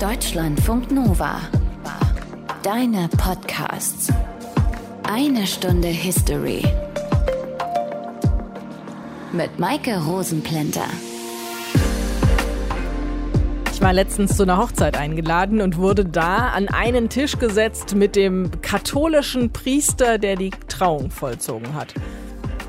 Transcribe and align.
Deutschlandfunk 0.00 0.90
Nova. 0.90 1.40
Deine 2.62 3.08
Podcasts. 3.16 4.12
Eine 5.04 5.46
Stunde 5.46 5.88
History. 5.88 6.62
Mit 9.32 9.58
Maike 9.58 9.98
Rosenplanter. 10.04 10.84
Ich 13.72 13.80
war 13.80 13.94
letztens 13.94 14.36
zu 14.36 14.42
einer 14.42 14.58
Hochzeit 14.58 14.98
eingeladen 14.98 15.62
und 15.62 15.78
wurde 15.78 16.04
da 16.04 16.48
an 16.48 16.68
einen 16.68 17.08
Tisch 17.08 17.38
gesetzt 17.38 17.94
mit 17.94 18.16
dem 18.16 18.50
katholischen 18.60 19.50
Priester, 19.50 20.18
der 20.18 20.36
die 20.36 20.50
Trauung 20.68 21.10
vollzogen 21.10 21.72
hat. 21.72 21.94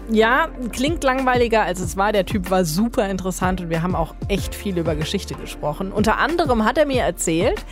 Ja, 0.10 0.48
klingt 0.71 1.04
langweiliger 1.04 1.64
als 1.64 1.82
es 1.82 1.98
war. 1.98 2.14
Der 2.14 2.26
Typ 2.26 2.50
war 2.50 2.64
super 2.64 3.10
interessant 3.10 3.60
und 3.60 3.70
wir 3.70 3.84
haben 3.84 3.96
auch 3.96 4.16
echt 4.30 4.56
viel 4.56 4.78
über 4.78 4.96
Geschichte 4.96 5.36
gesprochen. 5.36 5.92
Unter 5.92 6.18
anderem 6.18 6.64
hat 6.64 6.78
er 6.78 6.86
mir 6.86 7.04
erzählt, 7.04 7.65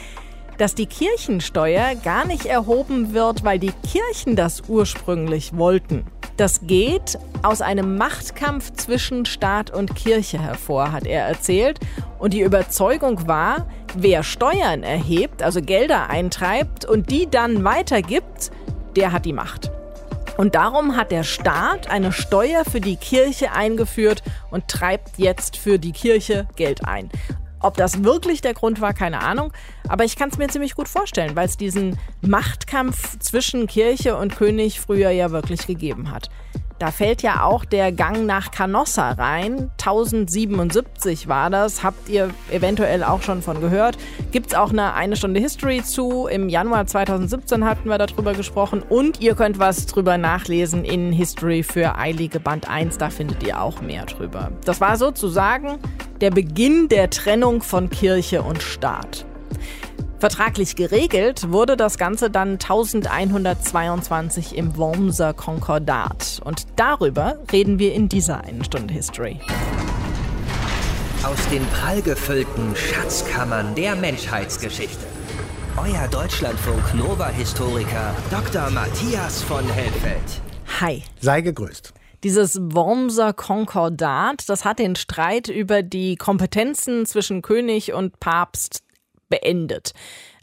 dass 0.57 0.75
die 0.75 0.85
Kirchensteuer 0.85 1.95
gar 2.03 2.25
nicht 2.25 2.45
erhoben 2.45 3.13
wird, 3.13 3.43
weil 3.43 3.59
die 3.59 3.71
Kirchen 3.89 4.35
das 4.35 4.63
ursprünglich 4.67 5.55
wollten. 5.57 6.05
Das 6.37 6.67
geht 6.67 7.17
aus 7.43 7.61
einem 7.61 7.97
Machtkampf 7.97 8.73
zwischen 8.73 9.25
Staat 9.25 9.71
und 9.71 9.95
Kirche 9.95 10.41
hervor, 10.41 10.91
hat 10.91 11.05
er 11.05 11.25
erzählt. 11.25 11.79
Und 12.19 12.33
die 12.33 12.41
Überzeugung 12.41 13.27
war, 13.27 13.67
wer 13.95 14.23
Steuern 14.23 14.83
erhebt, 14.83 15.41
also 15.41 15.61
Gelder 15.61 16.09
eintreibt 16.09 16.83
und 16.83 17.09
die 17.09 17.29
dann 17.29 17.63
weitergibt, 17.63 18.51
der 18.97 19.13
hat 19.13 19.25
die 19.25 19.33
Macht. 19.33 19.71
Und 20.37 20.55
darum 20.55 20.97
hat 20.97 21.11
der 21.11 21.23
Staat 21.23 21.89
eine 21.89 22.11
Steuer 22.11 22.65
für 22.65 22.81
die 22.81 22.97
Kirche 22.97 23.51
eingeführt 23.53 24.21
und 24.51 24.67
treibt 24.67 25.17
jetzt 25.17 25.57
für 25.57 25.79
die 25.79 25.93
Kirche 25.93 26.47
Geld 26.55 26.85
ein. 26.85 27.09
Ob 27.61 27.77
das 27.77 28.03
wirklich 28.03 28.41
der 28.41 28.53
Grund 28.53 28.81
war, 28.81 28.93
keine 28.93 29.21
Ahnung. 29.21 29.51
Aber 29.87 30.03
ich 30.03 30.15
kann 30.15 30.29
es 30.29 30.37
mir 30.37 30.47
ziemlich 30.49 30.75
gut 30.75 30.87
vorstellen, 30.87 31.35
weil 31.35 31.47
es 31.47 31.57
diesen 31.57 31.97
Machtkampf 32.21 33.17
zwischen 33.19 33.65
Kirche 33.67 34.17
und 34.17 34.35
König 34.35 34.79
früher 34.79 35.09
ja 35.09 35.31
wirklich 35.31 35.65
gegeben 35.65 36.11
hat. 36.11 36.29
Da 36.77 36.91
fällt 36.91 37.21
ja 37.21 37.43
auch 37.43 37.63
der 37.63 37.93
Gang 37.93 38.25
nach 38.25 38.51
Canossa 38.51 39.11
rein. 39.11 39.71
1077 39.79 41.29
war 41.29 41.49
das. 41.49 41.83
Habt 41.83 42.09
ihr 42.09 42.31
eventuell 42.51 43.03
auch 43.03 43.21
schon 43.21 43.41
von 43.41 43.61
gehört. 43.61 43.97
Gibt 44.31 44.47
es 44.47 44.55
auch 44.55 44.71
eine 44.71 44.93
eine 44.93 45.15
Stunde 45.15 45.39
History 45.39 45.83
zu. 45.83 46.27
Im 46.27 46.49
Januar 46.49 46.85
2017 46.85 47.63
hatten 47.63 47.87
wir 47.87 47.97
darüber 47.97 48.33
gesprochen. 48.33 48.83
Und 48.87 49.21
ihr 49.21 49.35
könnt 49.35 49.57
was 49.57 49.85
drüber 49.85 50.17
nachlesen 50.17 50.83
in 50.83 51.13
History 51.13 51.63
für 51.63 51.97
Eilige 51.97 52.41
Band 52.41 52.69
1. 52.69 52.97
Da 52.97 53.09
findet 53.09 53.41
ihr 53.43 53.61
auch 53.61 53.79
mehr 53.79 54.05
drüber. 54.05 54.51
Das 54.65 54.81
war 54.81 54.97
sozusagen 54.97 55.79
der 56.19 56.31
Beginn 56.31 56.89
der 56.89 57.09
Trennung 57.09 57.61
von 57.61 57.89
Kirche 57.89 58.41
und 58.41 58.61
Staat. 58.61 59.25
Vertraglich 60.25 60.75
geregelt 60.75 61.51
wurde 61.51 61.77
das 61.77 61.99
Ganze 61.99 62.31
dann 62.31 62.53
1122 62.53 64.57
im 64.57 64.75
Wormser 64.75 65.35
Konkordat. 65.35 66.41
Und 66.43 66.65
darüber 66.77 67.37
reden 67.51 67.77
wir 67.77 67.93
in 67.93 68.09
dieser 68.09 68.43
einen 68.43 68.63
Stunde 68.63 68.91
History. 68.91 69.39
Aus 71.23 71.47
den 71.49 71.63
prallgefüllten 71.67 72.75
Schatzkammern 72.75 73.75
der 73.75 73.95
Menschheitsgeschichte. 73.95 75.05
Euer 75.77 76.07
Deutschlandfunk 76.07 76.95
Nova-Historiker 76.95 78.15
Dr. 78.31 78.71
Matthias 78.71 79.43
von 79.43 79.63
Helfeld. 79.69 80.41
Hi. 80.81 81.03
Sei 81.21 81.41
gegrüßt. 81.41 81.93
Dieses 82.23 82.59
Wormser 82.59 83.33
Konkordat, 83.33 84.49
das 84.49 84.65
hat 84.65 84.79
den 84.79 84.95
Streit 84.95 85.49
über 85.49 85.83
die 85.83 86.15
Kompetenzen 86.15 87.05
zwischen 87.05 87.43
König 87.43 87.93
und 87.93 88.19
Papst 88.19 88.84
beendet. 89.29 89.93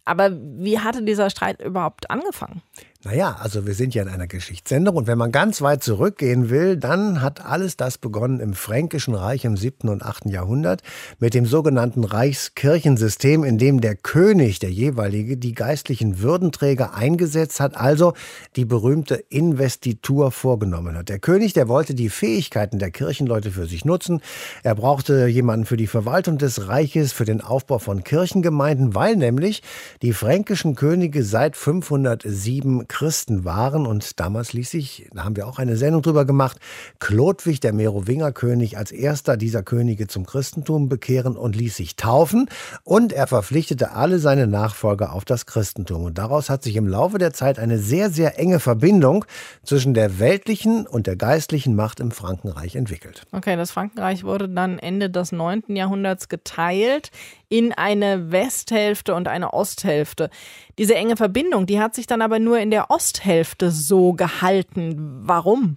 Aber 0.04 0.30
wie 0.32 0.80
hatte 0.80 1.02
dieser 1.02 1.30
Streit 1.30 1.62
überhaupt 1.62 2.10
angefangen? 2.10 2.62
Naja, 3.04 3.36
also 3.40 3.66
wir 3.66 3.74
sind 3.74 3.96
ja 3.96 4.02
in 4.04 4.08
einer 4.08 4.28
Geschichtssendung 4.28 4.94
und 4.94 5.08
wenn 5.08 5.18
man 5.18 5.32
ganz 5.32 5.60
weit 5.60 5.82
zurückgehen 5.82 6.50
will, 6.50 6.76
dann 6.76 7.20
hat 7.20 7.44
alles 7.44 7.76
das 7.76 7.98
begonnen 7.98 8.38
im 8.38 8.54
Fränkischen 8.54 9.16
Reich 9.16 9.44
im 9.44 9.56
7. 9.56 9.88
und 9.88 10.04
8. 10.04 10.26
Jahrhundert 10.26 10.82
mit 11.18 11.34
dem 11.34 11.44
sogenannten 11.44 12.04
Reichskirchensystem, 12.04 13.42
in 13.42 13.58
dem 13.58 13.80
der 13.80 13.96
König, 13.96 14.60
der 14.60 14.70
jeweilige, 14.70 15.36
die 15.36 15.52
geistlichen 15.52 16.20
Würdenträger 16.20 16.94
eingesetzt 16.94 17.58
hat, 17.58 17.76
also 17.76 18.12
die 18.54 18.64
berühmte 18.64 19.16
Investitur 19.30 20.30
vorgenommen 20.30 20.96
hat. 20.96 21.08
Der 21.08 21.18
König, 21.18 21.54
der 21.54 21.66
wollte 21.66 21.96
die 21.96 22.08
Fähigkeiten 22.08 22.78
der 22.78 22.92
Kirchenleute 22.92 23.50
für 23.50 23.66
sich 23.66 23.84
nutzen. 23.84 24.20
Er 24.62 24.76
brauchte 24.76 25.26
jemanden 25.26 25.66
für 25.66 25.76
die 25.76 25.88
Verwaltung 25.88 26.38
des 26.38 26.68
Reiches, 26.68 27.12
für 27.12 27.24
den 27.24 27.40
Aufbau 27.40 27.80
von 27.80 28.04
Kirchengemeinden, 28.04 28.94
weil 28.94 29.16
nämlich 29.16 29.60
die 30.02 30.12
fränkischen 30.12 30.76
Könige 30.76 31.24
seit 31.24 31.56
507 31.56 32.86
Christen 32.92 33.46
waren. 33.46 33.86
Und 33.86 34.20
damals 34.20 34.52
ließ 34.52 34.70
sich, 34.70 35.08
da 35.14 35.24
haben 35.24 35.34
wir 35.34 35.46
auch 35.46 35.58
eine 35.58 35.76
Sendung 35.78 36.02
drüber 36.02 36.26
gemacht, 36.26 36.58
Chlodwig, 37.00 37.58
der 37.60 37.72
Merowingerkönig, 37.72 38.76
als 38.76 38.92
erster 38.92 39.38
dieser 39.38 39.62
Könige 39.62 40.08
zum 40.08 40.26
Christentum 40.26 40.90
bekehren 40.90 41.38
und 41.38 41.56
ließ 41.56 41.74
sich 41.74 41.96
taufen. 41.96 42.50
Und 42.84 43.14
er 43.14 43.26
verpflichtete 43.26 43.92
alle 43.92 44.18
seine 44.18 44.46
Nachfolger 44.46 45.14
auf 45.14 45.24
das 45.24 45.46
Christentum. 45.46 46.04
Und 46.04 46.18
daraus 46.18 46.50
hat 46.50 46.62
sich 46.62 46.76
im 46.76 46.86
Laufe 46.86 47.16
der 47.16 47.32
Zeit 47.32 47.58
eine 47.58 47.78
sehr, 47.78 48.10
sehr 48.10 48.38
enge 48.38 48.60
Verbindung 48.60 49.24
zwischen 49.64 49.94
der 49.94 50.18
weltlichen 50.18 50.86
und 50.86 51.06
der 51.06 51.16
geistlichen 51.16 51.74
Macht 51.74 51.98
im 51.98 52.10
Frankenreich 52.10 52.76
entwickelt. 52.76 53.22
Okay, 53.32 53.56
das 53.56 53.70
Frankenreich 53.70 54.22
wurde 54.22 54.50
dann 54.50 54.78
Ende 54.78 55.08
des 55.08 55.32
9. 55.32 55.74
Jahrhunderts 55.74 56.28
geteilt 56.28 57.10
in 57.52 57.74
eine 57.74 58.32
Westhälfte 58.32 59.14
und 59.14 59.28
eine 59.28 59.52
Osthälfte. 59.52 60.30
Diese 60.78 60.94
enge 60.94 61.18
Verbindung, 61.18 61.66
die 61.66 61.80
hat 61.80 61.94
sich 61.94 62.06
dann 62.06 62.22
aber 62.22 62.38
nur 62.38 62.58
in 62.58 62.70
der 62.70 62.90
Osthälfte 62.90 63.70
so 63.70 64.14
gehalten. 64.14 65.20
Warum? 65.26 65.76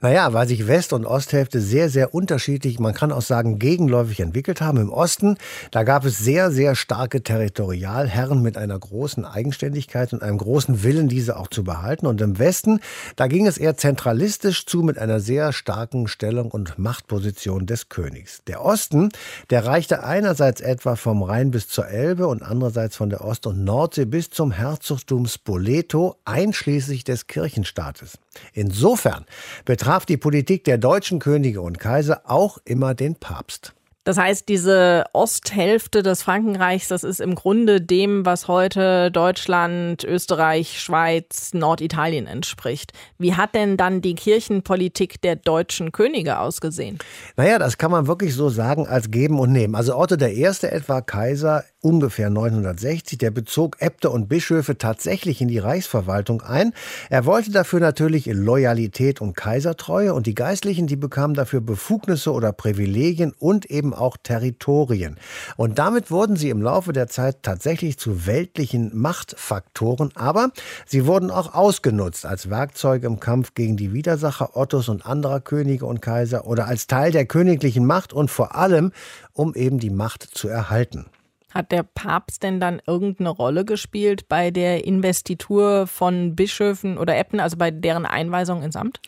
Naja, 0.00 0.32
weil 0.32 0.46
sich 0.46 0.66
West- 0.66 0.92
und 0.92 1.06
Osthälfte 1.06 1.60
sehr, 1.60 1.88
sehr 1.88 2.14
unterschiedlich, 2.14 2.78
man 2.78 2.94
kann 2.94 3.12
auch 3.12 3.22
sagen, 3.22 3.58
gegenläufig 3.58 4.20
entwickelt 4.20 4.60
haben. 4.60 4.78
Im 4.78 4.92
Osten, 4.92 5.38
da 5.70 5.82
gab 5.82 6.04
es 6.04 6.18
sehr, 6.18 6.50
sehr 6.50 6.74
starke 6.74 7.22
Territorialherren 7.22 8.42
mit 8.42 8.56
einer 8.56 8.78
großen 8.78 9.24
Eigenständigkeit 9.24 10.12
und 10.12 10.22
einem 10.22 10.38
großen 10.38 10.82
Willen, 10.82 11.08
diese 11.08 11.38
auch 11.38 11.48
zu 11.48 11.64
behalten. 11.64 12.06
Und 12.06 12.20
im 12.20 12.38
Westen, 12.38 12.80
da 13.16 13.26
ging 13.26 13.46
es 13.46 13.56
eher 13.56 13.76
zentralistisch 13.76 14.66
zu 14.66 14.82
mit 14.82 14.98
einer 14.98 15.20
sehr 15.20 15.52
starken 15.52 16.08
Stellung 16.08 16.50
und 16.50 16.78
Machtposition 16.78 17.66
des 17.66 17.88
Königs. 17.88 18.42
Der 18.46 18.64
Osten, 18.64 19.08
der 19.50 19.64
reichte 19.64 20.04
einerseits 20.04 20.60
etwa 20.60 20.96
vom 20.96 21.22
Rhein 21.22 21.50
bis 21.50 21.68
zur 21.68 21.88
Elbe 21.88 22.26
und 22.26 22.42
andererseits 22.42 22.96
von 22.96 23.10
der 23.10 23.24
Ost- 23.24 23.46
und 23.46 23.64
Nordsee 23.64 24.04
bis 24.04 24.30
zum 24.30 24.50
Herzogtum 24.52 25.26
Spoleto, 25.26 26.16
einschließlich 26.24 27.04
des 27.04 27.26
Kirchenstaates. 27.26 28.18
Insofern 28.52 29.24
betraf 29.64 30.06
die 30.06 30.16
Politik 30.16 30.64
der 30.64 30.78
deutschen 30.78 31.18
Könige 31.18 31.60
und 31.60 31.78
Kaiser 31.78 32.22
auch 32.24 32.58
immer 32.64 32.94
den 32.94 33.16
Papst. 33.16 33.74
Das 34.04 34.18
heißt, 34.18 34.50
diese 34.50 35.04
Osthälfte 35.14 36.02
des 36.02 36.22
Frankenreichs, 36.22 36.88
das 36.88 37.04
ist 37.04 37.22
im 37.22 37.34
Grunde 37.34 37.80
dem, 37.80 38.26
was 38.26 38.48
heute 38.48 39.10
Deutschland, 39.10 40.04
Österreich, 40.04 40.78
Schweiz, 40.78 41.54
Norditalien 41.54 42.26
entspricht. 42.26 42.92
Wie 43.16 43.34
hat 43.34 43.54
denn 43.54 43.78
dann 43.78 44.02
die 44.02 44.14
Kirchenpolitik 44.14 45.22
der 45.22 45.36
deutschen 45.36 45.90
Könige 45.90 46.38
ausgesehen? 46.38 46.98
Naja, 47.36 47.58
das 47.58 47.78
kann 47.78 47.90
man 47.90 48.06
wirklich 48.06 48.34
so 48.34 48.50
sagen 48.50 48.86
als 48.86 49.10
geben 49.10 49.40
und 49.40 49.52
nehmen. 49.52 49.74
Also 49.74 49.96
Otto 49.96 50.16
I. 50.16 50.42
etwa 50.42 51.00
Kaiser 51.00 51.64
ungefähr 51.84 52.30
960, 52.30 53.18
der 53.18 53.30
bezog 53.30 53.76
Äbte 53.80 54.10
und 54.10 54.28
Bischöfe 54.28 54.78
tatsächlich 54.78 55.40
in 55.40 55.48
die 55.48 55.58
Reichsverwaltung 55.58 56.42
ein. 56.42 56.72
Er 57.10 57.26
wollte 57.26 57.50
dafür 57.50 57.80
natürlich 57.80 58.26
Loyalität 58.26 59.20
und 59.20 59.36
Kaisertreue 59.36 60.14
und 60.14 60.26
die 60.26 60.34
Geistlichen, 60.34 60.86
die 60.86 60.96
bekamen 60.96 61.34
dafür 61.34 61.60
Befugnisse 61.60 62.32
oder 62.32 62.52
Privilegien 62.52 63.32
und 63.38 63.66
eben 63.66 63.92
auch 63.92 64.16
Territorien. 64.16 65.18
Und 65.56 65.78
damit 65.78 66.10
wurden 66.10 66.36
sie 66.36 66.48
im 66.48 66.62
Laufe 66.62 66.92
der 66.92 67.08
Zeit 67.08 67.42
tatsächlich 67.42 67.98
zu 67.98 68.26
weltlichen 68.26 68.90
Machtfaktoren, 68.96 70.10
aber 70.14 70.50
sie 70.86 71.06
wurden 71.06 71.30
auch 71.30 71.54
ausgenutzt 71.54 72.24
als 72.24 72.48
Werkzeuge 72.48 73.06
im 73.06 73.20
Kampf 73.20 73.54
gegen 73.54 73.76
die 73.76 73.92
Widersacher 73.92 74.56
Ottos 74.56 74.88
und 74.88 75.04
anderer 75.04 75.40
Könige 75.40 75.84
und 75.84 76.00
Kaiser 76.00 76.46
oder 76.46 76.66
als 76.66 76.86
Teil 76.86 77.12
der 77.12 77.26
königlichen 77.26 77.84
Macht 77.84 78.12
und 78.12 78.30
vor 78.30 78.54
allem, 78.54 78.92
um 79.34 79.54
eben 79.54 79.78
die 79.78 79.90
Macht 79.90 80.22
zu 80.22 80.48
erhalten. 80.48 81.06
Hat 81.54 81.70
der 81.70 81.84
Papst 81.84 82.42
denn 82.42 82.58
dann 82.58 82.82
irgendeine 82.84 83.30
Rolle 83.30 83.64
gespielt 83.64 84.28
bei 84.28 84.50
der 84.50 84.84
Investitur 84.84 85.86
von 85.86 86.34
Bischöfen 86.34 86.98
oder 86.98 87.16
Äbten, 87.16 87.38
also 87.38 87.56
bei 87.56 87.70
deren 87.70 88.06
Einweisung 88.06 88.64
ins 88.64 88.74
Amt? 88.74 89.00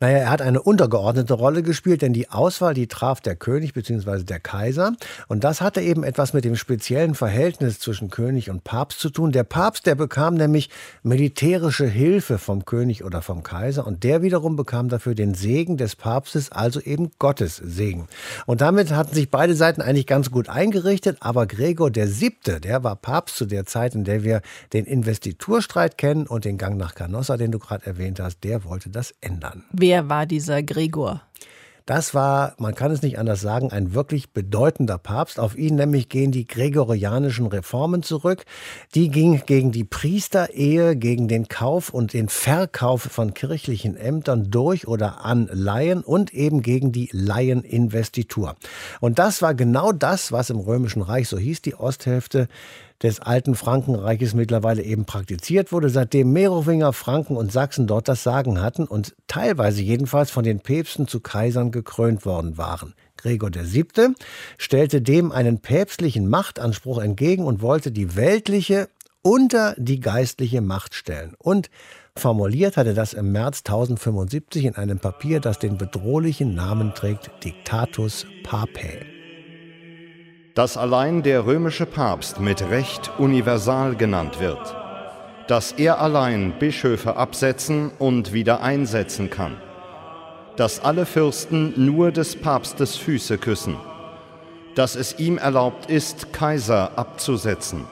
Naja, 0.00 0.18
er 0.18 0.30
hat 0.30 0.42
eine 0.42 0.60
untergeordnete 0.60 1.32
Rolle 1.32 1.62
gespielt, 1.62 2.02
denn 2.02 2.12
die 2.12 2.28
Auswahl, 2.28 2.74
die 2.74 2.88
traf 2.88 3.22
der 3.22 3.36
König 3.36 3.72
bzw. 3.72 4.24
der 4.24 4.38
Kaiser. 4.38 4.92
Und 5.28 5.44
das 5.44 5.62
hatte 5.62 5.80
eben 5.80 6.04
etwas 6.04 6.34
mit 6.34 6.44
dem 6.44 6.56
speziellen 6.56 7.14
Verhältnis 7.14 7.80
zwischen 7.80 8.10
König 8.10 8.50
und 8.50 8.64
Papst 8.64 9.00
zu 9.00 9.08
tun. 9.08 9.32
Der 9.32 9.44
Papst, 9.44 9.86
der 9.86 9.94
bekam 9.94 10.34
nämlich 10.34 10.68
militärische 11.02 11.86
Hilfe 11.86 12.36
vom 12.36 12.66
König 12.66 13.02
oder 13.02 13.22
vom 13.22 13.42
Kaiser 13.42 13.86
und 13.86 14.04
der 14.04 14.20
wiederum 14.20 14.56
bekam 14.56 14.90
dafür 14.90 15.14
den 15.14 15.32
Segen 15.32 15.78
des 15.78 15.96
Papstes, 15.96 16.52
also 16.52 16.80
eben 16.80 17.12
Gottes 17.18 17.56
Segen. 17.56 18.08
Und 18.44 18.60
damit 18.60 18.92
hatten 18.92 19.14
sich 19.14 19.30
beide 19.30 19.54
Seiten 19.54 19.80
eigentlich 19.80 20.06
ganz 20.06 20.30
gut 20.30 20.50
eingerichtet, 20.50 21.18
aber 21.20 21.46
Gregor 21.46 21.93
der 21.96 22.08
Siebte, 22.08 22.60
der 22.60 22.84
war 22.84 22.96
Papst 22.96 23.36
zu 23.36 23.46
der 23.46 23.66
Zeit, 23.66 23.94
in 23.94 24.04
der 24.04 24.22
wir 24.24 24.42
den 24.72 24.84
Investiturstreit 24.84 25.98
kennen 25.98 26.26
und 26.26 26.44
den 26.44 26.58
Gang 26.58 26.76
nach 26.76 26.94
Canossa, 26.94 27.36
den 27.36 27.52
du 27.52 27.58
gerade 27.58 27.86
erwähnt 27.86 28.20
hast, 28.20 28.44
der 28.44 28.64
wollte 28.64 28.90
das 28.90 29.14
ändern. 29.20 29.64
Wer 29.72 30.08
war 30.08 30.26
dieser 30.26 30.62
Gregor? 30.62 31.22
Das 31.86 32.14
war, 32.14 32.54
man 32.56 32.74
kann 32.74 32.92
es 32.92 33.02
nicht 33.02 33.18
anders 33.18 33.42
sagen, 33.42 33.70
ein 33.70 33.92
wirklich 33.92 34.32
bedeutender 34.32 34.96
Papst. 34.96 35.38
Auf 35.38 35.54
ihn 35.54 35.74
nämlich 35.74 36.08
gehen 36.08 36.32
die 36.32 36.46
gregorianischen 36.46 37.46
Reformen 37.46 38.02
zurück. 38.02 38.46
Die 38.94 39.10
ging 39.10 39.42
gegen 39.44 39.70
die 39.70 39.84
Priesterehe, 39.84 40.96
gegen 40.96 41.28
den 41.28 41.46
Kauf 41.46 41.90
und 41.90 42.14
den 42.14 42.30
Verkauf 42.30 43.02
von 43.02 43.34
kirchlichen 43.34 43.98
Ämtern 43.98 44.50
durch 44.50 44.88
oder 44.88 45.26
an 45.26 45.50
Laien 45.52 46.02
und 46.02 46.32
eben 46.32 46.62
gegen 46.62 46.90
die 46.90 47.10
Laieninvestitur. 47.12 48.56
Und 49.00 49.18
das 49.18 49.42
war 49.42 49.54
genau 49.54 49.92
das, 49.92 50.32
was 50.32 50.48
im 50.48 50.60
Römischen 50.60 51.02
Reich, 51.02 51.28
so 51.28 51.36
hieß 51.36 51.60
die 51.60 51.74
Osthälfte, 51.74 52.48
des 53.02 53.20
alten 53.20 53.54
Frankenreiches 53.54 54.34
mittlerweile 54.34 54.82
eben 54.82 55.04
praktiziert 55.04 55.72
wurde, 55.72 55.90
seitdem 55.90 56.32
Merowinger, 56.32 56.92
Franken 56.92 57.36
und 57.36 57.52
Sachsen 57.52 57.86
dort 57.86 58.08
das 58.08 58.22
Sagen 58.22 58.60
hatten 58.60 58.84
und 58.84 59.14
teilweise 59.26 59.82
jedenfalls 59.82 60.30
von 60.30 60.44
den 60.44 60.60
Päpsten 60.60 61.06
zu 61.06 61.20
Kaisern 61.20 61.70
gekrönt 61.70 62.24
worden 62.24 62.56
waren. 62.56 62.94
Gregor 63.16 63.50
VII. 63.54 64.14
stellte 64.58 65.00
dem 65.00 65.32
einen 65.32 65.60
päpstlichen 65.60 66.28
Machtanspruch 66.28 66.98
entgegen 66.98 67.44
und 67.44 67.62
wollte 67.62 67.90
die 67.90 68.16
weltliche 68.16 68.88
unter 69.22 69.74
die 69.78 70.00
geistliche 70.00 70.60
Macht 70.60 70.94
stellen. 70.94 71.34
Und 71.38 71.70
formuliert 72.14 72.76
hatte 72.76 72.92
das 72.92 73.14
im 73.14 73.32
März 73.32 73.60
1075 73.60 74.66
in 74.66 74.76
einem 74.76 74.98
Papier, 74.98 75.40
das 75.40 75.58
den 75.58 75.78
bedrohlichen 75.78 76.54
Namen 76.54 76.94
trägt 76.94 77.30
Dictatus 77.42 78.26
Papae 78.42 79.13
dass 80.54 80.76
allein 80.76 81.24
der 81.24 81.46
römische 81.46 81.84
Papst 81.84 82.38
mit 82.38 82.62
Recht 82.70 83.10
universal 83.18 83.96
genannt 83.96 84.38
wird, 84.38 84.76
dass 85.48 85.72
er 85.72 86.00
allein 86.00 86.52
Bischöfe 86.60 87.16
absetzen 87.16 87.90
und 87.98 88.32
wieder 88.32 88.62
einsetzen 88.62 89.30
kann, 89.30 89.56
dass 90.56 90.84
alle 90.84 91.06
Fürsten 91.06 91.74
nur 91.76 92.12
des 92.12 92.36
Papstes 92.36 92.96
Füße 92.96 93.36
küssen, 93.38 93.76
dass 94.76 94.94
es 94.94 95.18
ihm 95.18 95.38
erlaubt 95.38 95.90
ist, 95.90 96.32
Kaiser 96.32 96.92
abzusetzen, 96.96 97.84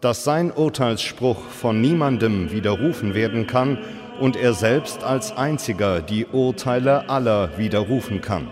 dass 0.00 0.24
sein 0.24 0.50
Urteilsspruch 0.50 1.42
von 1.42 1.82
niemandem 1.82 2.52
widerrufen 2.52 3.14
werden 3.14 3.46
kann 3.46 3.78
und 4.18 4.34
er 4.34 4.54
selbst 4.54 5.04
als 5.04 5.36
einziger 5.36 6.00
die 6.00 6.24
Urteile 6.24 7.10
aller 7.10 7.58
widerrufen 7.58 8.22
kann 8.22 8.50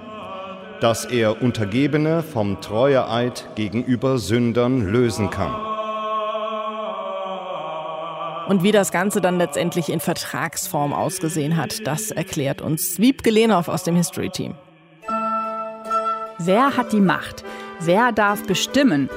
dass 0.81 1.05
er 1.05 1.43
Untergebene 1.43 2.23
vom 2.23 2.61
Treueeid 2.61 3.49
gegenüber 3.55 4.19
Sündern 4.19 4.87
lösen 4.87 5.31
kann. 5.31 5.55
Und 8.49 8.63
wie 8.63 8.73
das 8.73 8.93
Ganze 8.93 9.21
dann 9.21 9.39
letztendlich 9.39 9.89
in 9.89 10.01
Vertragsform 10.01 10.93
ausgesehen 10.93 11.57
hat, 11.57 11.87
das 11.87 12.11
erklärt 12.11 12.61
uns 12.61 12.99
Wiebke 12.99 13.31
Lehnhoff 13.31 13.69
aus 13.69 13.85
dem 13.85 13.97
History 13.97 14.29
Team. 14.29 14.55
Wer 16.39 16.77
hat 16.77 16.93
die 16.93 17.01
Macht? 17.01 17.45
Wer 17.81 18.13
darf 18.13 18.45
bestimmen? 18.47 19.09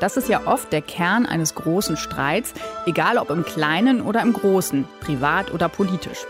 Das 0.00 0.16
ist 0.16 0.28
ja 0.28 0.42
oft 0.46 0.72
der 0.72 0.82
Kern 0.82 1.24
eines 1.24 1.54
großen 1.54 1.96
Streits, 1.96 2.52
egal 2.84 3.16
ob 3.16 3.30
im 3.30 3.44
Kleinen 3.44 4.02
oder 4.02 4.22
im 4.22 4.32
Großen, 4.32 4.86
privat 5.00 5.52
oder 5.54 5.68
politisch. 5.68 6.26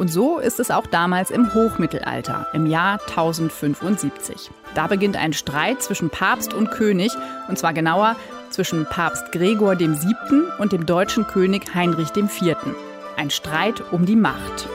Und 0.00 0.08
so 0.08 0.38
ist 0.38 0.60
es 0.60 0.70
auch 0.70 0.86
damals 0.86 1.30
im 1.30 1.52
Hochmittelalter, 1.52 2.46
im 2.54 2.64
Jahr 2.64 2.98
1075. 3.06 4.50
Da 4.74 4.86
beginnt 4.86 5.14
ein 5.14 5.34
Streit 5.34 5.82
zwischen 5.82 6.08
Papst 6.08 6.54
und 6.54 6.70
König, 6.70 7.12
und 7.48 7.58
zwar 7.58 7.74
genauer 7.74 8.16
zwischen 8.48 8.86
Papst 8.86 9.30
Gregor 9.30 9.78
VII. 9.78 9.92
und 10.58 10.72
dem 10.72 10.86
deutschen 10.86 11.26
König 11.26 11.74
Heinrich 11.74 12.16
IV. 12.16 12.56
Ein 13.18 13.28
Streit 13.28 13.92
um 13.92 14.06
die 14.06 14.16
Macht. 14.16 14.70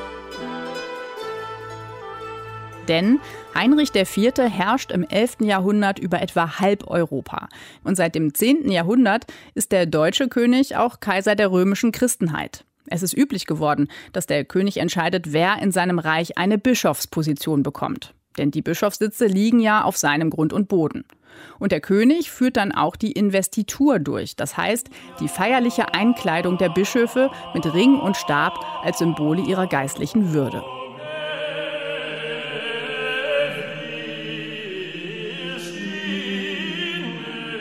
Denn 2.87 3.19
Heinrich 3.55 3.95
IV. 3.95 4.37
herrscht 4.37 4.91
im 4.91 5.03
11. 5.09 5.37
Jahrhundert 5.39 5.97
über 5.97 6.21
etwa 6.21 6.59
halb 6.59 6.85
Europa. 6.85 7.49
Und 7.83 7.95
seit 7.95 8.13
dem 8.13 8.35
10. 8.35 8.69
Jahrhundert 8.69 9.25
ist 9.55 9.71
der 9.71 9.87
deutsche 9.87 10.27
König 10.27 10.75
auch 10.75 10.99
Kaiser 10.99 11.33
der 11.33 11.49
römischen 11.49 11.91
Christenheit. 11.91 12.63
Es 12.87 13.03
ist 13.03 13.15
üblich 13.15 13.45
geworden, 13.45 13.87
dass 14.13 14.25
der 14.25 14.45
König 14.45 14.77
entscheidet, 14.77 15.33
wer 15.33 15.61
in 15.61 15.71
seinem 15.71 15.99
Reich 15.99 16.37
eine 16.37 16.57
Bischofsposition 16.57 17.63
bekommt. 17.63 18.13
Denn 18.37 18.51
die 18.51 18.61
Bischofssitze 18.61 19.27
liegen 19.27 19.59
ja 19.59 19.83
auf 19.83 19.97
seinem 19.97 20.29
Grund 20.29 20.53
und 20.53 20.67
Boden. 20.67 21.05
Und 21.59 21.71
der 21.71 21.81
König 21.81 22.31
führt 22.31 22.57
dann 22.57 22.71
auch 22.71 22.95
die 22.95 23.11
Investitur 23.11 23.99
durch, 23.99 24.35
das 24.35 24.55
heißt 24.55 24.89
die 25.19 25.27
feierliche 25.27 25.93
Einkleidung 25.93 26.57
der 26.57 26.69
Bischöfe 26.69 27.29
mit 27.53 27.73
Ring 27.73 27.99
und 27.99 28.15
Stab 28.15 28.53
als 28.83 28.99
Symbole 28.99 29.41
ihrer 29.41 29.67
geistlichen 29.67 30.33
Würde. 30.33 30.63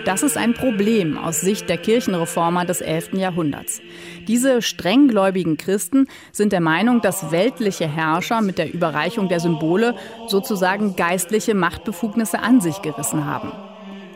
Das 0.04 0.22
ist 0.22 0.36
ein 0.36 0.52
Problem 0.52 1.16
aus 1.16 1.40
Sicht 1.40 1.70
der 1.70 1.78
Kirchenreformer 1.78 2.66
des 2.66 2.82
11. 2.82 3.14
Jahrhunderts. 3.14 3.80
Diese 4.28 4.60
strenggläubigen 4.60 5.56
Christen 5.56 6.08
sind 6.30 6.52
der 6.52 6.60
Meinung, 6.60 7.00
dass 7.00 7.32
weltliche 7.32 7.88
Herrscher 7.88 8.42
mit 8.42 8.58
der 8.58 8.74
Überreichung 8.74 9.30
der 9.30 9.40
Symbole 9.40 9.94
sozusagen 10.28 10.94
geistliche 10.94 11.54
Machtbefugnisse 11.54 12.38
an 12.40 12.60
sich 12.60 12.82
gerissen 12.82 13.24
haben. 13.24 13.52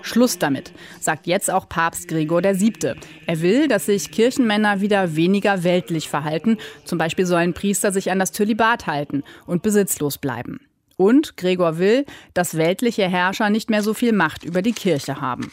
Schluss 0.02 0.38
damit, 0.38 0.72
sagt 1.00 1.26
jetzt 1.26 1.50
auch 1.50 1.70
Papst 1.70 2.06
Gregor 2.08 2.42
VII. 2.42 2.94
Er 3.26 3.40
will, 3.40 3.66
dass 3.66 3.86
sich 3.86 4.10
Kirchenmänner 4.10 4.82
wieder 4.82 5.16
weniger 5.16 5.64
weltlich 5.64 6.10
verhalten. 6.10 6.58
Zum 6.84 6.98
Beispiel 6.98 7.24
sollen 7.24 7.54
Priester 7.54 7.92
sich 7.92 8.10
an 8.10 8.18
das 8.18 8.32
Zölibat 8.32 8.86
halten 8.86 9.22
und 9.46 9.62
besitzlos 9.62 10.18
bleiben. 10.18 10.60
Und 10.96 11.36
Gregor 11.36 11.78
will, 11.78 12.04
dass 12.34 12.56
weltliche 12.56 13.08
Herrscher 13.08 13.50
nicht 13.50 13.70
mehr 13.70 13.82
so 13.82 13.94
viel 13.94 14.12
Macht 14.12 14.44
über 14.44 14.62
die 14.62 14.72
Kirche 14.72 15.20
haben. 15.20 15.50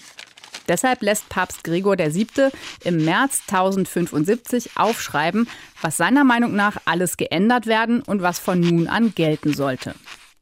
Deshalb 0.67 1.01
lässt 1.01 1.29
Papst 1.29 1.63
Gregor 1.63 1.97
VII. 1.97 2.27
im 2.83 3.05
März 3.05 3.41
1075 3.47 4.71
aufschreiben, 4.75 5.47
was 5.81 5.97
seiner 5.97 6.23
Meinung 6.23 6.55
nach 6.55 6.77
alles 6.85 7.17
geändert 7.17 7.67
werden 7.67 8.01
und 8.01 8.21
was 8.21 8.39
von 8.39 8.59
nun 8.59 8.87
an 8.87 9.13
gelten 9.15 9.53
sollte. 9.53 9.95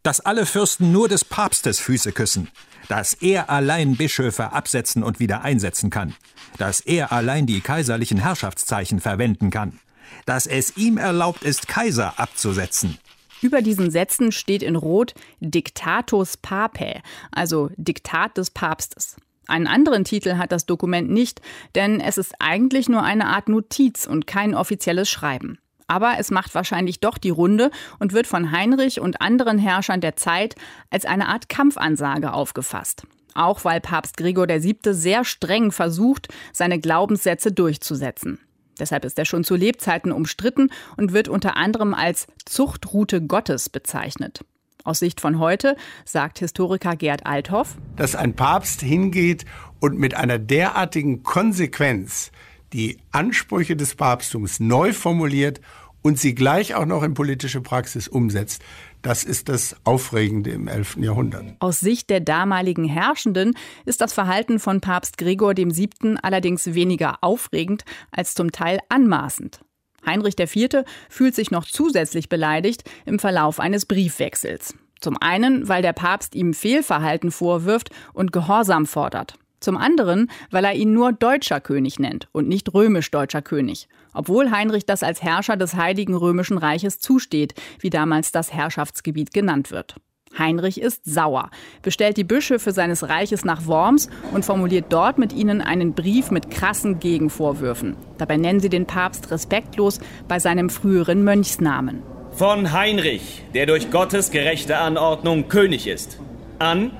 Dass 0.04 0.20
alle 0.20 0.46
Fürsten 0.46 0.92
nur 0.92 1.08
des 1.08 1.24
Papstes 1.24 1.80
Füße 1.80 2.12
küssen, 2.12 2.50
dass 2.90 3.14
er 3.14 3.50
allein 3.50 3.96
Bischöfe 3.96 4.52
absetzen 4.52 5.04
und 5.04 5.20
wieder 5.20 5.42
einsetzen 5.42 5.90
kann, 5.90 6.16
dass 6.58 6.82
er 6.82 7.12
allein 7.12 7.46
die 7.46 7.62
kaiserlichen 7.62 8.18
Herrschaftszeichen 8.18 9.00
verwenden 9.00 9.50
kann, 9.50 9.80
dass 10.26 10.46
es 10.46 10.76
ihm 10.78 10.98
erlaubt 10.98 11.44
ist, 11.44 11.68
Kaiser 11.68 12.20
abzusetzen, 12.20 12.98
über 13.44 13.62
diesen 13.62 13.92
Sätzen 13.92 14.32
steht 14.32 14.64
in 14.64 14.78
Rot 14.78 15.14
Dictatus 15.42 16.38
Papae, 16.38 17.02
also 17.30 17.70
Diktat 17.76 18.38
des 18.38 18.52
Papstes. 18.52 19.18
Einen 19.48 19.68
anderen 19.68 20.06
Titel 20.06 20.38
hat 20.38 20.52
das 20.52 20.66
Dokument 20.66 21.10
nicht, 21.10 21.42
denn 21.76 22.00
es 22.00 22.18
ist 22.18 22.36
eigentlich 22.40 22.90
nur 22.90 23.04
eine 23.04 23.28
Art 23.28 23.50
Notiz 23.50 24.06
und 24.06 24.28
kein 24.28 24.56
offizielles 24.56 25.10
Schreiben. 25.10 25.60
Aber 25.88 26.16
es 26.18 26.32
macht 26.32 26.56
wahrscheinlich 26.56 27.02
doch 27.02 27.18
die 27.18 27.30
Runde 27.30 27.70
und 28.00 28.14
wird 28.14 28.26
von 28.26 28.52
Heinrich 28.52 29.00
und 29.00 29.22
anderen 29.22 29.58
Herrschern 29.58 30.02
der 30.02 30.16
Zeit 30.16 30.56
als 30.90 31.06
eine 31.06 31.28
Art 31.28 31.50
Kampfansage 31.50 32.34
aufgefasst. 32.34 33.04
Auch 33.36 33.66
weil 33.66 33.82
Papst 33.82 34.18
Gregor 34.18 34.48
VII. 34.48 34.78
sehr 34.94 35.26
streng 35.26 35.72
versucht, 35.72 36.30
seine 36.54 36.80
Glaubenssätze 36.80 37.52
durchzusetzen. 37.52 38.40
Deshalb 38.80 39.06
ist 39.06 39.20
er 39.20 39.26
schon 39.26 39.44
zu 39.44 39.56
Lebzeiten 39.56 40.12
umstritten 40.12 40.70
und 40.98 41.14
wird 41.14 41.28
unter 41.28 41.58
anderem 41.58 41.94
als 41.94 42.28
Zuchtroute 42.46 43.22
Gottes 43.22 43.70
bezeichnet. 43.70 44.44
Aus 44.84 45.00
Sicht 45.00 45.22
von 45.22 45.40
heute 45.40 45.78
sagt 46.04 46.40
Historiker 46.40 46.98
Gerd 46.98 47.26
Althoff, 47.26 47.78
dass 47.96 48.16
ein 48.16 48.36
Papst 48.36 48.82
hingeht 48.82 49.46
und 49.80 49.98
mit 49.98 50.14
einer 50.14 50.40
derartigen 50.40 51.24
Konsequenz 51.24 52.32
die 52.74 52.98
Ansprüche 53.12 53.78
des 53.78 53.96
Papsttums 53.96 54.60
neu 54.60 54.92
formuliert 54.92 55.62
und 56.02 56.20
sie 56.20 56.36
gleich 56.36 56.76
auch 56.76 56.86
noch 56.86 57.02
in 57.04 57.14
politische 57.14 57.62
Praxis 57.62 58.10
umsetzt. 58.10 58.62
Das 59.02 59.24
ist 59.24 59.48
das 59.48 59.78
Aufregende 59.86 60.50
im 60.50 60.68
11. 60.68 60.98
Jahrhundert. 60.98 61.56
Aus 61.60 61.80
Sicht 61.80 62.10
der 62.10 62.20
damaligen 62.20 62.84
Herrschenden 62.84 63.56
ist 63.86 64.02
das 64.02 64.12
Verhalten 64.12 64.60
von 64.60 64.82
Papst 64.82 65.18
Gregor 65.18 65.56
VII. 65.56 66.18
allerdings 66.22 66.74
weniger 66.74 67.20
aufregend 67.22 67.86
als 68.12 68.34
zum 68.34 68.52
Teil 68.52 68.80
anmaßend. 68.90 69.62
Heinrich 70.06 70.40
IV. 70.40 70.84
fühlt 71.10 71.36
sich 71.36 71.52
noch 71.52 71.66
zusätzlich 71.66 72.30
beleidigt 72.30 72.84
im 73.06 73.20
Verlauf 73.20 73.60
eines 73.60 73.86
Briefwechsels. 73.86 74.76
Zum 75.00 75.18
einen, 75.20 75.68
weil 75.68 75.82
der 75.82 75.94
Papst 75.94 76.34
ihm 76.34 76.54
Fehlverhalten 76.54 77.32
vorwirft 77.32 77.90
und 78.14 78.32
Gehorsam 78.32 78.86
fordert. 78.86 79.36
Zum 79.60 79.78
anderen, 79.78 80.30
weil 80.52 80.66
er 80.66 80.74
ihn 80.74 80.94
nur 80.94 81.14
deutscher 81.14 81.62
König 81.62 81.98
nennt 81.98 82.28
und 82.34 82.50
nicht 82.50 82.74
römisch-deutscher 82.74 83.42
König, 83.42 83.88
obwohl 84.14 84.52
Heinrich 84.52 84.86
das 84.86 85.04
als 85.04 85.22
Herrscher 85.22 85.56
des 85.56 85.76
Heiligen 85.76 86.16
Römischen 86.16 86.58
Reiches 86.58 87.00
zusteht, 87.00 87.54
wie 87.80 87.90
damals 87.90 88.32
das 88.32 88.54
Herrschaftsgebiet 88.54 89.34
genannt 89.34 89.72
wird. 89.72 89.96
Heinrich 90.38 90.82
ist 90.82 91.06
sauer, 91.06 91.50
bestellt 91.82 92.18
die 92.18 92.24
Bischöfe 92.24 92.72
seines 92.72 93.08
Reiches 93.08 93.46
nach 93.46 93.68
Worms 93.68 94.10
und 94.34 94.46
formuliert 94.46 94.86
dort 94.90 95.18
mit 95.18 95.34
ihnen 95.34 95.62
einen 95.62 95.94
Brief 95.94 96.32
mit 96.32 96.50
krassen 96.50 97.00
Gegenvorwürfen. 97.00 97.96
Dabei 98.18 98.38
nennen 98.38 98.60
sie 98.60 98.70
den 98.70 98.86
Papst 98.86 99.32
respektlos 99.32 100.00
bei 100.28 100.40
seinem 100.40 100.70
früheren 100.70 101.24
Mönchsnamen. 101.24 102.02
Von 102.32 102.72
Heinrich, 102.72 103.44
der 103.54 103.68
durch 103.68 103.92
Gottes 103.92 104.32
gerechte 104.32 104.78
Anordnung 104.78 105.50
König 105.50 105.88
ist. 105.88 106.20
An 106.58 106.92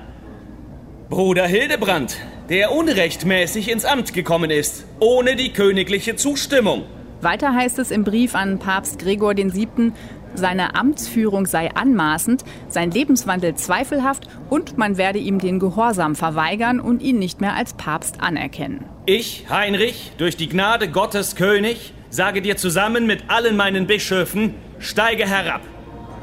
Bruder 1.10 1.46
Hildebrand, 1.46 2.16
der 2.48 2.72
unrechtmäßig 2.72 3.70
ins 3.70 3.84
Amt 3.84 4.14
gekommen 4.14 4.50
ist, 4.50 4.84
ohne 5.00 5.34
die 5.36 5.52
königliche 5.52 6.16
Zustimmung. 6.16 6.84
Weiter 7.20 7.54
heißt 7.54 7.78
es 7.78 7.90
im 7.90 8.04
Brief 8.04 8.34
an 8.34 8.58
Papst 8.58 8.98
Gregor 8.98 9.36
VII., 9.36 9.92
seine 10.34 10.74
Amtsführung 10.74 11.46
sei 11.46 11.70
anmaßend, 11.74 12.44
sein 12.68 12.90
Lebenswandel 12.90 13.54
zweifelhaft 13.54 14.28
und 14.50 14.78
man 14.78 14.96
werde 14.96 15.18
ihm 15.18 15.38
den 15.38 15.58
Gehorsam 15.58 16.14
verweigern 16.14 16.80
und 16.80 17.02
ihn 17.02 17.18
nicht 17.18 17.40
mehr 17.40 17.54
als 17.54 17.74
Papst 17.74 18.20
anerkennen. 18.20 18.84
Ich, 19.06 19.46
Heinrich, 19.50 20.12
durch 20.18 20.36
die 20.36 20.48
Gnade 20.48 20.88
Gottes 20.88 21.36
König, 21.36 21.92
sage 22.10 22.42
dir 22.42 22.56
zusammen 22.56 23.06
mit 23.06 23.24
allen 23.28 23.56
meinen 23.56 23.86
Bischöfen, 23.86 24.54
steige 24.78 25.26
herab. 25.26 25.62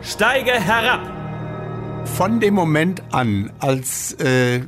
Steige 0.01 0.51
herab! 0.51 1.01
Von 2.05 2.39
dem 2.39 2.55
Moment 2.55 3.03
an, 3.11 3.51
als 3.59 4.13
äh, 4.13 4.61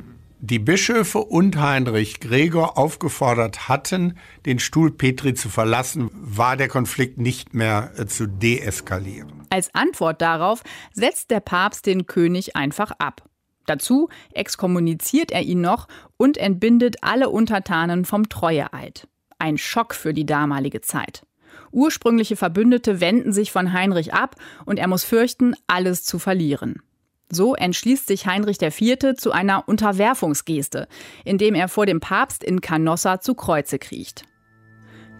die 0.46 0.58
Bischöfe 0.58 1.20
und 1.20 1.58
Heinrich 1.58 2.20
Gregor 2.20 2.76
aufgefordert 2.76 3.68
hatten, 3.68 4.18
den 4.44 4.58
Stuhl 4.58 4.90
Petri 4.90 5.32
zu 5.32 5.48
verlassen, 5.48 6.10
war 6.12 6.58
der 6.58 6.68
Konflikt 6.68 7.18
nicht 7.18 7.54
mehr 7.54 7.92
äh, 7.96 8.06
zu 8.06 8.26
deeskalieren. 8.26 9.46
Als 9.48 9.74
Antwort 9.74 10.20
darauf 10.20 10.62
setzt 10.92 11.30
der 11.30 11.40
Papst 11.40 11.86
den 11.86 12.06
König 12.06 12.56
einfach 12.56 12.92
ab. 12.98 13.22
Dazu 13.64 14.10
exkommuniziert 14.34 15.32
er 15.32 15.42
ihn 15.42 15.62
noch 15.62 15.88
und 16.18 16.36
entbindet 16.36 16.96
alle 17.00 17.30
Untertanen 17.30 18.04
vom 18.04 18.28
Treueeid. 18.28 19.08
Ein 19.38 19.56
Schock 19.56 19.94
für 19.94 20.12
die 20.12 20.26
damalige 20.26 20.82
Zeit. 20.82 21.26
Ursprüngliche 21.72 22.36
Verbündete 22.36 23.00
wenden 23.00 23.32
sich 23.32 23.50
von 23.50 23.72
Heinrich 23.72 24.12
ab 24.12 24.36
und 24.66 24.78
er 24.78 24.88
muss 24.88 25.04
fürchten, 25.04 25.54
alles 25.66 26.04
zu 26.04 26.18
verlieren. 26.18 26.82
So 27.30 27.54
entschließt 27.54 28.06
sich 28.06 28.26
Heinrich 28.26 28.60
IV. 28.60 29.16
zu 29.16 29.32
einer 29.32 29.68
Unterwerfungsgeste, 29.68 30.88
indem 31.24 31.54
er 31.54 31.68
vor 31.68 31.86
dem 31.86 32.00
Papst 32.00 32.44
in 32.44 32.60
Canossa 32.60 33.20
zu 33.20 33.34
Kreuze 33.34 33.78
kriecht. 33.78 34.24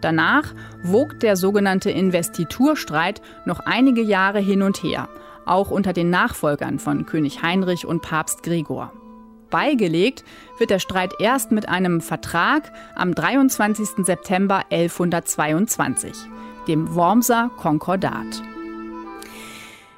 Danach 0.00 0.54
wogt 0.82 1.22
der 1.22 1.36
sogenannte 1.36 1.90
Investiturstreit 1.90 3.22
noch 3.46 3.60
einige 3.60 4.02
Jahre 4.02 4.38
hin 4.38 4.62
und 4.62 4.82
her, 4.82 5.08
auch 5.46 5.70
unter 5.70 5.94
den 5.94 6.10
Nachfolgern 6.10 6.78
von 6.78 7.06
König 7.06 7.42
Heinrich 7.42 7.86
und 7.86 8.02
Papst 8.02 8.42
Gregor. 8.42 8.92
Beigelegt 9.50 10.24
wird 10.58 10.70
der 10.70 10.78
Streit 10.78 11.14
erst 11.20 11.52
mit 11.52 11.68
einem 11.68 12.00
Vertrag 12.00 12.72
am 12.96 13.14
23. 13.14 14.04
September 14.04 14.64
1122, 14.70 16.12
dem 16.68 16.94
Wormser 16.94 17.50
Konkordat. 17.56 18.42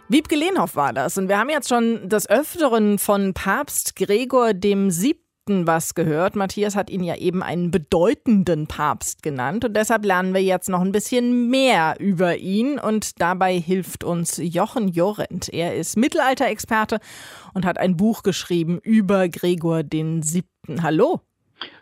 Wiebke 0.09 0.37
Lehnhoff 0.37 0.77
war 0.77 0.93
das. 0.93 1.19
Und 1.19 1.29
wir 1.29 1.39
haben 1.39 1.51
jetzt 1.51 1.69
schon 1.69 2.09
des 2.09 2.31
Öfteren 2.31 2.99
von 2.99 3.35
Papst 3.35 3.97
Gregor 3.97 4.55
dem 4.55 4.93
Siebten 4.93 5.67
was 5.67 5.97
gehört. 5.97 6.37
Matthias 6.37 6.77
hat 6.77 6.91
ihn 6.91 7.03
ja 7.03 7.17
eben 7.17 7.43
einen 7.43 7.73
bedeutenden 7.73 8.69
Papst 8.69 9.25
genannt. 9.25 9.65
Und 9.65 9.77
deshalb 9.77 10.05
lernen 10.05 10.33
wir 10.33 10.43
jetzt 10.43 10.69
noch 10.69 10.81
ein 10.81 10.93
bisschen 10.93 11.51
mehr 11.51 11.97
über 11.99 12.37
ihn. 12.37 12.79
Und 12.79 13.21
dabei 13.21 13.59
hilft 13.59 14.05
uns 14.05 14.37
Jochen 14.41 14.89
Jorent. 14.89 15.49
Er 15.53 15.75
ist 15.75 15.97
Mittelalterexperte 15.97 17.01
und 17.53 17.67
hat 17.67 17.79
ein 17.79 17.97
Buch 17.97 18.23
geschrieben 18.23 18.79
über 18.85 19.29
Gregor 19.29 19.83
den 19.83 20.23
Siebten. 20.23 20.85
Hallo. 20.85 21.21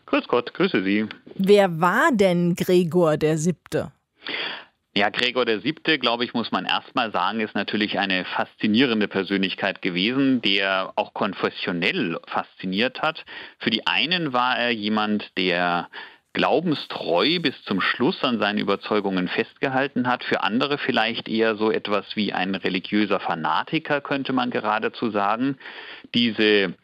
Grüß 0.07 0.28
Gott, 0.28 0.54
grüße 0.54 0.83
Sie. 0.83 1.07
Wer 1.35 1.78
war 1.78 2.11
denn 2.11 2.54
Gregor 2.54 3.19
der 3.19 3.37
Siebte? 3.37 3.93
Ja, 4.97 5.09
Gregor 5.09 5.45
der 5.45 5.59
Siebte, 5.59 5.99
glaube 5.99 6.25
ich, 6.25 6.35
muss 6.35 6.53
man 6.53 6.67
erstmal 6.67 7.11
sagen, 7.11 7.41
ist 7.41 7.57
natürlich 7.57 7.99
eine 7.99 8.25
faszinierende 8.25 9.09
Persönlichkeit 9.09 9.83
gewesen, 9.83 10.41
der 10.41 10.93
auch 10.95 11.15
konfessionell 11.15 12.21
fasziniert 12.29 13.03
hat. 13.03 13.25
Für 13.59 13.71
die 13.71 13.89
einen 13.89 14.33
war 14.33 14.57
er 14.57 14.71
jemand, 14.71 15.37
der 15.37 15.89
glaubenstreu 16.33 17.41
bis 17.41 17.61
zum 17.65 17.81
Schluss 17.81 18.23
an 18.23 18.39
seinen 18.39 18.59
Überzeugungen 18.59 19.27
festgehalten 19.27 20.07
hat. 20.07 20.23
Für 20.23 20.45
andere 20.45 20.79
vielleicht 20.79 21.29
eher 21.29 21.57
so 21.57 21.73
etwas 21.73 22.05
wie 22.15 22.33
ein 22.33 22.55
religiöser 22.55 23.19
Fanatiker, 23.19 24.01
könnte 24.01 24.33
man 24.33 24.51
geradezu 24.51 25.11
sagen. 25.11 25.59
Diese 26.15 26.75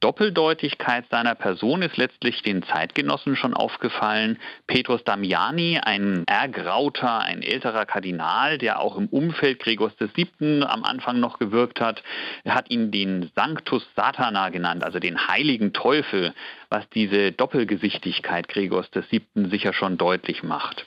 Doppeldeutigkeit 0.00 1.06
seiner 1.10 1.34
Person 1.34 1.82
ist 1.82 1.96
letztlich 1.96 2.42
den 2.42 2.62
Zeitgenossen 2.62 3.36
schon 3.36 3.54
aufgefallen. 3.54 4.38
Petrus 4.66 5.02
Damiani, 5.04 5.78
ein 5.82 6.24
ergrauter, 6.26 7.20
ein 7.20 7.42
älterer 7.42 7.86
Kardinal, 7.86 8.58
der 8.58 8.80
auch 8.80 8.96
im 8.96 9.06
Umfeld 9.06 9.60
Gregors 9.60 9.94
VII. 9.98 10.62
am 10.64 10.84
Anfang 10.84 11.18
noch 11.18 11.38
gewirkt 11.38 11.80
hat, 11.80 12.02
hat 12.46 12.70
ihn 12.70 12.90
den 12.90 13.30
Sanctus 13.34 13.86
Satana 13.96 14.50
genannt, 14.50 14.84
also 14.84 14.98
den 14.98 15.28
heiligen 15.28 15.72
Teufel, 15.72 16.34
was 16.68 16.88
diese 16.90 17.32
Doppelgesichtigkeit 17.32 18.48
Gregors 18.48 18.90
VII. 18.92 19.48
sicher 19.50 19.72
schon 19.72 19.96
deutlich 19.96 20.42
macht. 20.42 20.86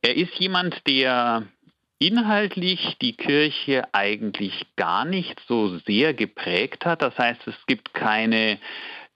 Er 0.00 0.16
ist 0.16 0.34
jemand, 0.34 0.86
der 0.86 1.42
inhaltlich 1.98 2.96
die 3.00 3.16
Kirche 3.16 3.82
eigentlich 3.92 4.66
gar 4.76 5.04
nicht 5.04 5.40
so 5.48 5.78
sehr 5.78 6.14
geprägt 6.14 6.86
hat. 6.86 7.02
Das 7.02 7.16
heißt, 7.18 7.46
es 7.46 7.56
gibt 7.66 7.92
keine 7.94 8.58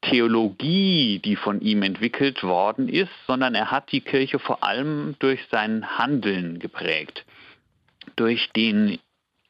Theologie, 0.03 1.21
die 1.25 1.37
von 1.37 1.61
ihm 1.61 1.83
entwickelt 1.83 2.43
worden 2.43 2.89
ist, 2.89 3.13
sondern 3.27 3.55
er 3.55 3.71
hat 3.71 3.93
die 3.93 4.01
Kirche 4.01 4.41
vor 4.41 4.65
allem 4.65 5.15
durch 5.21 5.41
sein 5.51 5.97
Handeln 5.97 6.59
geprägt. 6.59 7.25
Durch 8.17 8.51
den 8.51 8.99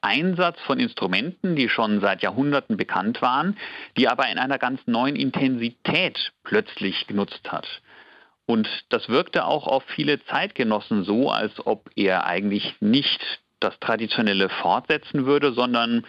Einsatz 0.02 0.60
von 0.62 0.78
Instrumenten, 0.78 1.56
die 1.56 1.68
schon 1.68 2.00
seit 2.00 2.22
Jahrhunderten 2.22 2.76
bekannt 2.76 3.22
waren, 3.22 3.56
die 3.96 4.08
aber 4.08 4.28
in 4.28 4.38
einer 4.38 4.58
ganz 4.58 4.80
neuen 4.86 5.16
Intensität 5.16 6.32
plötzlich 6.42 7.06
genutzt 7.06 7.50
hat. 7.50 7.66
Und 8.52 8.68
das 8.90 9.08
wirkte 9.08 9.46
auch 9.46 9.66
auf 9.66 9.82
viele 9.96 10.22
Zeitgenossen 10.26 11.04
so, 11.04 11.30
als 11.30 11.54
ob 11.66 11.88
er 11.96 12.26
eigentlich 12.26 12.74
nicht 12.80 13.40
das 13.60 13.80
Traditionelle 13.80 14.50
fortsetzen 14.50 15.24
würde, 15.24 15.54
sondern 15.54 16.04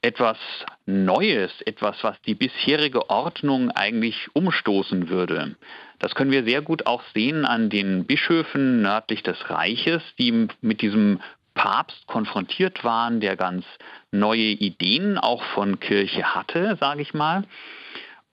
etwas 0.00 0.38
Neues, 0.86 1.50
etwas, 1.62 1.96
was 2.02 2.14
die 2.22 2.36
bisherige 2.36 3.10
Ordnung 3.10 3.72
eigentlich 3.72 4.28
umstoßen 4.34 5.08
würde. 5.08 5.56
Das 5.98 6.14
können 6.14 6.30
wir 6.30 6.44
sehr 6.44 6.62
gut 6.62 6.86
auch 6.86 7.02
sehen 7.12 7.44
an 7.44 7.70
den 7.70 8.04
Bischöfen 8.04 8.80
nördlich 8.80 9.24
des 9.24 9.50
Reiches, 9.50 10.00
die 10.16 10.46
mit 10.60 10.80
diesem 10.80 11.20
Papst 11.54 12.06
konfrontiert 12.06 12.84
waren, 12.84 13.18
der 13.18 13.34
ganz 13.34 13.64
neue 14.12 14.38
Ideen 14.38 15.18
auch 15.18 15.42
von 15.42 15.80
Kirche 15.80 16.36
hatte, 16.36 16.76
sage 16.78 17.02
ich 17.02 17.14
mal 17.14 17.42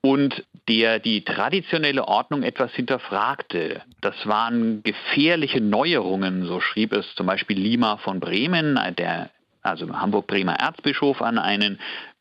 und 0.02 0.44
der 0.68 0.98
die 0.98 1.24
traditionelle 1.24 2.06
Ordnung 2.06 2.42
etwas 2.42 2.72
hinterfragte. 2.74 3.82
Das 4.00 4.14
waren 4.26 4.82
gefährliche 4.82 5.60
Neuerungen, 5.60 6.44
so 6.44 6.60
schrieb 6.60 6.92
es 6.92 7.14
zum 7.14 7.26
Beispiel 7.26 7.58
Lima 7.58 7.96
von 7.98 8.20
Bremen, 8.20 8.78
der 8.98 9.30
also 9.62 9.88
Hamburg-Bremer 9.88 10.54
Erzbischof, 10.54 11.22
an 11.22 11.38
einen 11.38 11.78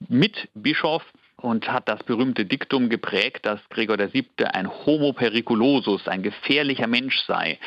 Mitbischof 0.07 1.03
und 1.37 1.71
hat 1.71 1.89
das 1.89 2.03
berühmte 2.03 2.45
Diktum 2.45 2.89
geprägt, 2.89 3.45
dass 3.47 3.59
Gregor 3.69 3.97
VII. 3.97 4.25
ein 4.53 4.69
Homo 4.69 5.13
periculosus, 5.13 6.07
ein 6.07 6.21
gefährlicher 6.21 6.87
Mensch 6.87 7.19
sei, 7.25 7.57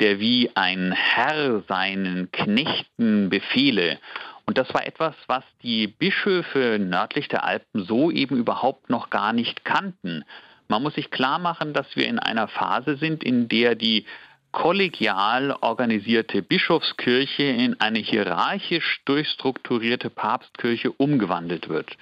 der 0.00 0.20
wie 0.20 0.50
ein 0.54 0.92
Herr 0.92 1.62
seinen 1.66 2.30
Knechten 2.30 3.30
befehle. 3.30 3.98
Und 4.44 4.58
das 4.58 4.72
war 4.74 4.86
etwas, 4.86 5.14
was 5.26 5.44
die 5.62 5.86
Bischöfe 5.86 6.78
nördlich 6.80 7.28
der 7.28 7.44
Alpen 7.44 7.84
so 7.84 8.10
eben 8.10 8.36
überhaupt 8.36 8.90
noch 8.90 9.10
gar 9.10 9.32
nicht 9.32 9.64
kannten. 9.64 10.24
Man 10.68 10.82
muss 10.82 10.94
sich 10.94 11.10
klar 11.10 11.38
machen, 11.38 11.74
dass 11.74 11.96
wir 11.96 12.06
in 12.06 12.18
einer 12.18 12.48
Phase 12.48 12.96
sind, 12.96 13.22
in 13.22 13.48
der 13.48 13.74
die 13.74 14.04
kollegial 14.52 15.56
organisierte 15.60 16.42
Bischofskirche 16.42 17.42
in 17.42 17.80
eine 17.80 17.98
hierarchisch 17.98 19.00
durchstrukturierte 19.06 20.10
Papstkirche 20.10 20.92
umgewandelt 20.92 21.68
wird. 21.68 21.96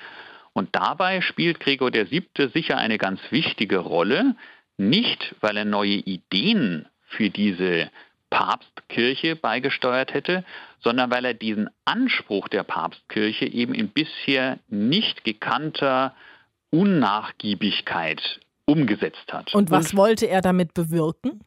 Und 0.53 0.75
dabei 0.75 1.21
spielt 1.21 1.61
Gregor 1.61 1.93
VII. 1.93 2.27
sicher 2.53 2.77
eine 2.77 2.99
ganz 2.99 3.21
wichtige 3.31 3.79
Rolle, 3.79 4.35
nicht 4.77 5.37
weil 5.41 5.57
er 5.57 5.65
neue 5.65 5.95
Ideen 5.95 6.87
für 7.07 7.31
diese 7.31 7.91
Papstkirche 8.31 9.37
beigesteuert 9.37 10.15
hätte, 10.15 10.45
sondern 10.83 11.11
weil 11.11 11.25
er 11.25 11.35
diesen 11.35 11.69
Anspruch 11.85 12.49
der 12.49 12.63
Papstkirche 12.63 13.47
eben 13.47 13.75
in 13.75 13.89
bisher 13.89 14.59
nicht 14.69 15.25
gekannter 15.25 16.15
Unnachgiebigkeit 16.71 18.41
umgesetzt 18.65 19.33
hat. 19.33 19.55
Und 19.55 19.71
was 19.71 19.91
Und, 19.91 19.99
wollte 19.99 20.27
er 20.29 20.41
damit 20.41 20.75
bewirken? 20.75 21.41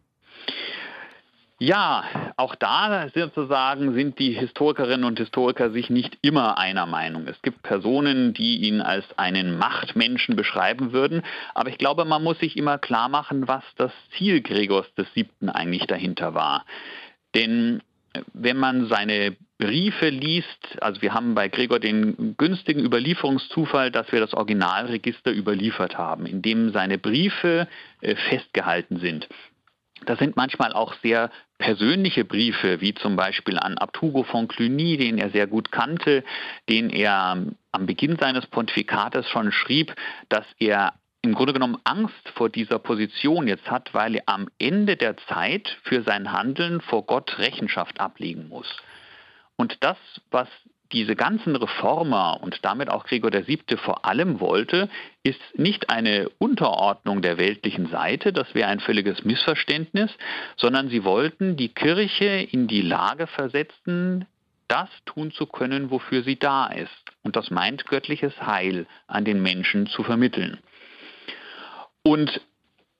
Ja, 1.63 2.03
auch 2.35 2.55
da 2.55 3.07
sozusagen 3.15 3.93
sind 3.93 4.19
die 4.19 4.33
Historikerinnen 4.33 5.05
und 5.05 5.17
Historiker 5.17 5.71
sich 5.71 5.89
nicht 5.89 6.17
immer 6.21 6.57
einer 6.57 6.85
Meinung. 6.85 7.25
Es 7.25 7.41
gibt 7.41 7.63
Personen, 7.63 8.33
die 8.33 8.67
ihn 8.67 8.81
als 8.81 9.05
einen 9.17 9.57
Machtmenschen 9.57 10.35
beschreiben 10.35 10.91
würden, 10.91 11.23
aber 11.55 11.69
ich 11.69 11.77
glaube, 11.77 12.03
man 12.03 12.21
muss 12.21 12.37
sich 12.39 12.57
immer 12.57 12.79
klar 12.79 13.07
machen, 13.07 13.47
was 13.47 13.63
das 13.77 13.93
Ziel 14.17 14.41
Gregors 14.41 14.87
VII. 14.97 15.29
eigentlich 15.53 15.87
dahinter 15.87 16.33
war. 16.33 16.65
Denn 17.33 17.81
wenn 18.33 18.57
man 18.57 18.89
seine 18.89 19.37
Briefe 19.57 20.09
liest, 20.09 20.81
also 20.81 21.01
wir 21.01 21.13
haben 21.13 21.33
bei 21.33 21.47
Gregor 21.47 21.79
den 21.79 22.35
günstigen 22.35 22.83
Überlieferungszufall, 22.83 23.89
dass 23.89 24.11
wir 24.11 24.19
das 24.19 24.33
Originalregister 24.33 25.31
überliefert 25.31 25.97
haben, 25.97 26.25
in 26.25 26.41
dem 26.41 26.73
seine 26.73 26.97
Briefe 26.97 27.69
äh, 28.01 28.17
festgehalten 28.17 28.99
sind. 28.99 29.29
Das 30.05 30.19
sind 30.19 30.35
manchmal 30.35 30.73
auch 30.73 30.93
sehr 31.01 31.31
persönliche 31.63 32.25
Briefe, 32.25 32.81
wie 32.81 32.93
zum 32.93 33.15
Beispiel 33.15 33.57
an 33.57 33.77
Abtugo 33.77 34.23
von 34.23 34.49
Cluny, 34.49 34.97
den 34.97 35.17
er 35.17 35.29
sehr 35.29 35.47
gut 35.47 35.71
kannte, 35.71 36.25
den 36.67 36.89
er 36.89 37.37
am 37.71 37.85
Beginn 37.85 38.17
seines 38.19 38.45
Pontifikates 38.47 39.29
schon 39.29 39.53
schrieb, 39.53 39.95
dass 40.27 40.45
er 40.59 40.91
im 41.21 41.33
Grunde 41.33 41.53
genommen 41.53 41.77
Angst 41.85 42.27
vor 42.35 42.49
dieser 42.49 42.79
Position 42.79 43.47
jetzt 43.47 43.71
hat, 43.71 43.93
weil 43.93 44.15
er 44.15 44.23
am 44.25 44.49
Ende 44.59 44.97
der 44.97 45.15
Zeit 45.15 45.77
für 45.83 46.03
sein 46.03 46.33
Handeln 46.33 46.81
vor 46.81 47.05
Gott 47.05 47.39
Rechenschaft 47.39 48.01
ablegen 48.01 48.49
muss. 48.49 48.67
Und 49.55 49.77
das, 49.79 49.97
was 50.31 50.49
diese 50.93 51.15
ganzen 51.15 51.55
Reformer 51.55 52.39
und 52.41 52.63
damit 52.63 52.89
auch 52.89 53.05
Gregor 53.05 53.31
VII. 53.31 53.77
vor 53.77 54.05
allem 54.05 54.39
wollte, 54.39 54.89
ist 55.23 55.41
nicht 55.55 55.89
eine 55.89 56.29
Unterordnung 56.37 57.21
der 57.21 57.37
weltlichen 57.37 57.87
Seite, 57.87 58.31
das 58.31 58.53
wäre 58.53 58.69
ein 58.69 58.79
völliges 58.79 59.25
Missverständnis, 59.25 60.11
sondern 60.55 60.89
sie 60.89 61.03
wollten 61.03 61.57
die 61.57 61.69
Kirche 61.69 62.47
in 62.51 62.67
die 62.67 62.81
Lage 62.81 63.27
versetzen, 63.27 64.25
das 64.67 64.89
tun 65.05 65.31
zu 65.31 65.45
können, 65.45 65.91
wofür 65.91 66.23
sie 66.23 66.37
da 66.37 66.67
ist. 66.67 66.89
Und 67.23 67.35
das 67.35 67.51
meint 67.51 67.85
göttliches 67.85 68.33
Heil 68.41 68.87
an 69.07 69.25
den 69.25 69.41
Menschen 69.41 69.87
zu 69.87 70.03
vermitteln. 70.03 70.59
Und 72.03 72.41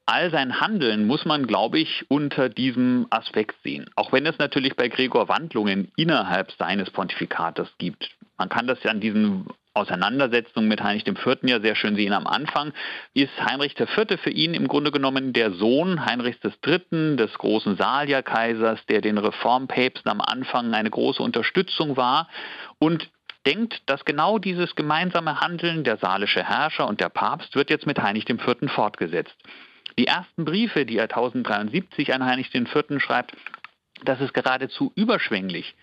all 0.06 0.32
sein 0.32 0.60
Handeln 0.60 1.08
muss 1.08 1.26
man, 1.26 1.48
glaube 1.48 1.80
ich, 1.80 2.06
unter 2.10 2.50
diesem 2.50 3.08
Aspekt 3.10 3.56
sehen. 3.64 3.90
Auch 3.96 4.12
wenn 4.12 4.26
es 4.26 4.38
natürlich 4.38 4.76
bei 4.76 4.88
Gregor 4.90 5.30
Wandlungen 5.30 5.92
innerhalb 5.96 6.52
seines 6.52 6.90
Pontifikates 6.92 7.70
gibt. 7.78 8.10
Man 8.38 8.50
kann 8.50 8.68
das 8.68 8.82
ja 8.84 8.92
an 8.92 9.00
diesen 9.00 9.48
Auseinandersetzungen 9.76 10.68
mit 10.68 10.84
Heinrich 10.84 11.08
IV. 11.08 11.38
ja 11.44 11.60
sehr 11.60 11.76
schön 11.76 11.96
sehen. 11.96 12.14
Am 12.14 12.28
Anfang 12.28 12.74
ist 13.14 13.32
Heinrich 13.44 13.80
IV. 13.80 14.20
für 14.22 14.30
ihn 14.30 14.54
im 14.54 14.68
Grunde 14.68 14.92
genommen 14.92 15.34
der 15.34 15.52
Sohn 15.52 16.06
Heinrichs 16.06 16.40
III., 16.44 17.16
des 17.16 17.34
großen 17.34 17.78
Salierkaisers, 17.78 18.86
der 18.86 19.02
den 19.02 19.18
Reformpäpsten 19.18 20.12
am 20.12 20.22
Anfang 20.22 20.74
eine 20.74 20.92
große 20.92 21.24
Unterstützung 21.24 21.98
war. 21.98 22.28
Und 22.78 23.10
denkt, 23.48 23.82
dass 23.88 24.06
genau 24.06 24.38
dieses 24.38 24.76
gemeinsame 24.76 25.42
Handeln 25.42 25.84
der 25.84 25.98
salische 25.98 26.44
Herrscher 26.44 26.88
und 26.88 27.02
der 27.02 27.10
Papst 27.10 27.56
wird 27.56 27.70
jetzt 27.70 27.88
mit 27.88 28.02
Heinrich 28.02 28.30
IV. 28.30 28.72
fortgesetzt. 28.72 29.36
Die 29.98 30.08
ersten 30.08 30.46
Briefe, 30.46 30.86
die 30.86 30.98
er 30.98 31.04
1073 31.04 32.14
an 32.14 32.26
Heinrich 32.26 32.54
IV. 32.54 33.00
schreibt, 33.00 33.34
das 34.04 34.20
ist 34.22 34.34
geradezu 34.34 34.92
überschwänglich. 34.96 35.76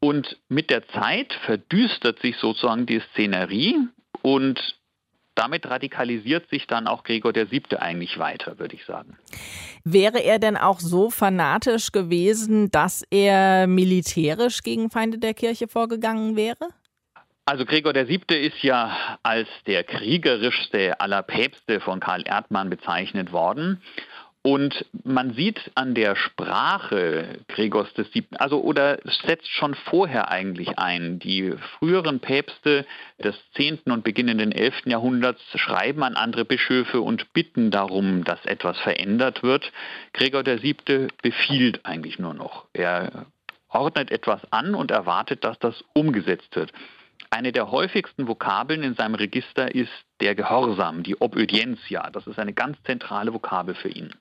Und 0.00 0.38
mit 0.48 0.70
der 0.70 0.86
Zeit 0.88 1.32
verdüstert 1.44 2.20
sich 2.20 2.36
sozusagen 2.36 2.86
die 2.86 3.00
Szenerie 3.12 3.76
und 4.22 4.78
damit 5.34 5.70
radikalisiert 5.70 6.48
sich 6.50 6.66
dann 6.66 6.88
auch 6.88 7.04
Gregor 7.04 7.32
VII. 7.34 7.76
eigentlich 7.78 8.18
weiter, 8.18 8.58
würde 8.58 8.74
ich 8.74 8.84
sagen. 8.84 9.16
Wäre 9.84 10.18
er 10.18 10.40
denn 10.40 10.56
auch 10.56 10.80
so 10.80 11.10
fanatisch 11.10 11.92
gewesen, 11.92 12.72
dass 12.72 13.04
er 13.10 13.68
militärisch 13.68 14.62
gegen 14.62 14.90
Feinde 14.90 15.18
der 15.18 15.34
Kirche 15.34 15.68
vorgegangen 15.68 16.34
wäre? 16.34 16.68
Also 17.48 17.64
Gregor 17.64 17.94
VII. 17.94 18.46
ist 18.46 18.62
ja 18.62 19.18
als 19.22 19.48
der 19.66 19.82
kriegerischste 19.82 21.00
aller 21.00 21.22
Päpste 21.22 21.80
von 21.80 21.98
Karl 21.98 22.22
Erdmann 22.26 22.68
bezeichnet 22.68 23.32
worden. 23.32 23.80
Und 24.42 24.84
man 25.02 25.32
sieht 25.32 25.58
an 25.74 25.94
der 25.94 26.14
Sprache 26.14 27.38
Gregors 27.48 27.88
VII., 27.96 28.26
also 28.38 28.60
oder 28.60 28.98
setzt 29.26 29.48
schon 29.48 29.74
vorher 29.74 30.30
eigentlich 30.30 30.78
ein. 30.78 31.20
Die 31.20 31.54
früheren 31.78 32.20
Päpste 32.20 32.84
des 33.18 33.34
10. 33.54 33.80
und 33.86 34.04
beginnenden 34.04 34.52
11. 34.52 34.82
Jahrhunderts 34.84 35.40
schreiben 35.54 36.02
an 36.02 36.16
andere 36.16 36.44
Bischöfe 36.44 37.00
und 37.00 37.32
bitten 37.32 37.70
darum, 37.70 38.24
dass 38.24 38.44
etwas 38.44 38.78
verändert 38.80 39.42
wird. 39.42 39.72
Gregor 40.12 40.44
VII. 40.44 41.08
befiehlt 41.22 41.86
eigentlich 41.86 42.18
nur 42.18 42.34
noch. 42.34 42.66
Er 42.74 43.24
ordnet 43.70 44.10
etwas 44.10 44.42
an 44.52 44.74
und 44.74 44.90
erwartet, 44.90 45.44
dass 45.44 45.58
das 45.58 45.82
umgesetzt 45.94 46.54
wird. 46.54 46.74
Eine 47.30 47.52
der 47.52 47.70
häufigsten 47.70 48.26
Vokabeln 48.26 48.82
in 48.82 48.94
seinem 48.94 49.14
Register 49.14 49.74
ist 49.74 49.92
der 50.20 50.34
Gehorsam, 50.34 51.02
die 51.02 51.16
Obödientia. 51.16 52.10
Das 52.10 52.26
ist 52.26 52.38
eine 52.38 52.54
ganz 52.54 52.82
zentrale 52.84 53.34
Vokabel 53.34 53.74
für 53.74 53.90
ihn. 53.90 54.14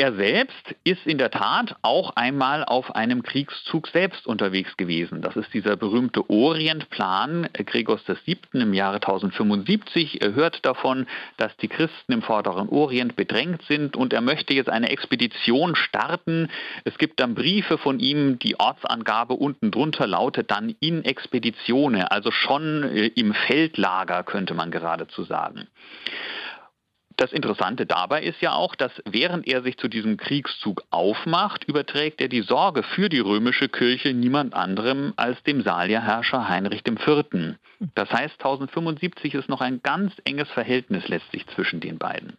Er 0.00 0.14
selbst 0.14 0.76
ist 0.84 1.04
in 1.08 1.18
der 1.18 1.32
Tat 1.32 1.74
auch 1.82 2.10
einmal 2.14 2.64
auf 2.64 2.94
einem 2.94 3.24
Kriegszug 3.24 3.88
selbst 3.88 4.28
unterwegs 4.28 4.76
gewesen. 4.76 5.22
Das 5.22 5.34
ist 5.34 5.52
dieser 5.52 5.74
berühmte 5.74 6.30
Orientplan 6.30 7.48
Gregors 7.52 8.02
VII. 8.06 8.38
im 8.52 8.74
Jahre 8.74 8.98
1075. 8.98 10.22
Er 10.22 10.34
hört 10.34 10.64
davon, 10.64 11.08
dass 11.36 11.56
die 11.56 11.66
Christen 11.66 12.12
im 12.12 12.22
vorderen 12.22 12.68
Orient 12.68 13.16
bedrängt 13.16 13.62
sind 13.62 13.96
und 13.96 14.12
er 14.12 14.20
möchte 14.20 14.54
jetzt 14.54 14.70
eine 14.70 14.90
Expedition 14.90 15.74
starten. 15.74 16.48
Es 16.84 16.96
gibt 16.98 17.18
dann 17.18 17.34
Briefe 17.34 17.76
von 17.76 17.98
ihm, 17.98 18.38
die 18.38 18.60
Ortsangabe 18.60 19.34
unten 19.34 19.72
drunter 19.72 20.06
lautet 20.06 20.52
dann 20.52 20.76
in 20.78 21.04
Expeditione, 21.04 22.12
also 22.12 22.30
schon 22.30 22.84
äh, 22.84 23.06
im 23.16 23.34
Feldlager 23.34 24.22
könnte 24.22 24.54
man 24.54 24.70
geradezu 24.70 25.24
sagen. 25.24 25.66
Das 27.18 27.32
Interessante 27.32 27.84
dabei 27.84 28.22
ist 28.22 28.40
ja 28.40 28.52
auch, 28.52 28.76
dass 28.76 28.92
während 29.04 29.48
er 29.48 29.62
sich 29.62 29.76
zu 29.76 29.88
diesem 29.88 30.16
Kriegszug 30.18 30.84
aufmacht, 30.90 31.64
überträgt 31.64 32.20
er 32.20 32.28
die 32.28 32.42
Sorge 32.42 32.84
für 32.84 33.08
die 33.08 33.18
römische 33.18 33.68
Kirche 33.68 34.14
niemand 34.14 34.54
anderem 34.54 35.14
als 35.16 35.42
dem 35.42 35.64
Salierherrscher 35.64 36.48
Heinrich 36.48 36.82
IV. 36.86 37.56
Das 37.96 38.08
heißt, 38.12 38.34
1075 38.34 39.34
ist 39.34 39.48
noch 39.48 39.60
ein 39.60 39.82
ganz 39.82 40.12
enges 40.24 40.48
Verhältnis 40.50 41.08
letztlich 41.08 41.44
zwischen 41.48 41.80
den 41.80 41.98
beiden. 41.98 42.36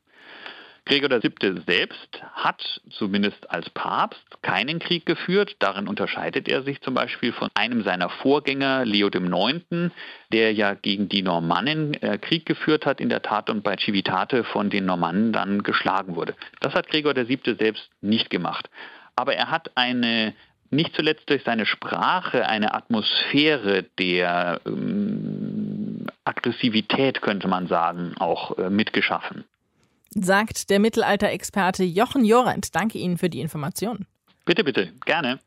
Gregor 0.89 1.21
VII. 1.21 1.62
selbst 1.67 2.19
hat 2.34 2.82
zumindest 2.89 3.52
als 3.52 3.69
Papst 3.69 4.41
keinen 4.41 4.80
Krieg 4.80 5.06
geführt. 5.06 5.56
Darin 5.60 5.88
unterscheidet 5.88 6.47
er 6.47 6.63
sich 6.63 6.82
zum 6.82 6.95
Beispiel 6.95 7.32
von 7.32 7.49
einem 7.54 7.84
seiner 7.84 8.10
Vorgänger, 8.10 8.86
Leo 8.86 9.10
IX., 9.10 9.93
der 10.34 10.52
ja 10.52 10.73
gegen 10.73 11.08
die 11.08 11.21
Normannen 11.21 11.93
äh, 12.02 12.17
Krieg 12.17 12.47
geführt 12.47 12.88
hat 12.88 12.99
in 13.02 13.10
der 13.10 13.21
Tat 13.21 13.52
und 13.52 13.63
bei 13.63 13.78
Civitate 13.78 14.43
von 14.43 14.71
den 14.71 14.88
Normannen 14.88 15.32
dann 15.32 15.62
geschlagen 15.62 16.15
wurde. 16.15 16.34
Das 16.60 16.73
hat 16.73 16.88
Gregor 16.88 17.15
VII. 17.15 17.56
selbst 17.60 17.88
nicht 18.02 18.32
gemacht. 18.32 18.67
Aber 19.15 19.36
er 19.36 19.52
hat 19.52 19.69
eine 19.75 20.34
nicht 20.71 20.95
zuletzt 20.95 21.30
durch 21.30 21.43
seine 21.43 21.67
Sprache 21.67 22.47
eine 22.47 22.73
Atmosphäre 22.73 23.84
der 23.99 24.60
ähm, 24.65 26.08
Aggressivität, 26.23 27.21
könnte 27.21 27.47
man 27.47 27.67
sagen, 27.67 28.15
auch 28.17 28.58
äh, 28.58 28.71
mitgeschaffen 28.71 29.45
sagt 30.12 30.69
der 30.69 30.80
Mittelalterexperte 30.80 31.84
Jochen 31.84 32.26
Jorent. 32.26 32.76
Danke 32.76 32.98
Ihnen 32.98 33.17
für 33.17 33.30
die 33.30 33.41
Informationen. 33.41 34.06
Bitte, 34.45 34.63
bitte, 34.63 34.91
gerne. 35.06 35.39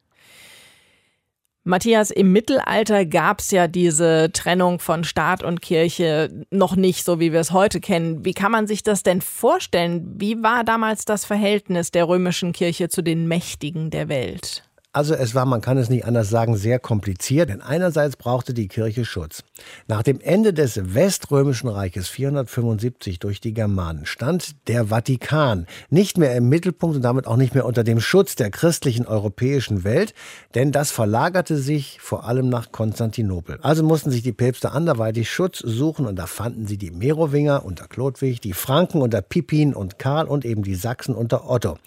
Matthias, 1.64 2.10
im 2.10 2.32
Mittelalter 2.32 3.06
gab 3.06 3.38
es 3.38 3.52
ja 3.52 3.68
diese 3.68 4.30
Trennung 4.32 4.80
von 4.80 5.04
Staat 5.04 5.44
und 5.44 5.62
Kirche 5.62 6.44
noch 6.50 6.74
nicht, 6.74 7.04
so 7.04 7.20
wie 7.20 7.32
wir 7.32 7.38
es 7.38 7.52
heute 7.52 7.80
kennen. 7.80 8.24
Wie 8.24 8.34
kann 8.34 8.50
man 8.50 8.66
sich 8.66 8.82
das 8.82 9.04
denn 9.04 9.20
vorstellen? 9.20 10.14
Wie 10.16 10.42
war 10.42 10.64
damals 10.64 11.04
das 11.04 11.24
Verhältnis 11.24 11.92
der 11.92 12.08
römischen 12.08 12.52
Kirche 12.52 12.88
zu 12.88 13.00
den 13.00 13.28
Mächtigen 13.28 13.90
der 13.90 14.08
Welt? 14.08 14.64
Also 14.94 15.14
es 15.14 15.34
war, 15.34 15.46
man 15.46 15.62
kann 15.62 15.78
es 15.78 15.88
nicht 15.88 16.04
anders 16.04 16.28
sagen, 16.28 16.54
sehr 16.54 16.78
kompliziert, 16.78 17.48
denn 17.48 17.62
einerseits 17.62 18.16
brauchte 18.16 18.52
die 18.52 18.68
Kirche 18.68 19.06
Schutz. 19.06 19.42
Nach 19.88 20.02
dem 20.02 20.20
Ende 20.20 20.52
des 20.52 20.94
Weströmischen 20.94 21.70
Reiches 21.70 22.08
475 22.08 23.18
durch 23.18 23.40
die 23.40 23.54
Germanen 23.54 24.04
stand 24.04 24.68
der 24.68 24.88
Vatikan 24.88 25.66
nicht 25.88 26.18
mehr 26.18 26.36
im 26.36 26.50
Mittelpunkt 26.50 26.96
und 26.96 27.02
damit 27.02 27.26
auch 27.26 27.38
nicht 27.38 27.54
mehr 27.54 27.64
unter 27.64 27.84
dem 27.84 28.02
Schutz 28.02 28.36
der 28.36 28.50
christlichen 28.50 29.06
europäischen 29.06 29.82
Welt, 29.82 30.12
denn 30.54 30.72
das 30.72 30.90
verlagerte 30.90 31.56
sich 31.56 31.98
vor 32.02 32.26
allem 32.26 32.50
nach 32.50 32.70
Konstantinopel. 32.70 33.60
Also 33.62 33.82
mussten 33.82 34.10
sich 34.10 34.22
die 34.22 34.32
Päpste 34.32 34.72
anderweitig 34.72 35.30
Schutz 35.30 35.60
suchen 35.60 36.04
und 36.04 36.16
da 36.16 36.26
fanden 36.26 36.66
sie 36.66 36.76
die 36.76 36.90
Merowinger 36.90 37.64
unter 37.64 37.88
Chlodwig, 37.88 38.42
die 38.42 38.52
Franken 38.52 39.00
unter 39.00 39.22
Pippin 39.22 39.72
und 39.72 39.98
Karl 39.98 40.26
und 40.26 40.44
eben 40.44 40.62
die 40.62 40.74
Sachsen 40.74 41.14
unter 41.14 41.48
Otto. 41.48 41.78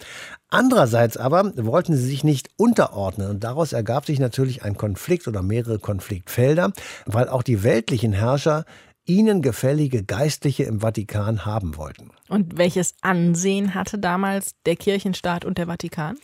Andererseits 0.49 1.17
aber 1.17 1.51
wollten 1.57 1.95
sie 1.95 2.05
sich 2.05 2.23
nicht 2.23 2.49
unterordnen. 2.57 3.29
Und 3.29 3.43
daraus 3.43 3.73
ergab 3.73 4.05
sich 4.05 4.19
natürlich 4.19 4.63
ein 4.63 4.77
Konflikt 4.77 5.27
oder 5.27 5.41
mehrere 5.41 5.79
Konfliktfelder, 5.79 6.71
weil 7.05 7.29
auch 7.29 7.43
die 7.43 7.63
weltlichen 7.63 8.13
Herrscher 8.13 8.65
ihnen 9.05 9.41
gefällige 9.41 10.03
Geistliche 10.03 10.63
im 10.63 10.81
Vatikan 10.81 11.45
haben 11.45 11.77
wollten. 11.77 12.09
Und 12.27 12.57
welches 12.57 12.95
Ansehen 13.01 13.75
hatte 13.75 13.99
damals 13.99 14.55
der 14.65 14.75
Kirchenstaat 14.75 15.45
und 15.45 15.59
der 15.59 15.67
Vatikan? 15.67 16.17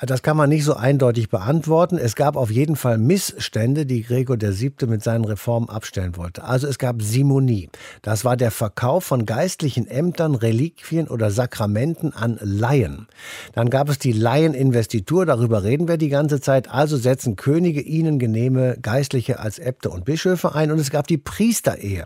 Das 0.00 0.22
kann 0.22 0.36
man 0.36 0.50
nicht 0.50 0.64
so 0.64 0.74
eindeutig 0.74 1.30
beantworten. 1.30 1.96
Es 1.96 2.14
gab 2.14 2.36
auf 2.36 2.50
jeden 2.50 2.76
Fall 2.76 2.98
Missstände, 2.98 3.86
die 3.86 4.02
Gregor 4.02 4.36
VII. 4.38 4.86
mit 4.86 5.02
seinen 5.02 5.24
Reformen 5.24 5.70
abstellen 5.70 6.18
wollte. 6.18 6.44
Also 6.44 6.66
es 6.66 6.78
gab 6.78 7.00
Simonie. 7.00 7.70
Das 8.02 8.26
war 8.26 8.36
der 8.36 8.50
Verkauf 8.50 9.04
von 9.04 9.24
geistlichen 9.24 9.86
Ämtern, 9.86 10.34
Reliquien 10.34 11.08
oder 11.08 11.30
Sakramenten 11.30 12.12
an 12.12 12.38
Laien. 12.42 13.06
Dann 13.54 13.70
gab 13.70 13.88
es 13.88 13.98
die 13.98 14.12
Laieninvestitur, 14.12 15.24
darüber 15.24 15.64
reden 15.64 15.88
wir 15.88 15.96
die 15.96 16.10
ganze 16.10 16.42
Zeit. 16.42 16.70
Also 16.70 16.98
setzen 16.98 17.36
Könige 17.36 17.80
ihnen 17.80 18.18
genehme 18.18 18.76
Geistliche 18.82 19.38
als 19.38 19.58
Äbte 19.58 19.88
und 19.88 20.04
Bischöfe 20.04 20.54
ein. 20.54 20.70
Und 20.70 20.78
es 20.78 20.90
gab 20.90 21.06
die 21.06 21.18
Priesterehe. 21.18 22.04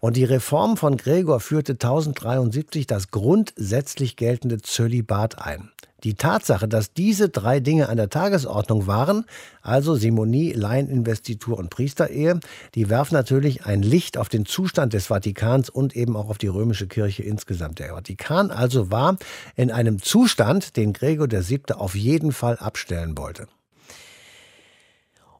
Und 0.00 0.16
die 0.16 0.24
Reform 0.24 0.76
von 0.76 0.96
Gregor 0.96 1.40
führte 1.40 1.72
1073 1.72 2.86
das 2.86 3.10
grundsätzlich 3.10 4.16
geltende 4.16 4.60
Zölibat 4.60 5.38
ein. 5.44 5.70
Die 6.04 6.14
Tatsache, 6.14 6.66
dass 6.66 6.92
diese 6.92 7.28
drei 7.28 7.60
Dinge 7.60 7.88
an 7.88 7.96
der 7.96 8.10
Tagesordnung 8.10 8.88
waren, 8.88 9.24
also 9.62 9.94
Simonie, 9.94 10.52
Laieninvestitur 10.52 11.56
und 11.56 11.70
Priesterehe, 11.70 12.40
die 12.74 12.90
werfen 12.90 13.14
natürlich 13.14 13.66
ein 13.66 13.82
Licht 13.82 14.18
auf 14.18 14.28
den 14.28 14.44
Zustand 14.44 14.94
des 14.94 15.06
Vatikans 15.06 15.70
und 15.70 15.94
eben 15.94 16.16
auch 16.16 16.28
auf 16.28 16.38
die 16.38 16.48
römische 16.48 16.88
Kirche 16.88 17.22
insgesamt. 17.22 17.78
Der 17.78 17.94
Vatikan 17.94 18.50
also 18.50 18.90
war 18.90 19.16
in 19.54 19.70
einem 19.70 20.02
Zustand, 20.02 20.76
den 20.76 20.92
Gregor 20.92 21.30
VII. 21.30 21.74
auf 21.74 21.94
jeden 21.94 22.32
Fall 22.32 22.56
abstellen 22.56 23.16
wollte. 23.16 23.46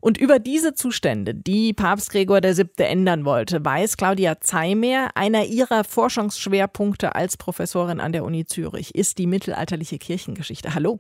Und 0.02 0.18
über 0.18 0.40
diese 0.40 0.74
Zustände, 0.74 1.32
die 1.32 1.72
Papst 1.72 2.10
Gregor 2.10 2.42
VII. 2.42 2.66
ändern 2.78 3.24
wollte, 3.24 3.64
weiß 3.64 3.96
Claudia 3.96 4.40
Zeimer, 4.40 5.10
einer 5.14 5.44
ihrer 5.44 5.84
Forschungsschwerpunkte 5.84 7.14
als 7.14 7.36
Professorin 7.36 8.00
an 8.00 8.10
der 8.10 8.24
Uni 8.24 8.44
Zürich 8.44 8.96
ist 8.96 9.18
die 9.18 9.28
mittelalterliche 9.28 9.98
Kirchengeschichte. 9.98 10.74
Hallo. 10.74 10.98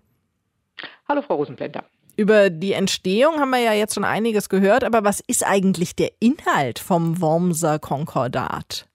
Hallo, 1.08 1.20
Frau 1.20 1.34
Rosenblender. 1.34 1.84
Über 2.16 2.48
die 2.48 2.74
Entstehung 2.74 3.40
haben 3.40 3.50
wir 3.50 3.58
ja 3.58 3.72
jetzt 3.72 3.94
schon 3.94 4.04
einiges 4.04 4.48
gehört, 4.48 4.84
aber 4.84 5.02
was 5.02 5.18
ist 5.26 5.44
eigentlich 5.44 5.96
der 5.96 6.12
Inhalt 6.20 6.78
vom 6.78 7.20
Wormser 7.20 7.80
Konkordat? 7.80 8.86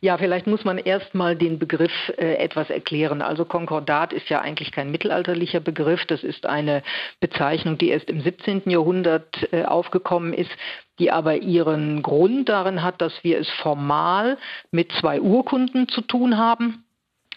Ja, 0.00 0.18
vielleicht 0.18 0.46
muss 0.46 0.64
man 0.64 0.78
erst 0.78 1.14
mal 1.14 1.36
den 1.36 1.58
Begriff 1.58 1.92
äh, 2.16 2.34
etwas 2.34 2.70
erklären. 2.70 3.22
Also 3.22 3.44
Konkordat 3.44 4.12
ist 4.12 4.28
ja 4.28 4.40
eigentlich 4.40 4.72
kein 4.72 4.90
mittelalterlicher 4.90 5.60
Begriff. 5.60 6.04
Das 6.06 6.22
ist 6.22 6.46
eine 6.46 6.82
Bezeichnung, 7.20 7.78
die 7.78 7.90
erst 7.90 8.08
im 8.08 8.20
17. 8.20 8.62
Jahrhundert 8.66 9.52
äh, 9.52 9.64
aufgekommen 9.64 10.32
ist 10.32 10.50
die 10.98 11.10
aber 11.10 11.36
ihren 11.38 12.02
Grund 12.02 12.50
darin 12.50 12.82
hat, 12.82 13.00
dass 13.00 13.24
wir 13.24 13.40
es 13.40 13.48
formal 13.62 14.36
mit 14.70 14.92
zwei 15.00 15.20
Urkunden 15.20 15.88
zu 15.88 16.02
tun 16.02 16.36
haben. 16.36 16.84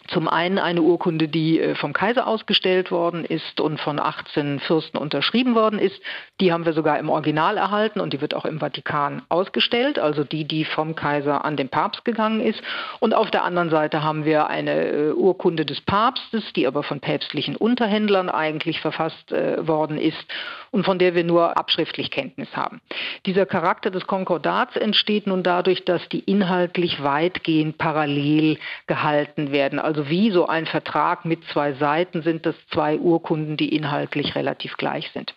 Zum 0.08 0.28
einen 0.28 0.60
eine 0.60 0.82
Urkunde, 0.82 1.28
die 1.28 1.60
äh, 1.60 1.76
vom 1.76 1.94
Kaiser 1.94 2.28
ausgestellt 2.28 2.92
worden 2.92 3.24
ist 3.24 3.60
und 3.60 3.80
von 3.80 4.00
18 4.00 4.60
Fürsten 4.60 4.98
unterschrieben 4.98 5.56
worden 5.56 5.80
ist. 5.80 6.00
Die 6.40 6.52
haben 6.52 6.66
wir 6.66 6.74
sogar 6.74 7.00
im 7.00 7.10
Original 7.10 7.58
erhalten 7.58 8.00
und 8.00 8.14
die 8.14 8.22
wird 8.22 8.34
auch 8.34 8.46
im 8.46 8.60
Vatikan 8.60 9.22
ausgestellt, 9.30 10.00
also 10.00 10.24
die, 10.24 10.46
die 10.46 10.66
vom 10.66 10.96
Kaiser 10.96 11.46
an 11.46 11.56
den 11.56 11.70
Papst 11.70 12.06
gegangen 12.06 12.42
ist. 12.42 12.62
Und 13.00 13.14
auf 13.14 13.32
der 13.32 13.44
anderen 13.44 13.70
Seite 13.70 14.04
haben 14.04 14.26
wir 14.26 14.48
eine 14.48 14.88
äh, 14.88 15.12
Urkunde 15.12 15.66
des 15.66 15.82
Papstes, 15.82 16.54
die 16.54 16.68
aber 16.68 16.84
von 16.84 17.00
päpstlichen 17.00 17.56
Unterhändlern 17.56 18.30
eigentlich 18.30 18.82
verfasst 18.82 19.32
äh, 19.32 19.66
worden 19.68 19.98
ist 19.98 20.26
und 20.72 20.86
von 20.86 20.98
der 20.98 21.14
wir 21.14 21.24
nur 21.24 21.56
abschriftlich 21.56 22.10
Kenntnis 22.10 22.50
haben. 22.56 22.82
Dieser 23.28 23.46
Charakter 23.46 23.92
des 23.92 24.08
Konkordats 24.08 24.76
entsteht 24.76 25.28
nun 25.28 25.44
dadurch, 25.44 25.86
dass 25.86 26.08
die 26.10 26.20
inhaltlich 26.20 27.04
weitgehend 27.04 27.78
parallel 27.78 28.58
gehalten 28.88 29.52
werden. 29.52 29.80
Also 29.80 30.03
wie 30.10 30.32
so 30.32 30.48
ein 30.48 30.66
Vertrag 30.66 31.26
mit 31.26 31.44
zwei 31.46 31.74
Seiten 31.74 32.22
sind 32.22 32.46
das 32.46 32.56
zwei 32.72 32.98
Urkunden, 32.98 33.58
die 33.58 33.76
inhaltlich 33.76 34.36
relativ 34.36 34.78
gleich 34.78 35.12
sind. 35.14 35.34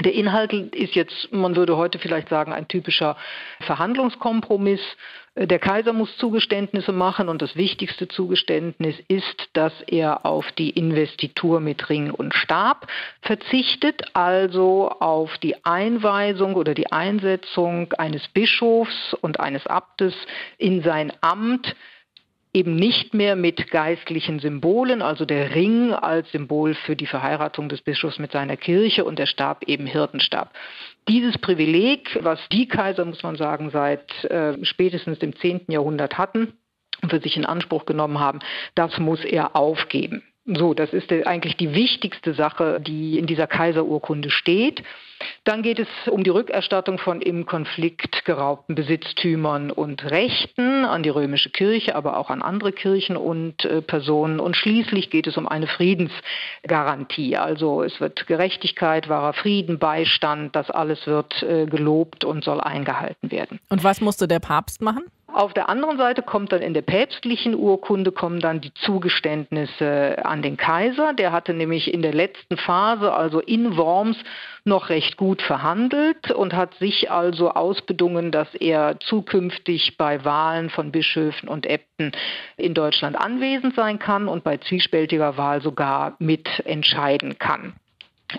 Der 0.00 0.14
Inhalt 0.14 0.52
ist 0.52 0.94
jetzt, 0.94 1.32
man 1.32 1.54
würde 1.54 1.76
heute 1.76 1.98
vielleicht 1.98 2.30
sagen, 2.30 2.52
ein 2.52 2.66
typischer 2.66 3.16
Verhandlungskompromiss. 3.60 4.80
Der 5.36 5.58
Kaiser 5.58 5.92
muss 5.92 6.16
Zugeständnisse 6.16 6.92
machen 6.92 7.28
und 7.28 7.42
das 7.42 7.56
wichtigste 7.56 8.08
Zugeständnis 8.08 8.96
ist, 9.08 9.50
dass 9.52 9.72
er 9.86 10.24
auf 10.24 10.50
die 10.52 10.70
Investitur 10.70 11.60
mit 11.60 11.88
Ring 11.90 12.10
und 12.10 12.34
Stab 12.34 12.86
verzichtet, 13.20 14.02
also 14.14 14.88
auf 14.88 15.36
die 15.38 15.64
Einweisung 15.64 16.54
oder 16.54 16.74
die 16.74 16.90
Einsetzung 16.90 17.92
eines 17.94 18.26
Bischofs 18.28 19.14
und 19.20 19.40
eines 19.40 19.66
Abtes 19.66 20.14
in 20.58 20.82
sein 20.82 21.12
Amt 21.20 21.74
eben 22.54 22.76
nicht 22.76 23.14
mehr 23.14 23.34
mit 23.34 23.70
geistlichen 23.70 24.38
Symbolen, 24.38 25.00
also 25.00 25.24
der 25.24 25.54
Ring 25.54 25.92
als 25.92 26.30
Symbol 26.32 26.74
für 26.74 26.96
die 26.96 27.06
Verheiratung 27.06 27.68
des 27.68 27.80
Bischofs 27.80 28.18
mit 28.18 28.32
seiner 28.32 28.56
Kirche 28.56 29.04
und 29.04 29.18
der 29.18 29.26
Stab 29.26 29.64
eben 29.66 29.86
Hirtenstab. 29.86 30.52
Dieses 31.08 31.38
Privileg, 31.38 32.18
was 32.22 32.38
die 32.50 32.68
Kaiser, 32.68 33.04
muss 33.04 33.22
man 33.22 33.36
sagen, 33.36 33.70
seit 33.70 34.24
äh, 34.24 34.62
spätestens 34.64 35.18
dem 35.18 35.34
10. 35.34 35.62
Jahrhundert 35.68 36.18
hatten 36.18 36.52
und 37.00 37.10
für 37.10 37.20
sich 37.20 37.36
in 37.36 37.46
Anspruch 37.46 37.86
genommen 37.86 38.20
haben, 38.20 38.40
das 38.74 38.98
muss 38.98 39.24
er 39.24 39.56
aufgeben. 39.56 40.22
So, 40.44 40.74
das 40.74 40.92
ist 40.92 41.12
eigentlich 41.12 41.56
die 41.56 41.72
wichtigste 41.72 42.34
Sache, 42.34 42.80
die 42.80 43.16
in 43.16 43.26
dieser 43.26 43.46
Kaiserurkunde 43.46 44.28
steht. 44.28 44.82
Dann 45.44 45.62
geht 45.62 45.78
es 45.78 45.86
um 46.10 46.24
die 46.24 46.30
Rückerstattung 46.30 46.98
von 46.98 47.22
im 47.22 47.46
Konflikt 47.46 48.24
geraubten 48.24 48.74
Besitztümern 48.74 49.70
und 49.70 50.04
Rechten 50.04 50.84
an 50.84 51.04
die 51.04 51.10
römische 51.10 51.50
Kirche, 51.50 51.94
aber 51.94 52.16
auch 52.16 52.28
an 52.28 52.42
andere 52.42 52.72
Kirchen 52.72 53.16
und 53.16 53.64
äh, 53.64 53.82
Personen. 53.82 54.40
Und 54.40 54.56
schließlich 54.56 55.10
geht 55.10 55.28
es 55.28 55.36
um 55.36 55.46
eine 55.46 55.68
Friedensgarantie. 55.68 57.36
Also 57.36 57.84
es 57.84 58.00
wird 58.00 58.26
Gerechtigkeit, 58.26 59.08
wahrer 59.08 59.34
Frieden, 59.34 59.78
Beistand, 59.78 60.56
das 60.56 60.70
alles 60.72 61.06
wird 61.06 61.40
äh, 61.44 61.66
gelobt 61.66 62.24
und 62.24 62.42
soll 62.42 62.60
eingehalten 62.60 63.30
werden. 63.30 63.60
Und 63.68 63.84
was 63.84 64.00
musste 64.00 64.26
der 64.26 64.40
Papst 64.40 64.82
machen? 64.82 65.04
Auf 65.34 65.54
der 65.54 65.70
anderen 65.70 65.96
Seite 65.96 66.22
kommt 66.22 66.52
dann 66.52 66.60
in 66.60 66.74
der 66.74 66.82
päpstlichen 66.82 67.54
Urkunde 67.54 68.12
kommen 68.12 68.40
dann 68.40 68.60
die 68.60 68.74
Zugeständnisse 68.74 70.24
an 70.24 70.42
den 70.42 70.58
Kaiser. 70.58 71.14
Der 71.14 71.32
hatte 71.32 71.54
nämlich 71.54 71.92
in 71.92 72.02
der 72.02 72.12
letzten 72.12 72.58
Phase, 72.58 73.12
also 73.12 73.40
in 73.40 73.76
Worms, 73.78 74.16
noch 74.64 74.90
recht 74.90 75.16
gut 75.16 75.40
verhandelt 75.40 76.30
und 76.30 76.52
hat 76.52 76.74
sich 76.74 77.10
also 77.10 77.50
ausbedungen, 77.50 78.30
dass 78.30 78.54
er 78.54 79.00
zukünftig 79.00 79.96
bei 79.96 80.24
Wahlen 80.24 80.70
von 80.70 80.92
Bischöfen 80.92 81.48
und 81.48 81.66
Äbten 81.66 82.12
in 82.56 82.74
Deutschland 82.74 83.16
anwesend 83.16 83.74
sein 83.74 83.98
kann 83.98 84.28
und 84.28 84.44
bei 84.44 84.58
zwiespältiger 84.58 85.36
Wahl 85.38 85.62
sogar 85.62 86.14
mitentscheiden 86.18 87.38
kann. 87.38 87.74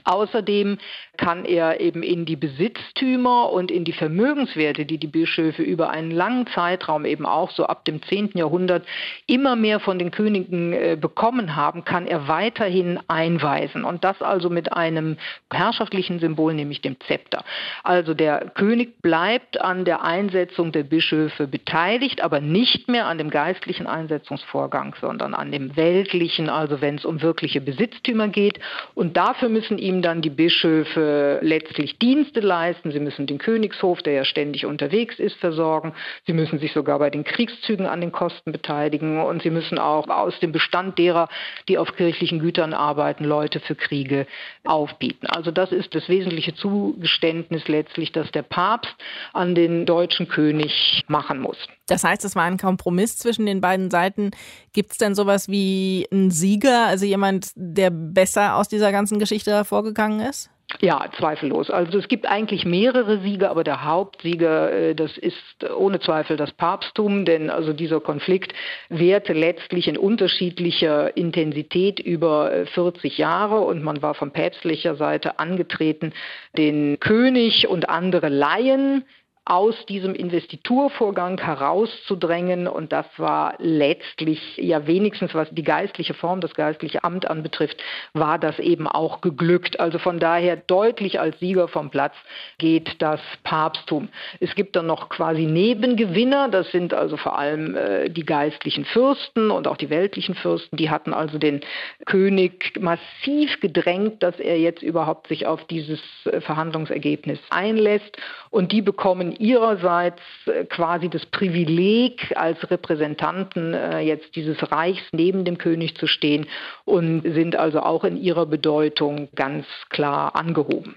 Außerdem 0.04 0.78
kann 1.18 1.46
er 1.46 1.80
eben 1.80 2.04
in 2.04 2.26
die 2.26 2.36
Besitztümer 2.36 3.52
und 3.52 3.72
in 3.72 3.86
die 3.86 3.94
Vermögenswerte, 3.94 4.86
die 4.86 4.98
die 4.98 5.08
Bischöfe 5.08 5.62
über 5.62 5.90
einen 5.90 6.12
langen 6.12 6.48
Zeitraum 6.48 7.06
eben 7.06 7.26
auch 7.26 7.52
so 7.52 7.66
ab 7.66 7.86
dem 7.86 8.02
10. 8.02 8.32
Jahrhundert 8.34 8.86
immer 9.28 9.56
mehr 9.56 9.80
von 9.80 10.00
den 10.00 10.12
Königen 10.12 10.74
äh, 10.74 10.98
bekommen 11.00 11.56
haben, 11.56 11.86
kann 11.86 12.08
er 12.08 12.28
weiterhin 12.28 13.00
einweisen. 13.08 13.84
Und 13.84 14.04
das 14.04 14.22
also 14.22 14.50
mit 14.50 14.74
einem 14.74 15.18
herrschaftlichen 15.52 16.20
Symbol, 16.20 16.54
nämlich 16.54 16.82
dem 16.82 17.00
Zepter. 17.02 17.44
Also 17.84 18.14
der 18.14 18.52
König 18.56 19.02
bleibt 19.02 19.62
an 19.62 19.86
der 19.86 20.04
Einsetzung 20.04 20.72
der 20.72 20.84
Bischöfe 20.84 21.48
beteiligt, 21.48 22.22
aber 22.22 22.40
nicht 22.40 22.88
mehr 22.88 23.08
an 23.08 23.18
dem 23.18 23.30
geistlichen 23.30 23.88
Einsetzungsvorgang, 23.88 24.96
sondern 25.00 25.34
an 25.34 25.52
dem 25.52 25.76
weltlichen, 25.76 26.50
also 26.50 26.82
wenn 26.82 26.96
es 26.96 27.06
um 27.06 27.22
wirkliche 27.22 27.62
Besitztümer 27.62 28.28
geht. 28.28 28.60
Und 28.96 29.18
dafür 29.18 29.50
müssen 29.50 29.78
ihm 29.84 30.02
dann 30.02 30.22
die 30.22 30.30
Bischöfe 30.30 31.40
letztlich 31.42 32.00
Dienste 32.00 32.40
leisten. 32.40 32.92
Sie 32.92 33.00
müssen 33.00 33.28
den 33.28 33.38
Königshof, 33.38 34.02
der 34.02 34.14
ja 34.14 34.26
ständig 34.26 34.66
unterwegs 34.66 35.20
ist, 35.20 35.36
versorgen. 35.38 35.94
Sie 36.26 36.34
müssen 36.34 36.58
sich 36.60 36.72
sogar 36.72 37.00
bei 37.00 37.10
den 37.10 37.24
Kriegszügen 37.24 37.86
an 37.86 38.02
den 38.02 38.12
Kosten 38.12 38.52
beteiligen 38.52 39.22
und 39.22 39.44
sie 39.44 39.50
müssen 39.50 39.78
auch 39.78 40.08
aus 40.08 40.40
dem 40.40 40.52
Bestand 40.52 40.98
derer, 40.98 41.28
die 41.68 41.78
auf 41.78 41.96
kirchlichen 41.96 42.40
Gütern 42.40 42.74
arbeiten, 42.74 43.26
Leute 43.26 43.60
für 43.60 43.76
Kriege 43.76 44.26
aufbieten. 44.64 45.28
Also 45.28 45.52
das 45.52 45.72
ist 45.72 45.94
das 45.94 46.08
wesentliche 46.08 46.56
Zugeständnis 46.56 47.68
letztlich, 47.68 48.12
das 48.12 48.32
der 48.32 48.44
Papst 48.44 48.96
an 49.34 49.54
den 49.54 49.86
deutschen 49.86 50.28
König 50.30 51.04
machen 51.08 51.40
muss. 51.40 51.58
Das 51.88 52.04
heißt, 52.04 52.24
es 52.24 52.36
war 52.36 52.44
ein 52.44 52.58
Kompromiss 52.58 53.18
zwischen 53.18 53.46
den 53.46 53.62
beiden 53.62 53.92
Seiten. 53.92 54.32
Gibt 54.72 54.92
es 54.92 54.98
denn 54.98 55.16
sowas 55.16 55.50
wie 55.50 56.08
einen 56.12 56.32
Sieger, 56.32 56.86
also 56.86 57.06
jemand, 57.06 57.52
der 57.56 57.90
besser 57.90 58.56
aus 58.56 58.70
dieser 58.70 58.92
ganzen 58.92 59.20
Geschichte 59.20 59.52
hervorgegangen 59.52 60.22
ist? 60.22 60.50
Ja, 60.82 61.06
zweifellos. 61.18 61.70
Also 61.70 61.98
es 62.00 62.08
gibt 62.08 62.26
eigentlich 62.26 62.66
mehrere 62.66 63.22
Sieger, 63.22 63.52
aber 63.52 63.64
der 63.64 63.86
Hauptsieger, 63.86 64.72
äh, 64.72 64.96
das 64.96 65.18
ist 65.18 65.36
ohne 65.78 66.00
Zweifel 66.00 66.36
das 66.36 66.52
Papsttum, 66.52 67.26
denn 67.26 67.50
also 67.50 67.74
dieser 67.74 68.00
Konflikt 68.00 68.54
währte 68.90 69.34
letztlich 69.34 69.88
in 69.88 69.98
unterschiedlicher 69.98 71.16
Intensität 71.16 72.00
über 72.00 72.66
40 72.74 73.04
äh, 73.04 73.22
Jahre 73.22 73.60
und 73.60 73.84
man 73.84 74.02
war 74.02 74.16
von 74.16 74.32
päpstlicher 74.32 74.96
Seite 74.96 75.38
angetreten, 75.38 76.14
den 76.58 77.00
König 77.00 77.68
und 77.68 77.90
andere 77.90 78.30
Laien 78.30 79.04
aus 79.46 79.76
diesem 79.88 80.16
Investiturvorgang 80.16 81.40
herauszudrängen. 81.40 82.68
Und 82.68 82.94
das 82.94 83.06
war 83.18 83.56
letztlich 83.60 84.58
ja 84.58 84.88
wenigstens, 84.88 85.34
was 85.34 85.50
die 85.52 85.64
geistliche 85.64 86.14
Form, 86.14 86.40
das 86.40 86.54
geistliche 86.54 87.04
Amt 87.04 87.30
anbetrifft, 87.30 87.84
war 88.14 88.40
das 88.40 88.58
eben 88.60 88.88
auch 88.88 89.20
geglückt. 89.20 89.80
Also 89.80 90.00
von 90.00 90.20
daher 90.20 90.56
deutlich 90.56 91.20
als 91.20 91.38
Sieger 91.40 91.68
vom 91.68 91.90
Platz 91.90 92.14
geht 92.58 93.02
das 93.02 93.20
Papsttum. 93.44 94.08
Es 94.40 94.56
gibt 94.56 94.76
dann 94.78 94.86
noch 94.86 95.10
quasi 95.10 95.46
Nebengewinner, 95.46 96.48
das 96.48 96.72
sind 96.72 96.94
also 96.94 97.18
vor 97.18 97.38
allem 97.38 97.76
äh, 97.76 98.10
die 98.10 98.26
geistlichen 98.26 98.86
Fürsten 98.86 99.52
und 99.52 99.68
auch 99.68 99.78
die 99.78 99.90
weltlichen 99.90 100.36
Fürsten, 100.36 100.78
die 100.78 100.90
hatten 100.90 101.14
also 101.14 101.38
den 101.38 101.62
König 102.06 102.80
massiv 102.80 103.60
gedrängt, 103.60 104.24
dass 104.24 104.40
er 104.40 104.58
jetzt 104.58 104.84
überhaupt 104.84 105.28
sich 105.28 105.46
auf 105.46 105.66
dieses 105.66 106.00
äh, 106.26 106.40
Verhandlungsergebnis 106.40 107.40
einlässt 107.50 108.18
und 108.50 108.72
die 108.72 108.82
bekommen 108.82 109.33
ihrerseits 109.40 110.22
äh, 110.46 110.66
quasi 110.66 111.10
das 111.10 111.26
Privileg, 111.28 112.34
als 112.36 112.70
Repräsentanten 112.70 113.74
äh, 113.74 114.00
jetzt 114.00 114.36
dieses 114.36 114.72
Reichs 114.72 115.04
neben 115.12 115.46
dem 115.46 115.58
König 115.58 115.96
zu 115.98 116.08
stehen 116.08 116.48
und 116.86 117.22
sind 117.22 117.56
also 117.56 117.82
auch 117.82 118.04
in 118.04 118.18
ihrer 118.18 118.46
Bedeutung 118.46 119.30
ganz 119.36 119.66
klar 119.90 120.36
angehoben. 120.36 120.96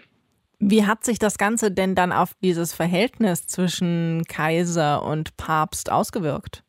Wie 0.59 0.87
hat 0.87 1.05
sich 1.05 1.19
das 1.19 1.37
Ganze 1.37 1.71
denn 1.71 1.95
dann 1.95 2.13
auf 2.13 2.33
dieses 2.43 2.75
Verhältnis 2.75 3.47
zwischen 3.47 4.25
Kaiser 4.27 5.03
und 5.03 5.37
Papst 5.37 5.93
ausgewirkt? 5.93 6.63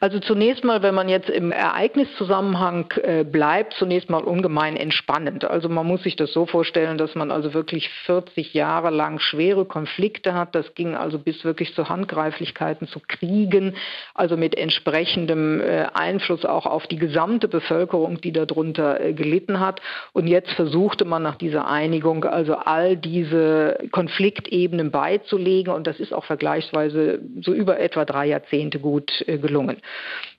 Also 0.00 0.18
zunächst 0.18 0.64
mal, 0.64 0.82
wenn 0.82 0.94
man 0.94 1.08
jetzt 1.08 1.30
im 1.30 1.52
Ereigniszusammenhang 1.52 2.92
äh, 3.02 3.24
bleibt, 3.24 3.74
zunächst 3.74 4.10
mal 4.10 4.22
ungemein 4.22 4.76
entspannend. 4.76 5.44
Also 5.44 5.68
man 5.68 5.86
muss 5.86 6.02
sich 6.02 6.16
das 6.16 6.32
so 6.32 6.46
vorstellen, 6.46 6.98
dass 6.98 7.14
man 7.14 7.30
also 7.30 7.54
wirklich 7.54 7.88
40 8.06 8.54
Jahre 8.54 8.90
lang 8.90 9.18
schwere 9.18 9.64
Konflikte 9.64 10.34
hat. 10.34 10.54
Das 10.54 10.74
ging 10.74 10.94
also 10.94 11.18
bis 11.18 11.44
wirklich 11.44 11.74
zu 11.74 11.88
Handgreiflichkeiten, 11.88 12.88
zu 12.88 13.00
Kriegen, 13.06 13.74
also 14.14 14.36
mit 14.36 14.56
entsprechendem 14.56 15.60
äh, 15.60 15.86
Einfluss 15.94 16.44
auch 16.44 16.66
auf 16.66 16.86
die 16.86 16.98
gesamte 16.98 17.48
Bevölkerung, 17.48 18.20
die 18.20 18.32
darunter 18.32 19.00
äh, 19.00 19.12
gelitten 19.12 19.60
hat. 19.60 19.80
Und 20.12 20.26
jetzt 20.26 20.52
versuchte 20.52 21.04
man 21.04 21.22
nach 21.22 21.36
dieser 21.36 21.68
Einigung 21.68 22.24
also 22.24 22.54
all 22.56 22.96
diese 22.96 23.78
Konfliktebenen 23.92 24.90
beizulegen. 24.90 25.72
Und 25.72 25.86
das 25.86 26.00
ist 26.00 26.12
auch 26.12 26.24
vergleichsweise 26.24 27.20
so 27.40 27.52
über 27.52 27.78
etwa 27.80 28.04
drei 28.04 28.26
Jahrzehnte 28.26 28.78
gut 28.78 29.24
gelungen 29.26 29.65
gelungen. 29.66 29.82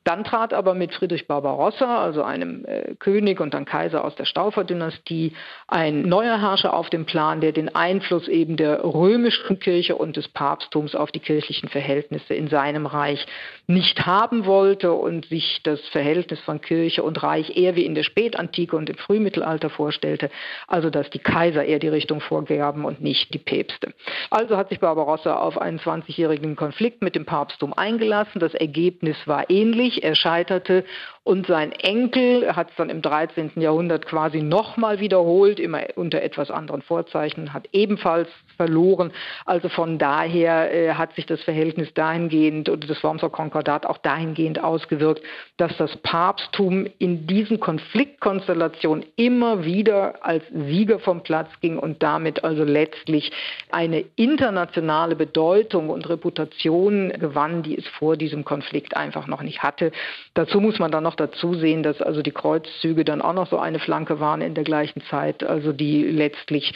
Dann 0.08 0.24
trat 0.24 0.54
aber 0.54 0.74
mit 0.74 0.94
Friedrich 0.94 1.28
Barbarossa, 1.28 2.02
also 2.02 2.24
einem 2.24 2.64
äh, 2.64 2.96
König 2.96 3.42
und 3.42 3.54
dann 3.54 3.66
Kaiser 3.66 4.06
aus 4.06 4.16
der 4.16 4.24
Staufer-Dynastie, 4.24 5.34
ein 5.68 6.04
neuer 6.04 6.40
Herrscher 6.40 6.74
auf 6.74 6.90
den 6.90 7.06
Plan, 7.06 7.42
der 7.42 7.52
den 7.52 7.76
Einfluss 7.76 8.30
eben 8.30 8.56
der 8.56 8.86
römischen 8.86 9.60
Kirche 9.60 9.98
und 9.98 10.16
des 10.16 10.30
Papsttums 10.30 10.96
auf 10.96 11.12
die 11.12 11.20
kirchlichen 11.20 11.68
Verhältnisse 11.68 12.34
in 12.34 12.48
seinem 12.48 12.86
Reich 12.86 13.26
nicht 13.68 14.06
haben 14.06 14.46
wollte 14.46 14.94
und 14.94 15.26
sich 15.26 15.60
das 15.64 15.82
Verhältnis 15.90 16.40
von 16.40 16.62
Kirche 16.62 17.04
und 17.04 17.22
Reich 17.22 17.58
eher 17.58 17.76
wie 17.76 17.86
in 17.86 17.94
der 17.94 18.04
Spätantike 18.04 18.78
und 18.78 18.90
im 18.90 18.96
Frühmittelalter 18.96 19.70
vorstellte, 19.70 20.30
also 20.70 20.90
dass 20.90 21.10
die 21.10 21.20
Kaiser 21.20 21.66
eher 21.66 21.80
die 21.80 21.90
Richtung 21.90 22.22
vorgaben 22.22 22.86
und 22.86 23.02
nicht 23.02 23.34
die 23.34 23.40
Päpste. 23.40 23.94
Also 24.30 24.56
hat 24.56 24.70
sich 24.70 24.80
Barbarossa 24.80 25.36
auf 25.36 25.60
einen 25.60 25.80
20-jährigen 25.80 26.56
Konflikt 26.56 27.02
mit 27.02 27.14
dem 27.14 27.26
Papsttum 27.26 27.74
eingelassen. 27.74 28.40
Das 28.40 28.54
Ergebnis 28.54 29.18
war 29.26 29.50
ähnlich. 29.50 29.97
Er 30.04 30.16
scheiterte 30.16 30.84
und 31.28 31.46
sein 31.46 31.74
Enkel 31.74 32.56
hat 32.56 32.70
es 32.70 32.76
dann 32.78 32.90
im 32.90 33.02
13. 33.02 33.52
Jahrhundert 33.56 34.06
quasi 34.06 34.42
nochmal 34.42 35.02
wiederholt, 35.02 35.60
immer 35.60 35.82
unter 35.96 36.22
etwas 36.22 36.50
anderen 36.50 36.82
Vorzeichen, 36.82 37.52
hat 37.54 37.68
ebenfalls 37.74 38.30
verloren. 38.56 39.12
Also 39.46 39.68
von 39.68 39.98
daher 39.98 40.74
äh, 40.74 40.94
hat 40.94 41.14
sich 41.16 41.26
das 41.26 41.42
Verhältnis 41.42 41.94
dahingehend 41.94 42.70
oder 42.70 42.88
das 42.88 43.04
Wormser 43.04 43.30
Konkordat 43.30 43.86
auch 43.86 43.98
dahingehend 43.98 44.64
ausgewirkt, 44.64 45.22
dass 45.58 45.76
das 45.76 45.98
Papsttum 45.98 46.88
in 46.98 47.28
diesen 47.28 47.60
Konfliktkonstellationen 47.60 49.06
immer 49.18 49.66
wieder 49.66 50.26
als 50.26 50.46
Sieger 50.54 51.00
vom 51.00 51.24
Platz 51.24 51.50
ging 51.60 51.78
und 51.78 52.02
damit 52.02 52.46
also 52.46 52.64
letztlich 52.64 53.34
eine 53.70 54.06
internationale 54.16 55.18
Bedeutung 55.18 55.90
und 55.90 56.08
Reputation 56.08 57.10
gewann, 57.10 57.64
die 57.64 57.78
es 57.78 57.86
vor 58.00 58.16
diesem 58.16 58.46
Konflikt 58.46 58.96
einfach 58.96 59.28
noch 59.28 59.42
nicht 59.42 59.62
hatte. 59.62 59.87
Dazu 60.34 60.60
muss 60.60 60.80
man 60.80 60.92
dann 60.92 61.04
noch 61.04 61.16
dazu 61.16 61.56
sehen, 61.56 61.84
dass 61.84 62.02
also 62.02 62.22
die 62.22 62.32
Kreuzzüge 62.32 63.04
dann 63.06 63.22
auch 63.22 63.34
noch 63.34 63.50
so 63.50 63.58
eine 63.58 63.80
Flanke 63.80 64.20
waren 64.20 64.42
in 64.42 64.54
der 64.54 64.64
gleichen 64.64 65.02
Zeit, 65.10 65.44
also 65.44 65.74
die 65.74 66.04
letztlich 66.04 66.74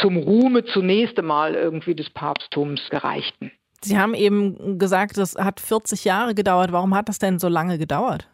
zum 0.00 0.16
Ruhme 0.16 0.64
zunächst 0.64 1.18
einmal 1.18 1.54
irgendwie 1.54 1.94
des 1.94 2.10
Papsttums 2.10 2.80
gereichten. 2.90 3.52
Sie 3.82 3.98
haben 3.98 4.14
eben 4.14 4.78
gesagt, 4.78 5.18
das 5.18 5.34
hat 5.36 5.60
40 5.60 6.04
Jahre 6.04 6.34
gedauert. 6.34 6.72
Warum 6.72 6.94
hat 6.94 7.08
das 7.08 7.18
denn 7.18 7.38
so 7.38 7.48
lange 7.48 7.76
gedauert? 7.76 8.26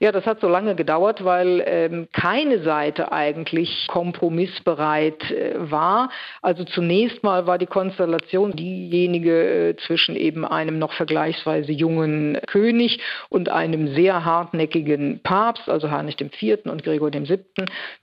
Ja, 0.00 0.12
das 0.12 0.26
hat 0.26 0.40
so 0.40 0.48
lange 0.48 0.74
gedauert, 0.74 1.24
weil 1.24 1.62
ähm, 1.66 2.08
keine 2.12 2.62
Seite 2.62 3.12
eigentlich 3.12 3.86
kompromissbereit 3.88 5.30
äh, 5.30 5.54
war. 5.58 6.10
Also 6.42 6.64
zunächst 6.64 7.22
mal 7.22 7.46
war 7.46 7.58
die 7.58 7.66
Konstellation 7.66 8.52
diejenige 8.52 9.70
äh, 9.70 9.76
zwischen 9.76 10.16
eben 10.16 10.44
einem 10.44 10.78
noch 10.78 10.92
vergleichsweise 10.92 11.72
jungen 11.72 12.38
König 12.46 13.00
und 13.28 13.48
einem 13.48 13.94
sehr 13.94 14.24
hartnäckigen 14.24 15.20
Papst, 15.22 15.68
also 15.68 15.90
Heinrich 15.90 16.20
IV. 16.20 16.66
und 16.66 16.82
Gregor 16.82 17.12
VII., 17.12 17.38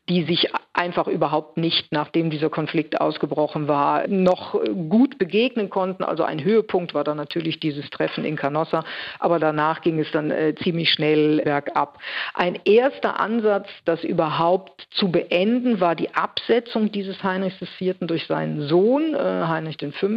die 0.10 0.24
sich 0.24 0.50
einfach 0.74 1.08
überhaupt 1.08 1.58
nicht, 1.58 1.92
nachdem 1.92 2.30
dieser 2.30 2.50
Konflikt 2.50 3.00
ausgebrochen 3.02 3.68
war, 3.68 4.08
noch 4.08 4.60
gut 4.90 5.18
begegnen 5.18 5.70
konnten. 5.70 6.04
Also 6.04 6.24
ein 6.24 6.44
Höhepunkt 6.44 6.94
war 6.94 7.04
dann 7.04 7.18
natürlich 7.18 7.60
dieses 7.60 7.90
Treffen 7.90 8.26
in 8.26 8.36
Canossa, 8.36 8.84
aber 9.20 9.40
danach 9.40 9.82
ging 9.82 10.00
es 10.00 10.12
dann 10.12 10.32
äh, 10.32 10.54
ziemlich 10.56 10.92
schnell 10.92 11.40
bergab. 11.66 12.00
Ein 12.34 12.60
erster 12.66 13.20
Ansatz, 13.20 13.68
das 13.86 14.04
überhaupt 14.04 14.88
zu 14.92 15.12
beenden, 15.12 15.80
war 15.80 15.96
die 15.96 16.14
Absetzung 16.14 16.92
dieses 16.92 17.24
Heinrichs 17.24 17.62
IV. 17.62 17.96
durch 18.02 18.28
seinen 18.28 18.68
Sohn, 18.68 19.14
äh, 19.14 19.18
Heinrich 19.18 19.78
V. 19.78 20.08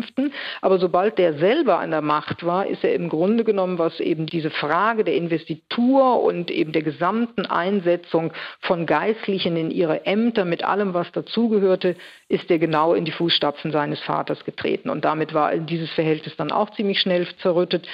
Aber 0.60 0.78
sobald 0.78 1.18
der 1.18 1.34
selber 1.34 1.78
an 1.78 1.90
der 1.90 2.02
Macht 2.02 2.44
war, 2.44 2.66
ist 2.66 2.84
er 2.84 2.94
im 2.94 3.08
Grunde 3.08 3.44
genommen, 3.44 3.78
was 3.78 4.00
eben 4.00 4.26
diese 4.26 4.50
Frage 4.50 5.04
der 5.04 5.14
Investitur 5.14 6.22
und 6.22 6.50
eben 6.50 6.72
der 6.72 6.82
gesamten 6.82 7.46
Einsetzung 7.46 8.32
von 8.60 8.86
Geistlichen 8.86 9.56
in 9.56 9.70
ihre 9.70 10.06
Ämter 10.06 10.44
mit 10.44 10.64
allem, 10.64 10.94
was 10.94 11.10
dazugehörte, 11.12 11.96
ist 12.28 12.50
er 12.50 12.58
genau 12.58 12.94
in 12.94 13.04
die 13.04 13.12
Fußstapfen 13.12 13.72
seines 13.72 14.00
Vaters 14.00 14.44
getreten. 14.44 14.90
Und 14.90 15.04
damit 15.04 15.34
war 15.34 15.56
dieses 15.56 15.90
Verhältnis 15.90 16.36
dann 16.36 16.52
auch 16.52 16.70
ziemlich 16.70 17.00
schnell 17.00 17.26
zerrüttet. 17.40 17.88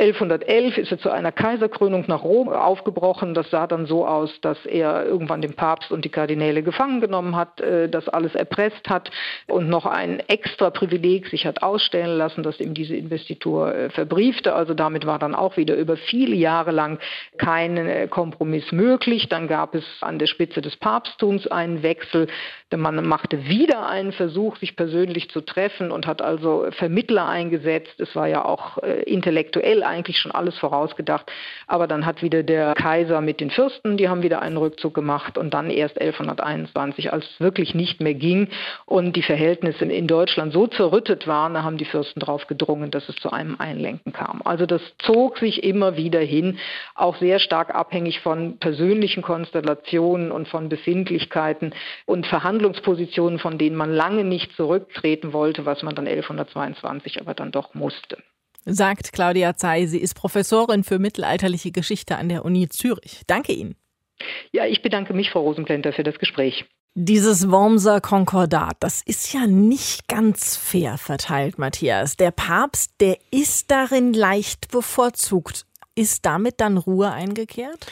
1111 0.00 0.78
ist 0.78 0.92
er 0.92 0.98
zu 0.98 1.10
einer 1.10 1.30
Kaiserkrönung 1.30 2.04
nach 2.06 2.24
Rom 2.24 2.48
aufgebrochen. 2.48 3.34
Das 3.34 3.50
sah 3.50 3.66
dann 3.66 3.84
so 3.84 4.06
aus, 4.06 4.40
dass 4.40 4.64
er 4.64 5.04
irgendwann 5.04 5.42
den 5.42 5.52
Papst 5.52 5.92
und 5.92 6.06
die 6.06 6.08
Kardinäle 6.08 6.62
gefangen 6.62 7.02
genommen 7.02 7.36
hat, 7.36 7.60
äh, 7.60 7.86
das 7.86 8.08
alles 8.08 8.34
erpresst 8.34 8.88
hat 8.88 9.10
und 9.46 9.68
noch 9.68 9.84
ein 9.84 10.20
extra 10.20 10.70
Privileg 10.70 11.26
sich 11.26 11.44
hat 11.44 11.62
ausstellen 11.62 12.16
lassen, 12.16 12.42
das 12.42 12.60
ihm 12.60 12.72
diese 12.72 12.96
Investitur 12.96 13.74
äh, 13.74 13.90
verbriefte. 13.90 14.54
Also 14.54 14.72
damit 14.72 15.04
war 15.04 15.18
dann 15.18 15.34
auch 15.34 15.58
wieder 15.58 15.76
über 15.76 15.98
viele 15.98 16.34
Jahre 16.34 16.70
lang 16.70 16.98
kein 17.36 17.76
äh, 17.76 18.08
Kompromiss 18.08 18.72
möglich. 18.72 19.28
Dann 19.28 19.48
gab 19.48 19.74
es 19.74 19.84
an 20.00 20.18
der 20.18 20.28
Spitze 20.28 20.62
des 20.62 20.78
Papsttums 20.78 21.46
einen 21.46 21.82
Wechsel. 21.82 22.26
Der 22.70 22.78
Mann 22.78 23.06
machte 23.06 23.48
wieder 23.48 23.86
einen 23.86 24.12
Versuch, 24.12 24.56
sich 24.56 24.76
persönlich 24.76 25.28
zu 25.28 25.42
treffen 25.42 25.90
und 25.90 26.06
hat 26.06 26.22
also 26.22 26.68
Vermittler 26.70 27.28
eingesetzt. 27.28 28.00
Es 28.00 28.14
war 28.16 28.28
ja 28.28 28.44
auch 28.44 28.78
intellektuell 28.78 29.82
eigentlich 29.90 30.18
schon 30.18 30.32
alles 30.32 30.56
vorausgedacht. 30.58 31.30
Aber 31.66 31.86
dann 31.86 32.06
hat 32.06 32.22
wieder 32.22 32.42
der 32.42 32.74
Kaiser 32.74 33.20
mit 33.20 33.40
den 33.40 33.50
Fürsten, 33.50 33.96
die 33.96 34.08
haben 34.08 34.22
wieder 34.22 34.40
einen 34.40 34.56
Rückzug 34.56 34.94
gemacht 34.94 35.36
und 35.36 35.52
dann 35.52 35.70
erst 35.70 36.00
1121, 36.00 37.12
als 37.12 37.24
es 37.24 37.40
wirklich 37.40 37.74
nicht 37.74 38.00
mehr 38.00 38.14
ging 38.14 38.48
und 38.86 39.16
die 39.16 39.22
Verhältnisse 39.22 39.84
in 39.84 40.06
Deutschland 40.06 40.52
so 40.52 40.66
zerrüttet 40.66 41.26
waren, 41.26 41.54
da 41.54 41.62
haben 41.62 41.76
die 41.76 41.84
Fürsten 41.84 42.20
darauf 42.20 42.46
gedrungen, 42.46 42.90
dass 42.90 43.08
es 43.08 43.16
zu 43.16 43.30
einem 43.30 43.56
Einlenken 43.58 44.12
kam. 44.12 44.40
Also 44.44 44.66
das 44.66 44.82
zog 44.98 45.38
sich 45.38 45.62
immer 45.64 45.96
wieder 45.96 46.20
hin, 46.20 46.58
auch 46.94 47.16
sehr 47.16 47.38
stark 47.38 47.74
abhängig 47.74 48.20
von 48.20 48.58
persönlichen 48.58 49.22
Konstellationen 49.22 50.32
und 50.32 50.48
von 50.48 50.68
Befindlichkeiten 50.68 51.74
und 52.06 52.26
Verhandlungspositionen, 52.26 53.38
von 53.38 53.58
denen 53.58 53.76
man 53.76 53.92
lange 53.92 54.24
nicht 54.24 54.52
zurücktreten 54.56 55.32
wollte, 55.32 55.66
was 55.66 55.82
man 55.82 55.94
dann 55.94 56.06
1122 56.06 57.20
aber 57.20 57.34
dann 57.34 57.52
doch 57.52 57.74
musste 57.74 58.18
sagt 58.64 59.12
Claudia 59.12 59.54
Zey. 59.56 59.86
Sie 59.86 59.98
ist 59.98 60.14
Professorin 60.14 60.84
für 60.84 60.98
mittelalterliche 60.98 61.72
Geschichte 61.72 62.16
an 62.16 62.28
der 62.28 62.44
Uni 62.44 62.68
Zürich. 62.68 63.22
Danke 63.26 63.52
Ihnen. 63.52 63.76
Ja, 64.52 64.66
ich 64.66 64.82
bedanke 64.82 65.14
mich, 65.14 65.30
Frau 65.30 65.40
Rosenplenter, 65.40 65.92
für 65.92 66.02
das 66.02 66.18
Gespräch. 66.18 66.66
Dieses 66.94 67.50
Wormser 67.50 68.00
Konkordat, 68.00 68.76
das 68.80 69.00
ist 69.02 69.32
ja 69.32 69.46
nicht 69.46 70.08
ganz 70.08 70.56
fair 70.56 70.98
verteilt, 70.98 71.56
Matthias. 71.56 72.16
Der 72.16 72.32
Papst, 72.32 72.92
der 73.00 73.16
ist 73.30 73.70
darin 73.70 74.12
leicht 74.12 74.70
bevorzugt. 74.72 75.66
Ist 75.94 76.26
damit 76.26 76.60
dann 76.60 76.78
Ruhe 76.78 77.12
eingekehrt? 77.12 77.86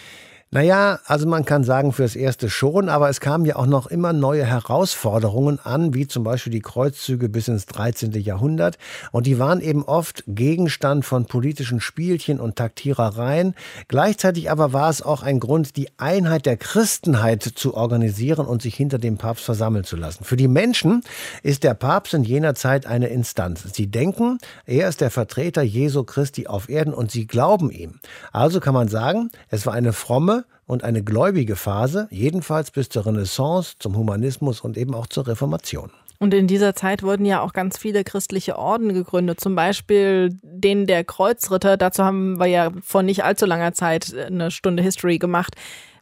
Naja, 0.50 0.98
also 1.04 1.28
man 1.28 1.44
kann 1.44 1.62
sagen, 1.62 1.92
fürs 1.92 2.16
Erste 2.16 2.48
schon, 2.48 2.88
aber 2.88 3.10
es 3.10 3.20
kamen 3.20 3.44
ja 3.44 3.56
auch 3.56 3.66
noch 3.66 3.86
immer 3.86 4.14
neue 4.14 4.46
Herausforderungen 4.46 5.58
an, 5.62 5.92
wie 5.92 6.06
zum 6.06 6.24
Beispiel 6.24 6.50
die 6.50 6.62
Kreuzzüge 6.62 7.28
bis 7.28 7.48
ins 7.48 7.66
13. 7.66 8.12
Jahrhundert. 8.12 8.78
Und 9.12 9.26
die 9.26 9.38
waren 9.38 9.60
eben 9.60 9.84
oft 9.84 10.24
Gegenstand 10.26 11.04
von 11.04 11.26
politischen 11.26 11.82
Spielchen 11.82 12.40
und 12.40 12.56
Taktierereien. 12.56 13.54
Gleichzeitig 13.88 14.50
aber 14.50 14.72
war 14.72 14.88
es 14.88 15.02
auch 15.02 15.22
ein 15.22 15.38
Grund, 15.38 15.76
die 15.76 15.90
Einheit 15.98 16.46
der 16.46 16.56
Christenheit 16.56 17.42
zu 17.42 17.74
organisieren 17.74 18.46
und 18.46 18.62
sich 18.62 18.74
hinter 18.74 18.96
dem 18.96 19.18
Papst 19.18 19.44
versammeln 19.44 19.84
zu 19.84 19.96
lassen. 19.96 20.24
Für 20.24 20.38
die 20.38 20.48
Menschen 20.48 21.02
ist 21.42 21.62
der 21.62 21.74
Papst 21.74 22.14
in 22.14 22.24
jener 22.24 22.54
Zeit 22.54 22.86
eine 22.86 23.08
Instanz. 23.08 23.64
Sie 23.74 23.88
denken, 23.88 24.38
er 24.64 24.88
ist 24.88 25.02
der 25.02 25.10
Vertreter 25.10 25.60
Jesu 25.60 26.04
Christi 26.04 26.46
auf 26.46 26.70
Erden 26.70 26.94
und 26.94 27.10
sie 27.10 27.26
glauben 27.26 27.70
ihm. 27.70 28.00
Also 28.32 28.60
kann 28.60 28.72
man 28.72 28.88
sagen, 28.88 29.28
es 29.50 29.66
war 29.66 29.74
eine 29.74 29.92
fromme, 29.92 30.37
und 30.66 30.84
eine 30.84 31.02
gläubige 31.02 31.56
Phase, 31.56 32.08
jedenfalls 32.10 32.70
bis 32.70 32.88
zur 32.88 33.06
Renaissance, 33.06 33.74
zum 33.78 33.96
Humanismus 33.96 34.60
und 34.60 34.76
eben 34.76 34.94
auch 34.94 35.06
zur 35.06 35.26
Reformation. 35.26 35.90
Und 36.20 36.34
in 36.34 36.48
dieser 36.48 36.74
Zeit 36.74 37.04
wurden 37.04 37.24
ja 37.24 37.40
auch 37.40 37.52
ganz 37.52 37.78
viele 37.78 38.02
christliche 38.02 38.58
Orden 38.58 38.92
gegründet, 38.92 39.40
zum 39.40 39.54
Beispiel 39.54 40.36
den 40.42 40.86
der 40.86 41.04
Kreuzritter. 41.04 41.76
Dazu 41.76 42.02
haben 42.02 42.40
wir 42.40 42.46
ja 42.46 42.70
vor 42.82 43.04
nicht 43.04 43.22
allzu 43.22 43.46
langer 43.46 43.72
Zeit 43.72 44.14
eine 44.14 44.50
Stunde 44.50 44.82
History 44.82 45.18
gemacht. 45.18 45.54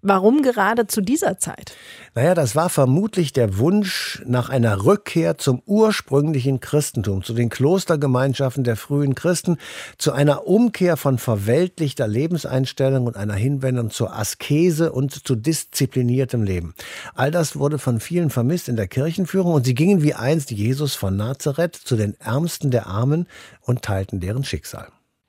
Warum 0.09 0.43
gerade 0.43 0.87
zu 0.87 1.01
dieser 1.01 1.39
Zeit? 1.41 1.73
Naja, 2.15 2.37
das 2.37 2.55
war 2.55 2.69
vermutlich 2.69 3.33
der 3.33 3.59
Wunsch 3.59 4.23
nach 4.25 4.51
einer 4.51 4.85
Rückkehr 4.85 5.37
zum 5.37 5.61
ursprünglichen 5.67 6.61
Christentum, 6.61 7.25
zu 7.25 7.35
den 7.35 7.49
Klostergemeinschaften 7.49 8.63
der 8.63 8.77
frühen 8.77 9.17
Christen, 9.17 9.57
zu 9.99 10.13
einer 10.13 10.47
Umkehr 10.47 10.97
von 10.97 11.19
verweltlichter 11.19 12.07
Lebenseinstellung 12.07 13.09
und 13.09 13.17
einer 13.17 13.35
Hinwendung 13.35 13.91
zur 13.91 14.17
Askese 14.17 14.93
und 14.93 15.27
zu 15.27 15.35
diszipliniertem 15.35 16.45
Leben. 16.45 16.77
All 17.17 17.33
das 17.33 17.57
wurde 17.57 17.81
von 17.81 17.99
vielen 17.99 18.31
vermisst 18.31 18.69
in 18.69 18.77
der 18.77 18.87
Kirchenführung 18.87 19.55
und 19.55 19.67
sie 19.67 19.75
gingen 19.75 20.05
wie 20.05 20.15
einst 20.15 20.53
Jesus 20.53 20.95
von 20.95 21.17
Nazareth 21.17 21.75
zu 21.75 21.97
den 21.97 22.15
Ärmsten 22.21 22.71
der 22.71 22.87
Armen 22.87 23.27
und 23.61 23.83
teilten 23.83 24.21
deren 24.21 24.45
Schicksal. 24.45 24.87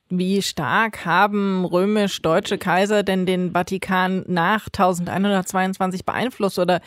Wie 0.10 0.42
stark 0.42 1.06
haben 1.06 1.66
römisch-deutsche 1.66 2.58
Kaiser 2.58 3.04
denn 3.04 3.26
den 3.26 3.52
Vatikan 3.52 4.24
nach 4.28 4.68
1122 4.68 6.06
beeinflusst 6.06 6.60
oder 6.60 6.80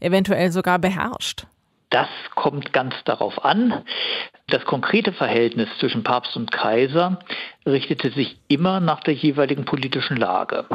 eventuell 0.00 0.50
sogar 0.50 0.80
beherrscht? 0.80 1.46
Das 1.90 2.08
kommt 2.34 2.72
ganz 2.72 2.94
darauf 3.04 3.44
an. 3.44 3.84
Das 4.48 4.64
konkrete 4.64 5.12
Verhältnis 5.12 5.68
zwischen 5.78 6.02
Papst 6.02 6.36
und 6.36 6.50
Kaiser 6.50 7.20
richtete 7.64 8.10
sich 8.10 8.36
immer 8.48 8.80
nach 8.80 9.00
der 9.00 9.14
jeweiligen 9.14 9.64
politischen 9.64 10.16
Lage. 10.16 10.66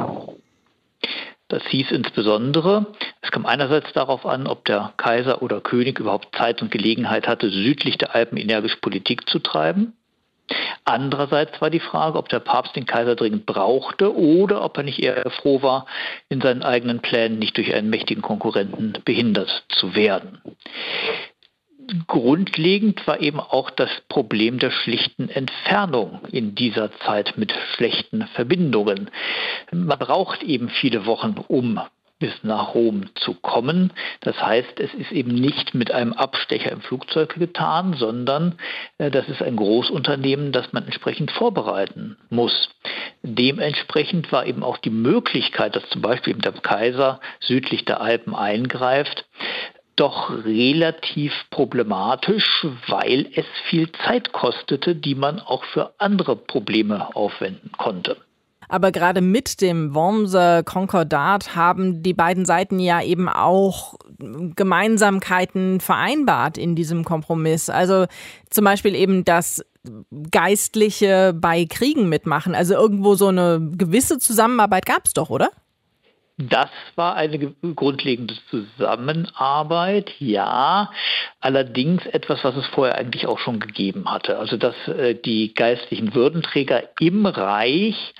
Das 1.48 1.62
hieß 1.66 1.90
insbesondere, 1.90 2.86
es 3.20 3.30
kam 3.30 3.44
einerseits 3.44 3.92
darauf 3.92 4.24
an, 4.24 4.46
ob 4.46 4.64
der 4.64 4.94
Kaiser 4.96 5.42
oder 5.42 5.60
König 5.60 5.98
überhaupt 5.98 6.34
Zeit 6.34 6.62
und 6.62 6.70
Gelegenheit 6.70 7.28
hatte, 7.28 7.50
südlich 7.50 7.98
der 7.98 8.14
Alpen 8.14 8.38
energisch 8.38 8.76
Politik 8.76 9.28
zu 9.28 9.40
treiben. 9.40 9.92
Andererseits 10.84 11.60
war 11.60 11.70
die 11.70 11.80
Frage, 11.80 12.18
ob 12.18 12.28
der 12.28 12.40
Papst 12.40 12.74
den 12.74 12.86
Kaiser 12.86 13.14
dringend 13.14 13.46
brauchte 13.46 14.14
oder 14.16 14.64
ob 14.64 14.76
er 14.76 14.82
nicht 14.82 15.02
eher 15.02 15.30
froh 15.30 15.62
war, 15.62 15.86
in 16.28 16.40
seinen 16.40 16.62
eigenen 16.62 17.00
Plänen 17.00 17.38
nicht 17.38 17.56
durch 17.56 17.74
einen 17.74 17.90
mächtigen 17.90 18.22
Konkurrenten 18.22 18.94
behindert 19.04 19.64
zu 19.68 19.94
werden. 19.94 20.40
Grundlegend 22.06 23.06
war 23.06 23.20
eben 23.20 23.40
auch 23.40 23.70
das 23.70 23.90
Problem 24.08 24.58
der 24.58 24.70
schlichten 24.70 25.28
Entfernung 25.28 26.20
in 26.30 26.54
dieser 26.54 26.92
Zeit 27.00 27.36
mit 27.36 27.52
schlechten 27.74 28.26
Verbindungen. 28.34 29.10
Man 29.72 29.98
braucht 29.98 30.42
eben 30.42 30.68
viele 30.68 31.06
Wochen, 31.06 31.36
um 31.48 31.80
bis 32.20 32.32
nach 32.44 32.74
Rom 32.74 33.06
zu 33.16 33.34
kommen. 33.34 33.92
Das 34.20 34.40
heißt, 34.40 34.78
es 34.78 34.94
ist 34.94 35.10
eben 35.10 35.34
nicht 35.34 35.74
mit 35.74 35.90
einem 35.90 36.12
Abstecher 36.12 36.70
im 36.70 36.82
Flugzeug 36.82 37.34
getan, 37.34 37.94
sondern 37.94 38.56
äh, 38.98 39.10
das 39.10 39.28
ist 39.28 39.42
ein 39.42 39.56
Großunternehmen, 39.56 40.52
das 40.52 40.72
man 40.72 40.84
entsprechend 40.84 41.32
vorbereiten 41.32 42.16
muss. 42.28 42.70
Dementsprechend 43.22 44.30
war 44.30 44.46
eben 44.46 44.62
auch 44.62 44.78
die 44.78 44.90
Möglichkeit, 44.90 45.74
dass 45.74 45.88
zum 45.88 46.02
Beispiel 46.02 46.34
der 46.34 46.52
Kaiser 46.52 47.20
südlich 47.40 47.84
der 47.84 48.00
Alpen 48.00 48.34
eingreift, 48.34 49.24
doch 49.96 50.30
relativ 50.30 51.32
problematisch, 51.50 52.66
weil 52.86 53.26
es 53.34 53.46
viel 53.68 53.90
Zeit 53.92 54.32
kostete, 54.32 54.94
die 54.94 55.14
man 55.14 55.40
auch 55.40 55.64
für 55.64 55.94
andere 55.98 56.36
Probleme 56.36 57.14
aufwenden 57.14 57.72
konnte. 57.76 58.16
Aber 58.70 58.92
gerade 58.92 59.20
mit 59.20 59.60
dem 59.60 59.96
Wormser 59.96 60.62
Konkordat 60.62 61.56
haben 61.56 62.04
die 62.04 62.14
beiden 62.14 62.44
Seiten 62.44 62.78
ja 62.78 63.02
eben 63.02 63.28
auch 63.28 63.96
Gemeinsamkeiten 64.54 65.80
vereinbart 65.80 66.56
in 66.56 66.76
diesem 66.76 67.04
Kompromiss. 67.04 67.68
Also 67.68 68.06
zum 68.48 68.64
Beispiel 68.64 68.94
eben 68.94 69.24
das 69.24 69.64
Geistliche 70.30 71.34
bei 71.34 71.64
Kriegen 71.64 72.08
mitmachen. 72.08 72.54
Also 72.54 72.74
irgendwo 72.74 73.16
so 73.16 73.26
eine 73.26 73.60
gewisse 73.76 74.18
Zusammenarbeit 74.18 74.86
gab 74.86 75.04
es 75.04 75.14
doch, 75.14 75.30
oder? 75.30 75.50
Das 76.38 76.70
war 76.94 77.16
eine 77.16 77.54
grundlegende 77.74 78.34
Zusammenarbeit, 78.48 80.10
ja, 80.20 80.90
allerdings 81.40 82.06
etwas, 82.06 82.42
was 82.44 82.56
es 82.56 82.66
vorher 82.68 82.96
eigentlich 82.96 83.26
auch 83.26 83.38
schon 83.38 83.60
gegeben 83.60 84.10
hatte. 84.10 84.38
Also 84.38 84.56
dass 84.56 84.74
äh, 84.88 85.14
die 85.14 85.52
geistlichen 85.52 86.14
Würdenträger 86.14 86.84
im 86.98 87.26
Reich 87.26 88.14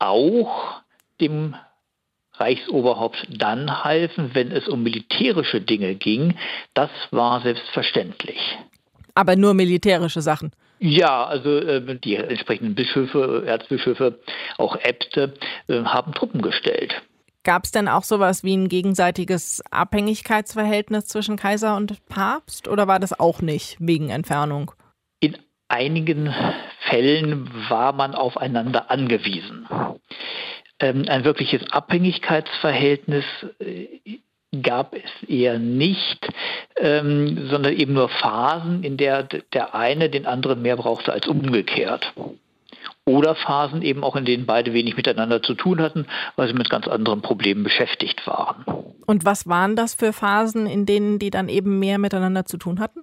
auch 0.00 0.82
dem 1.20 1.54
Reichsoberhaupt 2.34 3.26
dann 3.30 3.84
halfen, 3.84 4.30
wenn 4.32 4.50
es 4.50 4.66
um 4.66 4.82
militärische 4.82 5.60
Dinge 5.60 5.94
ging. 5.94 6.34
Das 6.74 6.90
war 7.10 7.42
selbstverständlich. 7.42 8.58
Aber 9.14 9.36
nur 9.36 9.54
militärische 9.54 10.22
Sachen. 10.22 10.52
Ja, 10.78 11.24
also 11.26 11.58
äh, 11.58 11.98
die 11.98 12.16
entsprechenden 12.16 12.74
Bischöfe, 12.74 13.44
Erzbischöfe, 13.46 14.18
auch 14.56 14.76
Äbte 14.76 15.34
äh, 15.68 15.84
haben 15.84 16.14
Truppen 16.14 16.40
gestellt. 16.40 16.94
Gab 17.42 17.64
es 17.64 17.70
denn 17.70 17.88
auch 17.88 18.04
sowas 18.04 18.44
wie 18.44 18.54
ein 18.56 18.68
gegenseitiges 18.68 19.62
Abhängigkeitsverhältnis 19.70 21.06
zwischen 21.06 21.36
Kaiser 21.36 21.76
und 21.76 22.06
Papst 22.06 22.68
oder 22.68 22.86
war 22.86 22.98
das 22.98 23.18
auch 23.18 23.40
nicht 23.40 23.76
wegen 23.78 24.10
Entfernung? 24.10 24.72
In 25.20 25.36
einigen 25.68 26.34
Fällen 26.90 27.48
war 27.68 27.92
man 27.92 28.14
aufeinander 28.14 28.90
angewiesen. 28.90 29.66
Ähm, 30.80 31.04
ein 31.08 31.24
wirkliches 31.24 31.70
Abhängigkeitsverhältnis 31.70 33.24
äh, 33.60 34.18
gab 34.62 34.94
es 34.94 35.28
eher 35.28 35.58
nicht, 35.58 36.28
ähm, 36.76 37.48
sondern 37.48 37.74
eben 37.74 37.92
nur 37.92 38.08
Phasen, 38.08 38.82
in 38.82 38.96
der 38.96 39.22
der 39.22 39.74
eine 39.74 40.10
den 40.10 40.26
anderen 40.26 40.62
mehr 40.62 40.76
brauchte 40.76 41.12
als 41.12 41.28
umgekehrt. 41.28 42.12
Oder 43.06 43.34
Phasen 43.34 43.82
eben 43.82 44.04
auch, 44.04 44.16
in 44.16 44.24
denen 44.24 44.46
beide 44.46 44.72
wenig 44.72 44.96
miteinander 44.96 45.42
zu 45.42 45.54
tun 45.54 45.80
hatten, 45.80 46.06
weil 46.36 46.48
sie 46.48 46.54
mit 46.54 46.70
ganz 46.70 46.86
anderen 46.88 47.22
Problemen 47.22 47.62
beschäftigt 47.64 48.26
waren. 48.26 48.64
Und 49.06 49.24
was 49.24 49.46
waren 49.48 49.76
das 49.76 49.94
für 49.94 50.12
Phasen, 50.12 50.66
in 50.66 50.86
denen 50.86 51.18
die 51.18 51.30
dann 51.30 51.48
eben 51.48 51.78
mehr 51.78 51.98
miteinander 51.98 52.44
zu 52.44 52.56
tun 52.56 52.80
hatten? 52.80 53.00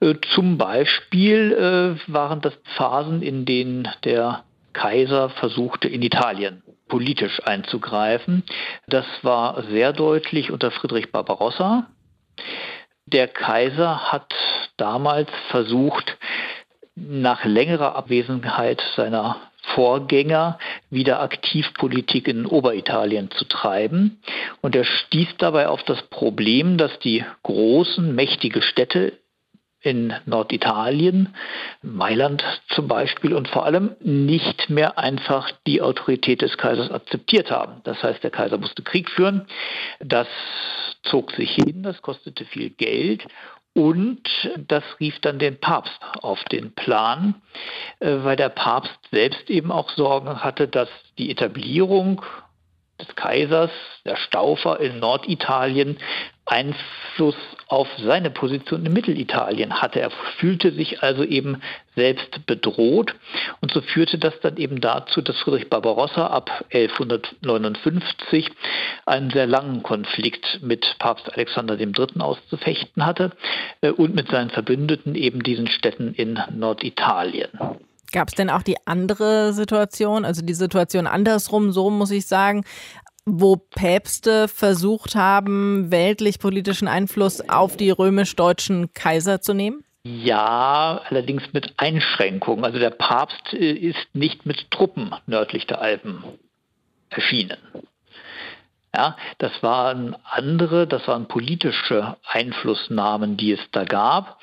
Äh, 0.00 0.14
zum 0.34 0.58
Beispiel 0.58 1.52
äh, 1.52 2.12
waren 2.12 2.40
das 2.40 2.54
Phasen, 2.76 3.22
in 3.22 3.44
denen 3.44 3.88
der 4.04 4.44
Kaiser 4.72 5.30
versuchte, 5.30 5.88
in 5.88 6.02
Italien 6.02 6.62
politisch 6.88 7.40
einzugreifen. 7.44 8.44
Das 8.86 9.04
war 9.22 9.62
sehr 9.64 9.92
deutlich 9.92 10.50
unter 10.50 10.70
Friedrich 10.70 11.12
Barbarossa. 11.12 11.86
Der 13.06 13.28
Kaiser 13.28 14.12
hat 14.12 14.34
damals 14.76 15.30
versucht, 15.50 16.16
nach 16.94 17.44
längerer 17.44 17.94
Abwesenheit 17.94 18.82
seiner 18.96 19.36
Vorgänger 19.74 20.58
wieder 20.90 21.20
Aktivpolitik 21.20 22.26
in 22.26 22.46
Oberitalien 22.46 23.30
zu 23.30 23.44
treiben. 23.44 24.20
Und 24.62 24.74
er 24.74 24.84
stieß 24.84 25.36
dabei 25.38 25.68
auf 25.68 25.82
das 25.84 26.02
Problem, 26.02 26.78
dass 26.78 26.98
die 27.00 27.24
großen, 27.42 28.14
mächtige 28.14 28.62
Städte 28.62 29.18
in 29.80 30.12
Norditalien, 30.26 31.34
Mailand 31.82 32.44
zum 32.70 32.88
Beispiel, 32.88 33.34
und 33.34 33.48
vor 33.48 33.64
allem 33.64 33.96
nicht 34.00 34.70
mehr 34.70 34.98
einfach 34.98 35.50
die 35.66 35.80
Autorität 35.80 36.42
des 36.42 36.58
Kaisers 36.58 36.90
akzeptiert 36.90 37.50
haben. 37.50 37.80
Das 37.84 38.02
heißt, 38.02 38.22
der 38.22 38.30
Kaiser 38.30 38.58
musste 38.58 38.82
Krieg 38.82 39.08
führen. 39.08 39.46
Das 40.00 40.26
zog 41.04 41.30
sich 41.32 41.52
hin, 41.52 41.82
das 41.82 42.02
kostete 42.02 42.44
viel 42.44 42.70
Geld 42.70 43.26
und 43.74 44.22
das 44.56 44.82
rief 44.98 45.20
dann 45.20 45.38
den 45.38 45.60
Papst 45.60 46.00
auf 46.20 46.42
den 46.44 46.74
Plan, 46.74 47.36
äh, 48.00 48.16
weil 48.22 48.36
der 48.36 48.48
Papst 48.48 48.98
selbst 49.12 49.48
eben 49.50 49.70
auch 49.70 49.90
Sorgen 49.90 50.42
hatte, 50.42 50.66
dass 50.66 50.88
die 51.16 51.30
Establierung 51.30 52.22
des 53.00 53.14
Kaisers, 53.14 53.70
der 54.04 54.16
Staufer 54.16 54.80
in 54.80 54.98
Norditalien, 54.98 55.98
Einfluss 56.48 57.36
auf 57.68 57.86
seine 58.02 58.30
Position 58.30 58.84
in 58.86 58.92
Mittelitalien 58.92 59.82
hatte. 59.82 60.00
Er 60.00 60.10
fühlte 60.38 60.72
sich 60.72 61.02
also 61.02 61.22
eben 61.22 61.60
selbst 61.94 62.46
bedroht 62.46 63.14
und 63.60 63.70
so 63.72 63.82
führte 63.82 64.18
das 64.18 64.32
dann 64.40 64.56
eben 64.56 64.80
dazu, 64.80 65.20
dass 65.20 65.36
Friedrich 65.38 65.68
Barbarossa 65.68 66.28
ab 66.28 66.64
1159 66.72 68.50
einen 69.04 69.30
sehr 69.30 69.46
langen 69.46 69.82
Konflikt 69.82 70.60
mit 70.62 70.96
Papst 70.98 71.30
Alexander 71.32 71.78
III. 71.78 72.20
auszufechten 72.20 73.04
hatte 73.04 73.32
äh, 73.82 73.90
und 73.90 74.14
mit 74.14 74.30
seinen 74.30 74.50
Verbündeten 74.50 75.14
eben 75.14 75.42
diesen 75.42 75.66
Städten 75.66 76.14
in 76.14 76.40
Norditalien. 76.50 77.50
Gab 78.10 78.28
es 78.28 78.34
denn 78.34 78.48
auch 78.48 78.62
die 78.62 78.76
andere 78.86 79.52
Situation, 79.52 80.24
also 80.24 80.40
die 80.40 80.54
Situation 80.54 81.06
andersrum, 81.06 81.72
so 81.72 81.90
muss 81.90 82.10
ich 82.10 82.26
sagen, 82.26 82.64
wo 83.30 83.56
Päpste 83.56 84.48
versucht 84.48 85.14
haben, 85.14 85.90
weltlich 85.90 86.38
politischen 86.38 86.88
Einfluss 86.88 87.48
auf 87.48 87.76
die 87.76 87.90
römisch-deutschen 87.90 88.92
Kaiser 88.94 89.40
zu 89.40 89.54
nehmen? 89.54 89.84
Ja, 90.04 91.02
allerdings 91.08 91.42
mit 91.52 91.74
Einschränkungen. 91.76 92.64
Also 92.64 92.78
der 92.78 92.90
Papst 92.90 93.52
äh, 93.52 93.72
ist 93.72 94.08
nicht 94.14 94.46
mit 94.46 94.70
Truppen 94.70 95.14
nördlich 95.26 95.66
der 95.66 95.80
Alpen 95.80 96.24
erschienen. 97.10 97.58
Ja, 98.96 99.16
das 99.36 99.52
waren 99.62 100.16
andere, 100.24 100.86
das 100.86 101.06
waren 101.06 101.28
politische 101.28 102.16
Einflussnahmen, 102.26 103.36
die 103.36 103.52
es 103.52 103.60
da 103.70 103.84
gab, 103.84 104.40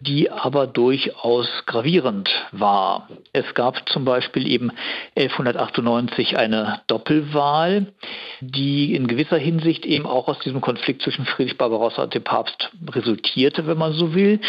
die 0.00 0.32
aber 0.32 0.66
durchaus 0.66 1.46
gravierend 1.66 2.28
war. 2.50 3.08
Es 3.32 3.54
gab 3.54 3.88
zum 3.88 4.04
Beispiel 4.04 4.48
eben 4.50 4.72
1198 5.16 6.36
eine 6.36 6.80
Doppelwahl, 6.88 7.92
die 8.40 8.96
in 8.96 9.06
gewisser 9.06 9.38
Hinsicht 9.38 9.86
eben 9.86 10.06
auch 10.06 10.26
aus 10.26 10.40
diesem 10.40 10.60
Konflikt 10.60 11.02
zwischen 11.02 11.24
Friedrich 11.24 11.56
Barbarossa 11.56 12.02
und 12.02 12.14
dem 12.14 12.24
Papst 12.24 12.70
resultierte, 12.90 13.68
wenn 13.68 13.78
man 13.78 13.92
so 13.92 14.12
will. 14.12 14.40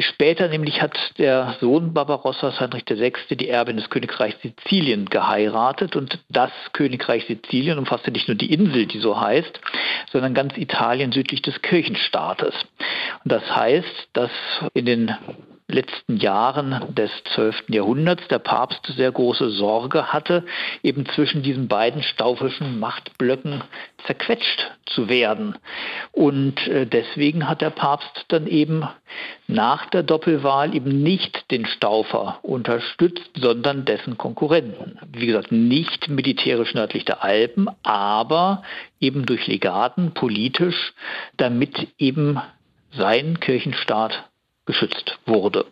Später 0.00 0.48
nämlich 0.48 0.82
hat 0.82 0.98
der 1.16 1.56
Sohn 1.60 1.94
Barbarossas, 1.94 2.60
Heinrich 2.60 2.84
VI., 2.88 3.36
die 3.36 3.48
Erbin 3.48 3.78
des 3.78 3.88
Königreichs 3.88 4.40
Sizilien 4.42 5.06
geheiratet 5.06 5.96
und 5.96 6.18
das 6.28 6.50
Königreich 6.74 7.24
Sizilien 7.26 7.78
umfasste 7.78 8.10
nicht 8.10 8.28
nur 8.28 8.36
die 8.36 8.52
Insel, 8.52 8.81
die 8.86 8.98
so 8.98 9.20
heißt, 9.20 9.60
sondern 10.10 10.34
ganz 10.34 10.56
Italien 10.56 11.12
südlich 11.12 11.42
des 11.42 11.60
Kirchenstaates. 11.62 12.54
Und 13.24 13.32
das 13.32 13.54
heißt, 13.54 14.08
dass 14.12 14.30
in 14.74 14.86
den 14.86 15.14
letzten 15.72 16.16
Jahren 16.16 16.94
des 16.94 17.10
12. 17.34 17.64
Jahrhunderts 17.68 18.26
der 18.28 18.38
Papst 18.38 18.86
sehr 18.96 19.10
große 19.10 19.50
Sorge 19.50 20.12
hatte, 20.12 20.44
eben 20.82 21.06
zwischen 21.06 21.42
diesen 21.42 21.68
beiden 21.68 22.02
staufischen 22.02 22.78
Machtblöcken 22.78 23.62
zerquetscht 24.06 24.72
zu 24.86 25.08
werden. 25.08 25.56
Und 26.12 26.66
äh, 26.68 26.86
deswegen 26.86 27.48
hat 27.48 27.60
der 27.60 27.70
Papst 27.70 28.24
dann 28.28 28.46
eben 28.46 28.86
nach 29.46 29.86
der 29.90 30.02
Doppelwahl 30.02 30.74
eben 30.74 31.02
nicht 31.02 31.50
den 31.50 31.66
Staufer 31.66 32.38
unterstützt, 32.42 33.30
sondern 33.36 33.84
dessen 33.84 34.18
Konkurrenten. 34.18 34.98
Wie 35.12 35.26
gesagt, 35.26 35.52
nicht 35.52 36.08
militärisch 36.08 36.74
nördlich 36.74 37.04
der 37.04 37.22
Alpen, 37.22 37.68
aber 37.82 38.62
eben 39.00 39.26
durch 39.26 39.46
Legaten 39.46 40.12
politisch, 40.14 40.94
damit 41.36 41.88
eben 41.98 42.40
sein 42.92 43.40
Kirchenstaat 43.40 44.28
geschützt 44.66 45.18
wurde. 45.26 45.66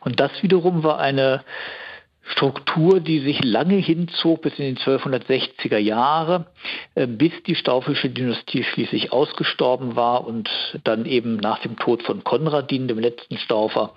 Und 0.00 0.20
das 0.20 0.42
wiederum 0.42 0.82
war 0.82 0.98
eine 0.98 1.44
Struktur, 2.22 3.00
die 3.00 3.20
sich 3.20 3.42
lange 3.42 3.76
hinzog 3.76 4.42
bis 4.42 4.58
in 4.58 4.74
die 4.74 4.80
1260er 4.80 5.78
Jahre, 5.78 6.46
äh, 6.94 7.06
bis 7.06 7.32
die 7.46 7.54
staufische 7.54 8.10
Dynastie 8.10 8.62
schließlich 8.62 9.12
ausgestorben 9.12 9.96
war 9.96 10.26
und 10.26 10.48
dann 10.84 11.06
eben 11.06 11.36
nach 11.36 11.58
dem 11.60 11.76
Tod 11.76 12.02
von 12.02 12.22
Konradin, 12.22 12.88
dem 12.88 12.98
letzten 12.98 13.36
Staufer, 13.38 13.94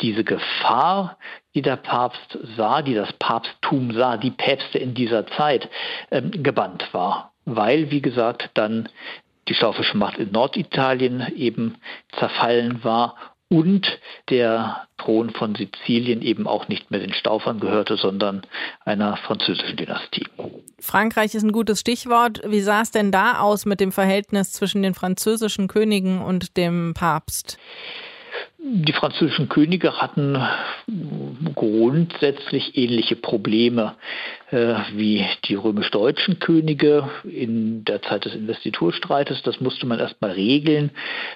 diese 0.00 0.24
Gefahr, 0.24 1.18
die 1.54 1.62
der 1.62 1.76
Papst 1.76 2.38
sah, 2.56 2.82
die 2.82 2.94
das 2.94 3.12
Papsttum 3.14 3.92
sah, 3.92 4.16
die 4.16 4.30
Päpste 4.30 4.78
in 4.78 4.94
dieser 4.94 5.26
Zeit 5.26 5.68
ähm, 6.10 6.30
gebannt 6.30 6.92
war. 6.92 7.32
Weil, 7.44 7.90
wie 7.90 8.02
gesagt, 8.02 8.50
dann 8.54 8.88
die 9.48 9.54
staufische 9.54 9.96
Macht 9.96 10.18
in 10.18 10.30
Norditalien 10.30 11.32
eben 11.34 11.76
zerfallen 12.18 12.84
war 12.84 13.31
und 13.52 13.86
der 14.30 14.88
Thron 14.96 15.28
von 15.28 15.54
Sizilien 15.54 16.22
eben 16.22 16.46
auch 16.46 16.68
nicht 16.68 16.90
mehr 16.90 17.00
den 17.00 17.12
Staufern 17.12 17.60
gehörte, 17.60 17.98
sondern 17.98 18.46
einer 18.86 19.18
französischen 19.18 19.76
Dynastie. 19.76 20.24
Frankreich 20.80 21.34
ist 21.34 21.42
ein 21.42 21.52
gutes 21.52 21.78
Stichwort. 21.78 22.40
Wie 22.46 22.62
sah 22.62 22.80
es 22.80 22.92
denn 22.92 23.12
da 23.12 23.40
aus 23.40 23.66
mit 23.66 23.78
dem 23.78 23.92
Verhältnis 23.92 24.52
zwischen 24.52 24.82
den 24.82 24.94
französischen 24.94 25.68
Königen 25.68 26.22
und 26.22 26.56
dem 26.56 26.94
Papst? 26.94 27.58
Die 28.64 28.92
französischen 28.92 29.48
Könige 29.48 30.00
hatten 30.00 30.40
grundsätzlich 31.56 32.78
ähnliche 32.78 33.16
Probleme 33.16 33.96
äh, 34.52 34.74
wie 34.92 35.26
die 35.46 35.56
römisch-deutschen 35.56 36.38
Könige 36.38 37.10
in 37.24 37.84
der 37.84 38.02
Zeit 38.02 38.24
des 38.24 38.36
Investiturstreites. 38.36 39.42
Das 39.42 39.60
musste 39.60 39.84
man 39.86 39.98
erstmal 39.98 40.30
regeln. 40.30 40.92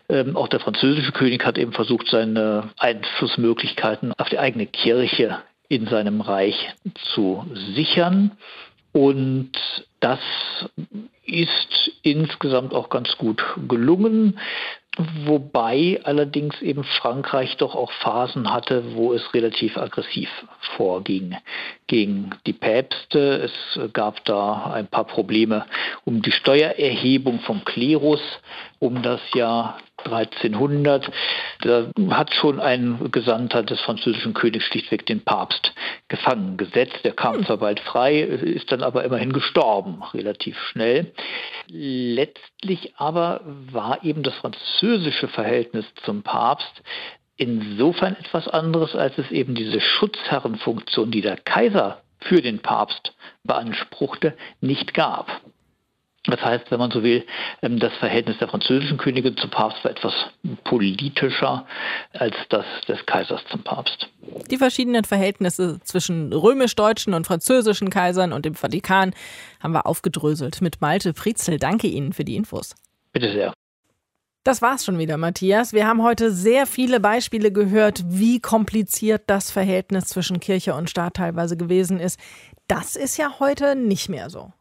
Ähm, 0.09 0.37
auch 0.37 0.47
der 0.47 0.61
französische 0.61 1.11
König 1.11 1.45
hat 1.45 1.59
eben 1.59 1.73
versucht, 1.73 2.07
seine 2.09 2.71
Einflussmöglichkeiten 2.79 4.13
auf 4.17 4.29
die 4.29 4.39
eigene 4.39 4.67
Kirche 4.67 5.39
in 5.69 5.89
seinem 5.89 6.21
Reich 6.21 6.75
zu 7.13 7.45
sichern. 7.75 8.37
Und 8.93 9.51
das 9.99 10.21
ist 11.25 11.91
insgesamt 12.03 12.73
auch 12.73 12.89
ganz 12.89 13.19
gut 13.19 13.45
gelungen. 13.69 14.39
Wobei 14.97 16.01
allerdings 16.05 16.61
eben 16.63 16.85
Frankreich 16.85 17.57
doch 17.59 17.75
auch 17.75 17.93
Phasen 17.93 18.53
hatte, 18.53 18.95
wo 18.95 19.13
es 19.13 19.35
relativ 19.35 19.77
aggressiv 19.77 20.31
vorging 20.77 21.37
gegen 21.87 22.31
die 22.47 22.53
Päpste. 22.53 23.51
Es 23.51 23.93
gab 23.93 24.25
da 24.25 24.73
ein 24.73 24.87
paar 24.87 25.05
Probleme 25.05 25.67
um 26.05 26.23
die 26.23 26.33
Steuererhebung 26.33 27.41
vom 27.41 27.65
Klerus 27.65 28.21
um 28.79 29.03
das 29.03 29.21
Jahr 29.35 29.79
1300. 30.05 31.11
Da 31.63 31.91
hat 32.11 32.35
schon 32.35 32.61
ein 32.61 33.11
Gesandter 33.11 33.63
des 33.63 33.81
französischen 33.81 34.35
Königs 34.35 34.67
schlichtweg 34.67 35.07
den 35.07 35.25
Papst 35.25 35.73
gefangen 36.09 36.57
gesetzt. 36.57 37.01
Der 37.05 37.13
kam 37.13 37.45
zwar 37.45 37.59
bald 37.59 37.81
frei, 37.81 38.21
ist 38.21 38.71
dann 38.71 38.83
aber 38.83 39.05
immerhin 39.05 39.33
gestorben, 39.33 40.03
relativ 40.13 40.59
schnell. 40.71 41.13
Letztlich 41.69 42.95
aber 42.97 43.41
war 43.45 44.05
eben 44.05 44.23
das 44.23 44.35
französische 44.35 45.29
Verhältnis 45.29 45.87
zum 46.05 46.23
Papst 46.23 46.83
insofern 47.37 48.17
etwas 48.17 48.49
anderes, 48.49 48.95
als 48.95 49.17
es 49.19 49.31
eben 49.31 49.55
diese 49.55 49.81
Schutzherrenfunktion, 49.81 51.11
die 51.11 51.21
der 51.21 51.37
Kaiser 51.37 52.03
für 52.21 52.41
den 52.41 52.61
Papst 52.61 53.15
beanspruchte, 53.45 54.37
nicht 54.61 54.95
gab. 54.95 55.43
Das 56.29 56.41
heißt, 56.45 56.71
wenn 56.71 56.79
man 56.79 56.91
so 56.91 57.03
will, 57.03 57.25
ähm, 57.63 57.79
das 57.79 57.93
Verhältnis 57.95 58.39
der 58.39 58.49
französischen 58.49 58.99
Könige 58.99 59.35
zum 59.37 59.51
Papst 59.51 59.85
war 59.85 59.93
etwas 59.93 60.13
politischer 60.65 61.67
als 62.13 62.35
das 62.49 62.65
des 62.89 63.05
Kaisers 63.07 63.43
zum 63.51 63.63
Papst. 63.63 64.09
Die 64.51 64.57
verschiedenen 64.57 65.05
Verhältnisse 65.05 65.79
zwischen 65.85 66.33
römisch-deutschen 66.33 67.15
und 67.15 67.27
französischen 67.27 67.91
Kaisern 67.91 68.33
und 68.33 68.45
dem 68.45 68.55
Vatikan 68.55 69.15
haben 69.61 69.73
wir 69.73 69.87
aufgedröselt 69.87 70.61
mit 70.61 70.81
Malte 70.81 71.13
Prietzel. 71.13 71.59
Danke 71.59 71.87
Ihnen 71.87 72.13
für 72.13 72.25
die 72.25 72.35
Infos. 72.35 72.75
Bitte 73.13 73.31
sehr. 73.31 73.53
Das 74.47 74.63
war's 74.63 74.85
schon 74.85 74.97
wieder, 74.97 75.17
Matthias. 75.17 75.73
Wir 75.73 75.89
haben 75.89 76.05
heute 76.05 76.31
sehr 76.31 76.69
viele 76.69 77.01
Beispiele 77.01 77.51
gehört, 77.51 78.05
wie 78.07 78.39
kompliziert 78.39 79.25
das 79.27 79.51
Verhältnis 79.51 80.05
zwischen 80.05 80.39
Kirche 80.39 80.77
und 80.77 80.89
Staat 80.89 81.15
teilweise 81.15 81.57
gewesen 81.57 81.99
ist. 81.99 82.17
Das 82.69 82.95
ist 82.95 83.17
ja 83.17 83.41
heute 83.41 83.75
nicht 83.75 84.09
mehr 84.09 84.31
so. 84.31 84.53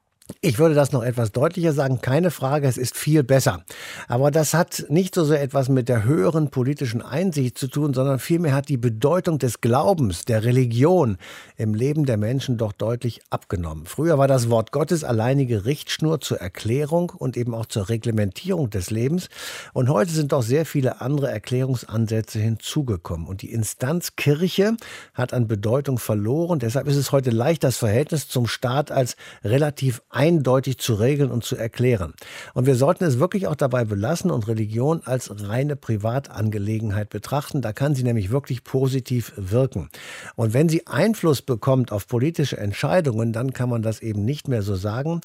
Ich 0.42 0.58
würde 0.58 0.74
das 0.74 0.92
noch 0.92 1.04
etwas 1.04 1.32
deutlicher 1.32 1.72
sagen. 1.72 2.02
Keine 2.02 2.32
Frage, 2.32 2.68
es 2.68 2.78
ist 2.78 2.98
viel 2.98 3.24
besser. 3.24 3.64
Aber 4.08 4.32
das 4.32 4.56
hat 4.56 4.86
nicht 4.90 5.14
so 5.14 5.24
sehr 5.24 5.40
etwas 5.40 5.70
mit 5.70 5.88
der 5.88 6.04
höheren 6.04 6.50
politischen 6.50 7.04
Einsicht 7.04 7.60
zu 7.60 7.68
tun, 7.68 7.94
sondern 7.94 8.18
vielmehr 8.18 8.56
hat 8.56 8.68
die 8.68 8.78
Bedeutung 8.78 9.38
des 9.38 9.62
Glaubens, 9.62 10.26
der 10.26 10.44
Religion 10.44 11.18
im 11.58 11.76
Leben 11.76 12.08
der 12.08 12.18
Menschen 12.18 12.58
doch 12.58 12.74
deutlich 12.74 13.22
abgenommen. 13.30 13.86
Früher 13.86 14.18
war 14.18 14.28
das 14.28 14.50
Wort 14.50 14.72
Gottes 14.72 15.04
alleinige 15.04 15.66
Richtschnur 15.66 16.20
zur 16.22 16.40
Erklärung 16.40 17.12
und 17.12 17.38
eben 17.38 17.54
auch 17.54 17.68
zur 17.68 17.90
Reglementierung 17.90 18.72
des 18.72 18.90
Lebens. 18.90 19.30
Und 19.74 19.90
heute 19.90 20.12
sind 20.12 20.32
doch 20.32 20.42
sehr 20.42 20.66
viele 20.66 21.02
andere 21.02 21.30
Erklärungsansätze 21.30 22.40
hinzugekommen. 22.40 23.28
Und 23.28 23.44
die 23.44 23.52
Instanz 23.52 24.16
Kirche 24.16 24.76
hat 25.14 25.34
an 25.34 25.48
Bedeutung 25.48 26.00
verloren. 26.00 26.58
Deshalb 26.58 26.88
ist 26.88 26.96
es 26.98 27.12
heute 27.12 27.30
leicht, 27.30 27.64
das 27.64 27.78
Verhältnis 27.78 28.28
zum 28.28 28.48
Staat 28.48 28.90
als 28.90 29.18
relativ 29.44 30.02
eindeutig 30.16 30.78
zu 30.78 30.96
regeln 30.96 31.30
und 31.30 31.44
zu 31.44 31.56
erklären. 31.58 32.14
Und 32.54 32.66
wir 32.66 32.76
sollten 32.76 33.04
es 33.04 33.20
wirklich 33.20 33.48
auch 33.48 33.56
dabei 33.56 33.84
belassen 33.84 34.32
und 34.32 34.48
Religion 34.48 35.02
als 35.04 35.30
reine 35.48 35.76
Privatangelegenheit 35.76 37.10
betrachten. 37.10 37.62
Da 37.62 37.74
kann 37.74 37.96
sie 37.96 38.04
nämlich 38.04 38.32
wirklich 38.32 38.64
positiv 38.64 39.34
wirken. 39.36 39.90
Und 40.36 40.54
wenn 40.54 40.70
sie 40.70 40.88
Einfluss 40.88 41.42
bekommt 41.42 41.92
auf 41.92 42.08
politische 42.08 42.58
Entscheidungen, 42.58 43.34
dann 43.34 43.54
kann 43.54 43.70
man 43.70 43.82
das 43.82 44.02
eben 44.02 44.24
nicht 44.24 44.48
mehr 44.48 44.62
so 44.62 44.76
sagen. 44.76 45.22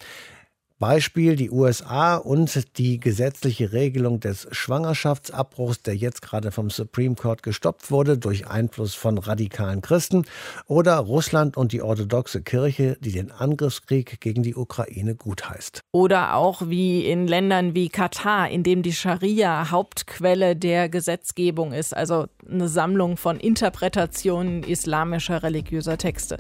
Beispiel 0.81 1.37
die 1.37 1.51
USA 1.51 2.17
und 2.17 2.79
die 2.79 2.99
gesetzliche 2.99 3.75
Regelung 3.75 4.19
des 4.19 4.49
Schwangerschaftsabbruchs, 4.51 5.83
der 5.83 5.95
jetzt 5.95 6.23
gerade 6.23 6.53
vom 6.53 6.71
Supreme 6.71 7.17
Court 7.17 7.43
gestoppt 7.43 7.91
wurde 7.91 8.17
durch 8.17 8.47
Einfluss 8.47 8.95
von 8.95 9.19
radikalen 9.19 9.83
Christen. 9.83 10.25
Oder 10.67 10.97
Russland 10.97 11.59
und 11.59 11.73
die 11.73 11.83
orthodoxe 11.83 12.41
Kirche, 12.41 12.97
die 13.01 13.13
den 13.13 13.31
Angriffskrieg 13.31 14.23
gegen 14.23 14.43
die 14.43 14.57
Ukraine 14.57 15.15
gutheißt. 15.15 15.83
Oder 15.93 16.35
auch 16.35 16.63
wie 16.67 17.05
in 17.05 17.29
Ländern 17.29 17.75
wie 17.75 17.91
Katar, 17.91 18.49
in 18.49 18.63
dem 18.63 18.83
die 18.83 18.95
Scharia 18.95 19.71
Hauptquelle 19.71 20.57
der 20.57 20.89
Gesetzgebung 20.89 21.75
ist, 21.75 21.95
also 21.95 22.25
eine 22.49 22.69
Sammlung 22.69 23.19
von 23.19 23.39
Interpretationen 23.39 24.63
islamischer 24.63 25.43
religiöser 25.43 25.99
Texte. 25.99 26.39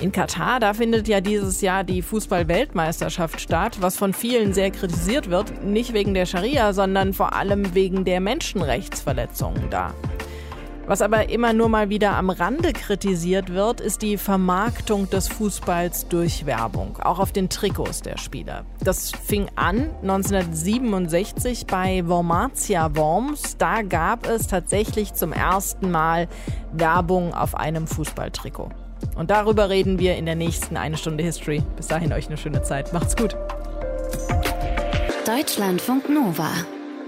In 0.00 0.12
Katar, 0.12 0.60
da 0.60 0.72
findet 0.72 1.08
ja 1.08 1.20
dieses 1.20 1.60
Jahr 1.60 1.84
die 1.84 2.00
Fußball-Weltmeisterschaft 2.00 3.38
statt, 3.38 3.82
was 3.82 3.98
von 3.98 4.14
vielen 4.14 4.54
sehr 4.54 4.70
kritisiert 4.70 5.28
wird, 5.28 5.62
nicht 5.62 5.92
wegen 5.92 6.14
der 6.14 6.24
Scharia, 6.24 6.72
sondern 6.72 7.12
vor 7.12 7.34
allem 7.34 7.74
wegen 7.74 8.06
der 8.06 8.20
Menschenrechtsverletzungen 8.20 9.68
da. 9.68 9.92
Was 10.86 11.02
aber 11.02 11.28
immer 11.28 11.52
nur 11.52 11.68
mal 11.68 11.90
wieder 11.90 12.16
am 12.16 12.30
Rande 12.30 12.72
kritisiert 12.72 13.52
wird, 13.52 13.82
ist 13.82 14.00
die 14.00 14.16
Vermarktung 14.16 15.10
des 15.10 15.28
Fußballs 15.28 16.08
durch 16.08 16.46
Werbung, 16.46 16.96
auch 17.02 17.18
auf 17.18 17.30
den 17.30 17.50
Trikots 17.50 18.00
der 18.00 18.16
Spieler. 18.16 18.64
Das 18.82 19.12
fing 19.12 19.48
an 19.54 19.90
1967 20.00 21.66
bei 21.66 22.08
Wormatia 22.08 22.96
Worms. 22.96 23.58
Da 23.58 23.82
gab 23.82 24.26
es 24.26 24.46
tatsächlich 24.46 25.12
zum 25.12 25.34
ersten 25.34 25.90
Mal 25.90 26.26
Werbung 26.72 27.34
auf 27.34 27.54
einem 27.54 27.86
Fußballtrikot. 27.86 28.70
Und 29.16 29.30
darüber 29.30 29.68
reden 29.68 29.98
wir 29.98 30.16
in 30.16 30.26
der 30.26 30.34
nächsten 30.34 30.76
Eine 30.76 30.96
Stunde 30.96 31.22
History. 31.24 31.62
Bis 31.76 31.86
dahin 31.86 32.12
euch 32.12 32.26
eine 32.26 32.36
schöne 32.36 32.62
Zeit. 32.62 32.92
Macht's 32.92 33.16
gut. 33.16 33.36
Deutschlandfunk 35.26 36.08
Nova. 36.08 36.50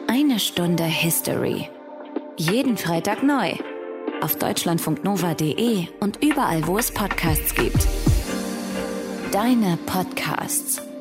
Eine 0.08 0.38
Stunde 0.38 0.84
History. 0.84 1.68
Jeden 2.36 2.76
Freitag 2.76 3.22
neu. 3.22 3.52
Auf 4.20 4.36
deutschlandfunknova.de 4.36 5.86
und 6.00 6.22
überall, 6.22 6.66
wo 6.66 6.78
es 6.78 6.92
Podcasts 6.92 7.54
gibt. 7.54 7.86
Deine 9.32 9.78
Podcasts. 9.86 10.91